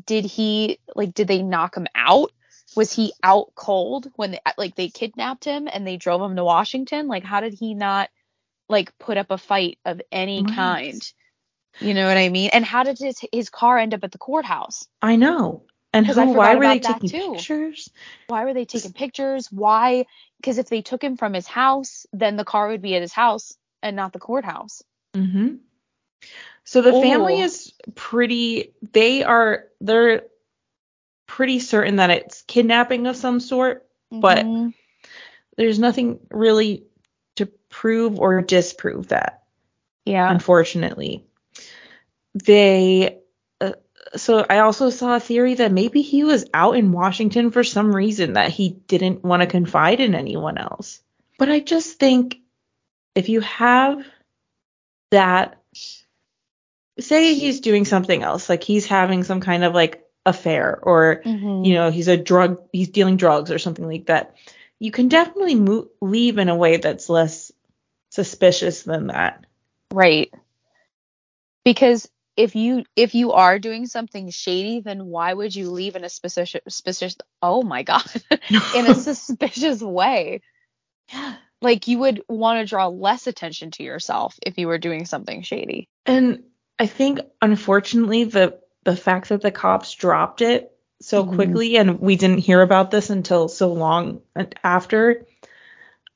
[0.06, 2.32] did he like did they knock him out?
[2.76, 6.44] Was he out cold when they, like they kidnapped him and they drove him to
[6.44, 7.08] Washington?
[7.08, 8.10] Like how did he not
[8.70, 10.56] like put up a fight of any Right.
[10.56, 11.14] kind?
[11.80, 12.50] You know what I mean?
[12.54, 14.88] And how did his his car end up at the courthouse?
[15.02, 15.64] I know.
[15.94, 17.34] And who why were they taking too.
[17.34, 17.90] pictures?
[18.28, 19.48] Why were they taking pictures?
[19.52, 20.06] Why?
[20.40, 23.14] Because if they took him from his house, then the car would be at his
[23.14, 24.82] house and not the courthouse.
[25.14, 25.56] Mm-hmm.
[26.64, 28.74] So the family is pretty.
[28.94, 29.66] They are.
[29.82, 30.24] They're
[31.32, 33.88] pretty certain that it's kidnapping of some sort.
[34.12, 34.74] But- Mhm.
[35.56, 36.84] There's nothing really
[37.36, 39.44] to prove or disprove that.
[40.06, 41.24] yeah, Unfortunately,
[42.34, 43.20] they.
[43.62, 43.74] Uh,
[44.16, 47.96] so I also saw a theory that maybe he was out in Washington for some
[47.96, 51.02] reason that he didn't want to confide in anyone else.
[51.38, 52.40] But I just think
[53.16, 54.04] if you have
[55.12, 55.62] that
[57.00, 61.66] say he's doing something else like he's having some kind of like affair or Mhm.
[61.66, 64.36] you know he's a drug he's dealing drugs or something like that
[64.80, 67.52] you can definitely leave in a way that's less
[68.10, 69.46] suspicious than that
[69.94, 70.34] Right.
[71.66, 76.04] Because if you if you are doing something shady, then why would you leave in
[76.04, 78.04] a suspicious suspicious oh my god
[78.76, 80.42] in a suspicious way?
[81.12, 81.36] yeah.
[81.62, 85.44] Like you would want to draw less attention to yourself if you were doing something
[85.44, 85.88] shady.
[86.06, 86.44] And
[86.80, 90.72] I think unfortunately the the fact that the cops dropped it
[91.02, 91.36] so Mhm.
[91.36, 94.22] quickly and we didn't hear about this until so long
[94.64, 95.26] after,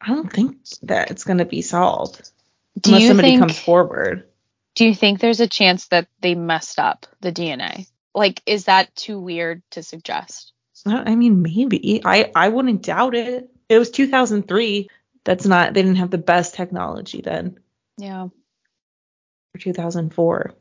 [0.02, 2.32] I don't think that it's going to be solved
[2.80, 4.28] Do unless somebody think comes forward.
[4.76, 7.88] do you think there's a chance that they messed up the DNA?
[8.14, 10.52] Like is that too weird to suggest?
[10.86, 12.02] I mean, maybe.
[12.06, 13.50] I I wouldn't doubt it.
[13.70, 14.90] It was 2003.
[15.24, 15.74] That's not.
[15.74, 17.58] They didn't have the best technology then.
[17.98, 18.26] Yeah.
[18.26, 20.54] Or 2004.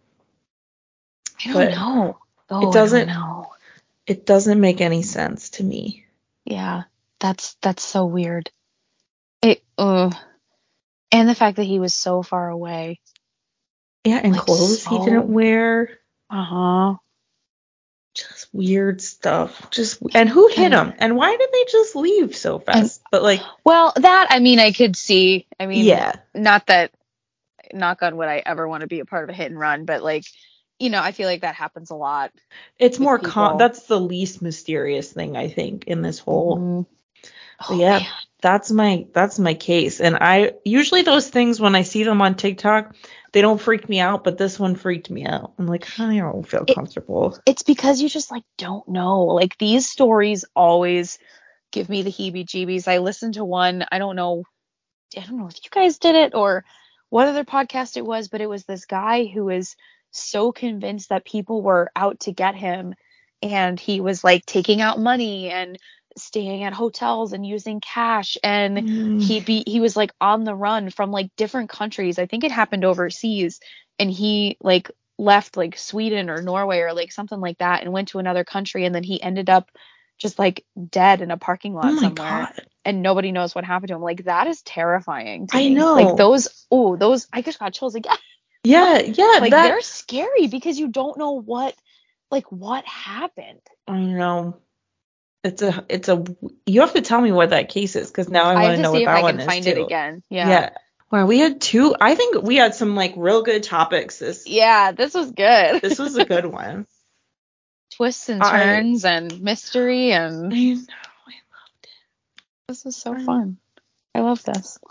[1.46, 2.18] I don't know.
[2.50, 3.52] Oh, I don't doesn't- know.
[4.06, 6.04] It doesn't make any sense to me.
[6.44, 6.82] Yeah,
[7.20, 8.50] that's that's so weird.
[9.40, 10.10] It uh
[11.10, 13.00] and the fact that he was so far away.
[14.04, 15.88] Yeah, and Like, clothes he didn't wear.
[16.28, 16.96] Uh-huh.
[18.14, 19.70] Just weird stuff.
[19.70, 20.92] Just and who hit And- him?
[20.98, 23.00] And why did they just leave so fast?
[23.10, 25.46] but like, Well, that I mean I could see.
[25.58, 26.92] I mean yeah, not that
[27.72, 29.86] knock on would I ever want to be a part of a hit and run,
[29.86, 30.24] but like
[30.84, 32.30] you know, I feel like that happens a lot.
[32.78, 36.58] it's more com- That's the least mysterious thing I think in this whole.
[36.58, 36.86] Mhm.
[37.68, 38.08] But yeah, man.
[38.42, 40.00] that's my that's my case.
[40.00, 42.94] And I usually those things when I see them on TikTok,
[43.32, 45.52] they don't freak me out, but this one freaked me out.
[45.58, 47.38] I'm like, I don't feel It- comfortable.
[47.46, 49.22] it's because you just like don't know.
[49.26, 51.18] Like these stories always
[51.72, 52.86] give me the heebie-jeebies.
[52.88, 54.44] I listened to one, I don't know
[55.16, 56.64] I don't know if you guys did it or
[57.08, 59.76] what other podcast it was, but it was this guy who was
[60.14, 62.94] so convinced that people were out to get him
[63.42, 65.78] and he was like taking out money and
[66.16, 69.20] staying at hotels and using cash and Mm.
[69.20, 72.18] he be he was like on the run from like different countries.
[72.18, 73.60] I think it happened overseas
[73.98, 78.08] and he like left like Sweden or Norway or like something like that and went
[78.08, 79.70] to another country and then he ended up
[80.18, 82.66] just like dead in a parking lot oh somewhere god.
[82.84, 84.02] and nobody knows what happened to him.
[84.02, 85.74] Like that is terrifying I me.
[85.74, 85.94] know.
[85.94, 88.16] Like those oh, those I just got chills again.
[88.64, 91.74] Yeah, yeah, like that they're scary because you don't know what
[92.30, 93.60] like what happened.
[93.86, 94.58] I know.
[95.42, 96.24] It's a it's a
[96.64, 98.82] you have to tell me what that case is because now I I, want to
[98.82, 99.70] know to see what if that I one can is find too.
[99.70, 100.22] it again.
[100.30, 100.48] Yeah.
[100.48, 100.70] Yeah.
[101.12, 101.94] Wow, we had two.
[102.00, 104.18] I think we had some like real good topics.
[104.18, 105.82] This Yeah, this was good.
[105.82, 106.86] this was a good one.
[107.96, 110.80] Twists and I- turns and mystery and I know.
[110.80, 111.88] I loved it.
[112.68, 113.58] This was so I- fun.
[114.14, 114.78] I love this.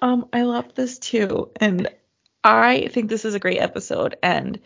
[0.00, 1.88] Um, I love this too, and
[2.44, 4.16] I think this is a great episode.
[4.22, 4.60] And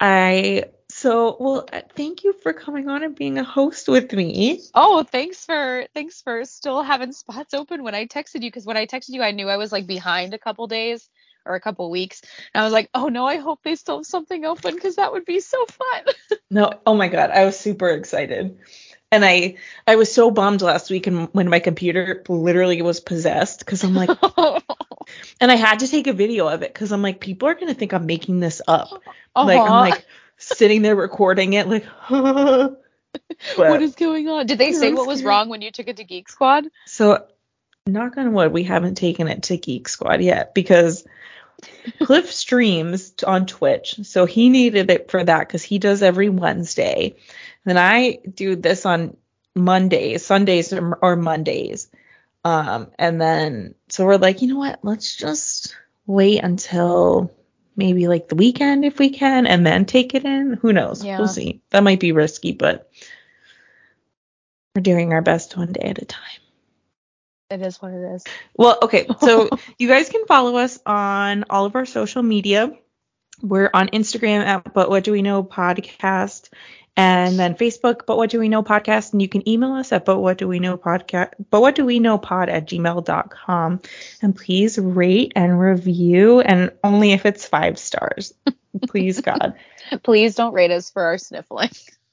[0.00, 4.60] I so well, uh, thank you for coming on and being a host with me.
[4.74, 8.76] Oh, thanks for thanks for still having spots open when I texted you because when
[8.76, 11.08] I texted you I knew I was like behind a couple days
[11.46, 12.22] or a couple weeks.
[12.54, 15.12] And I was like, "Oh no, I hope they still have something open cuz that
[15.12, 16.14] would be so fun."
[16.50, 18.58] No, oh my god, I was super excited.
[19.10, 19.56] And I
[19.86, 23.94] I was so bummed last week and when my computer literally was possessed because I'm
[23.94, 24.10] like
[25.40, 27.74] and I had to take a video of it because I'm like people are gonna
[27.74, 28.90] think I'm making this up.
[29.36, 29.80] Like I'm Uh-huh.
[29.80, 30.06] like
[30.36, 34.46] sitting there recording it like what is going on?
[34.46, 36.66] Did they say what was wrong when you took it to Geek Squad?
[36.86, 37.26] so
[37.86, 41.06] knock on wood we haven't taken it to Geek Squad yet because
[42.02, 47.14] Cliff streams on Twitch so he needed it for that because he does every Wednesday.
[47.64, 49.16] Then I do this on
[49.54, 51.88] Mondays, Sundays or, or Mondays.
[52.44, 54.80] Um, and then so we're like, you know what?
[54.82, 55.76] Let's just
[56.06, 57.34] wait until
[57.76, 60.54] maybe like the weekend if we can, and then take it in.
[60.60, 61.04] Who knows?
[61.04, 61.18] Yeah.
[61.18, 61.62] We'll see.
[61.70, 62.90] That might be risky, but
[64.74, 66.20] we're doing our best one day at a time.
[67.50, 68.24] It is what it is.
[68.56, 69.06] Well, okay.
[69.20, 69.48] So
[69.78, 72.72] you guys can follow us on all of our social media.
[73.42, 76.50] We're on Instagram at But What Do We Know Podcast,
[76.96, 80.04] and then Facebook, But What Do We Know Podcast, and you can email us at
[80.04, 83.80] But What Do We Know Podcast, But What Do We Know Pod at gmail.com.
[84.22, 88.34] And please rate and review, and only if it's five stars.
[88.88, 89.54] Please, God.
[90.02, 91.70] Please don't rate us for our sniffling.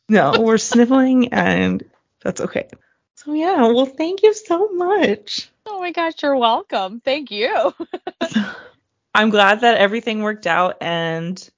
[0.08, 1.84] No, we're sniffling, and
[2.24, 2.68] that's okay.
[3.16, 5.50] So yeah, well, thank you so much.
[5.66, 7.00] Oh my gosh, you're welcome.
[7.00, 7.74] Thank you.
[9.16, 11.50] I'm glad that everything worked out and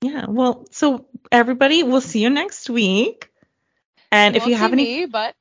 [0.00, 3.30] yeah, well, so everybody, we'll see you next week.
[4.10, 5.34] And if won't you have any me, but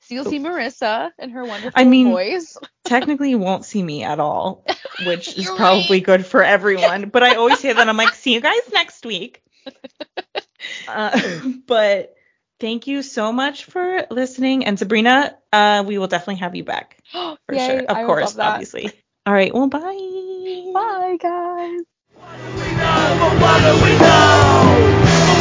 [0.00, 2.56] so you'll see Marissa and her wonderful I mean- voice.
[2.84, 4.64] technically you won't see me at all,
[5.06, 6.04] which is You're probably right.
[6.04, 9.42] good for everyone, but I always say that I'm like, see you guys next week.
[10.88, 11.18] Uh,
[11.66, 12.14] but
[12.58, 16.98] thank you so much for listening and Sabrina, uh we will definitely have you back
[17.12, 17.78] for Yay, sure.
[17.84, 18.52] Of I course, love that.
[18.54, 18.90] obviously.
[19.26, 20.70] All right, well bye.
[20.74, 21.80] Bye guys.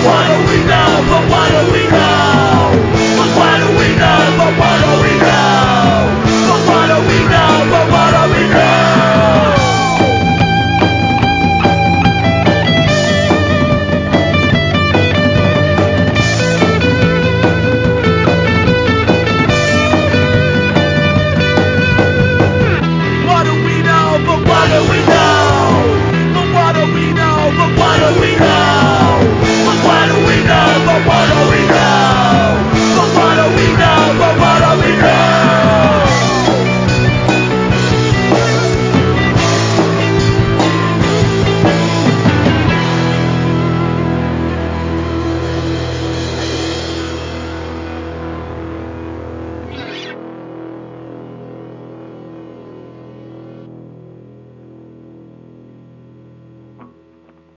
[0.05, 1.03] What do we know?
[1.09, 2.48] But what do we know?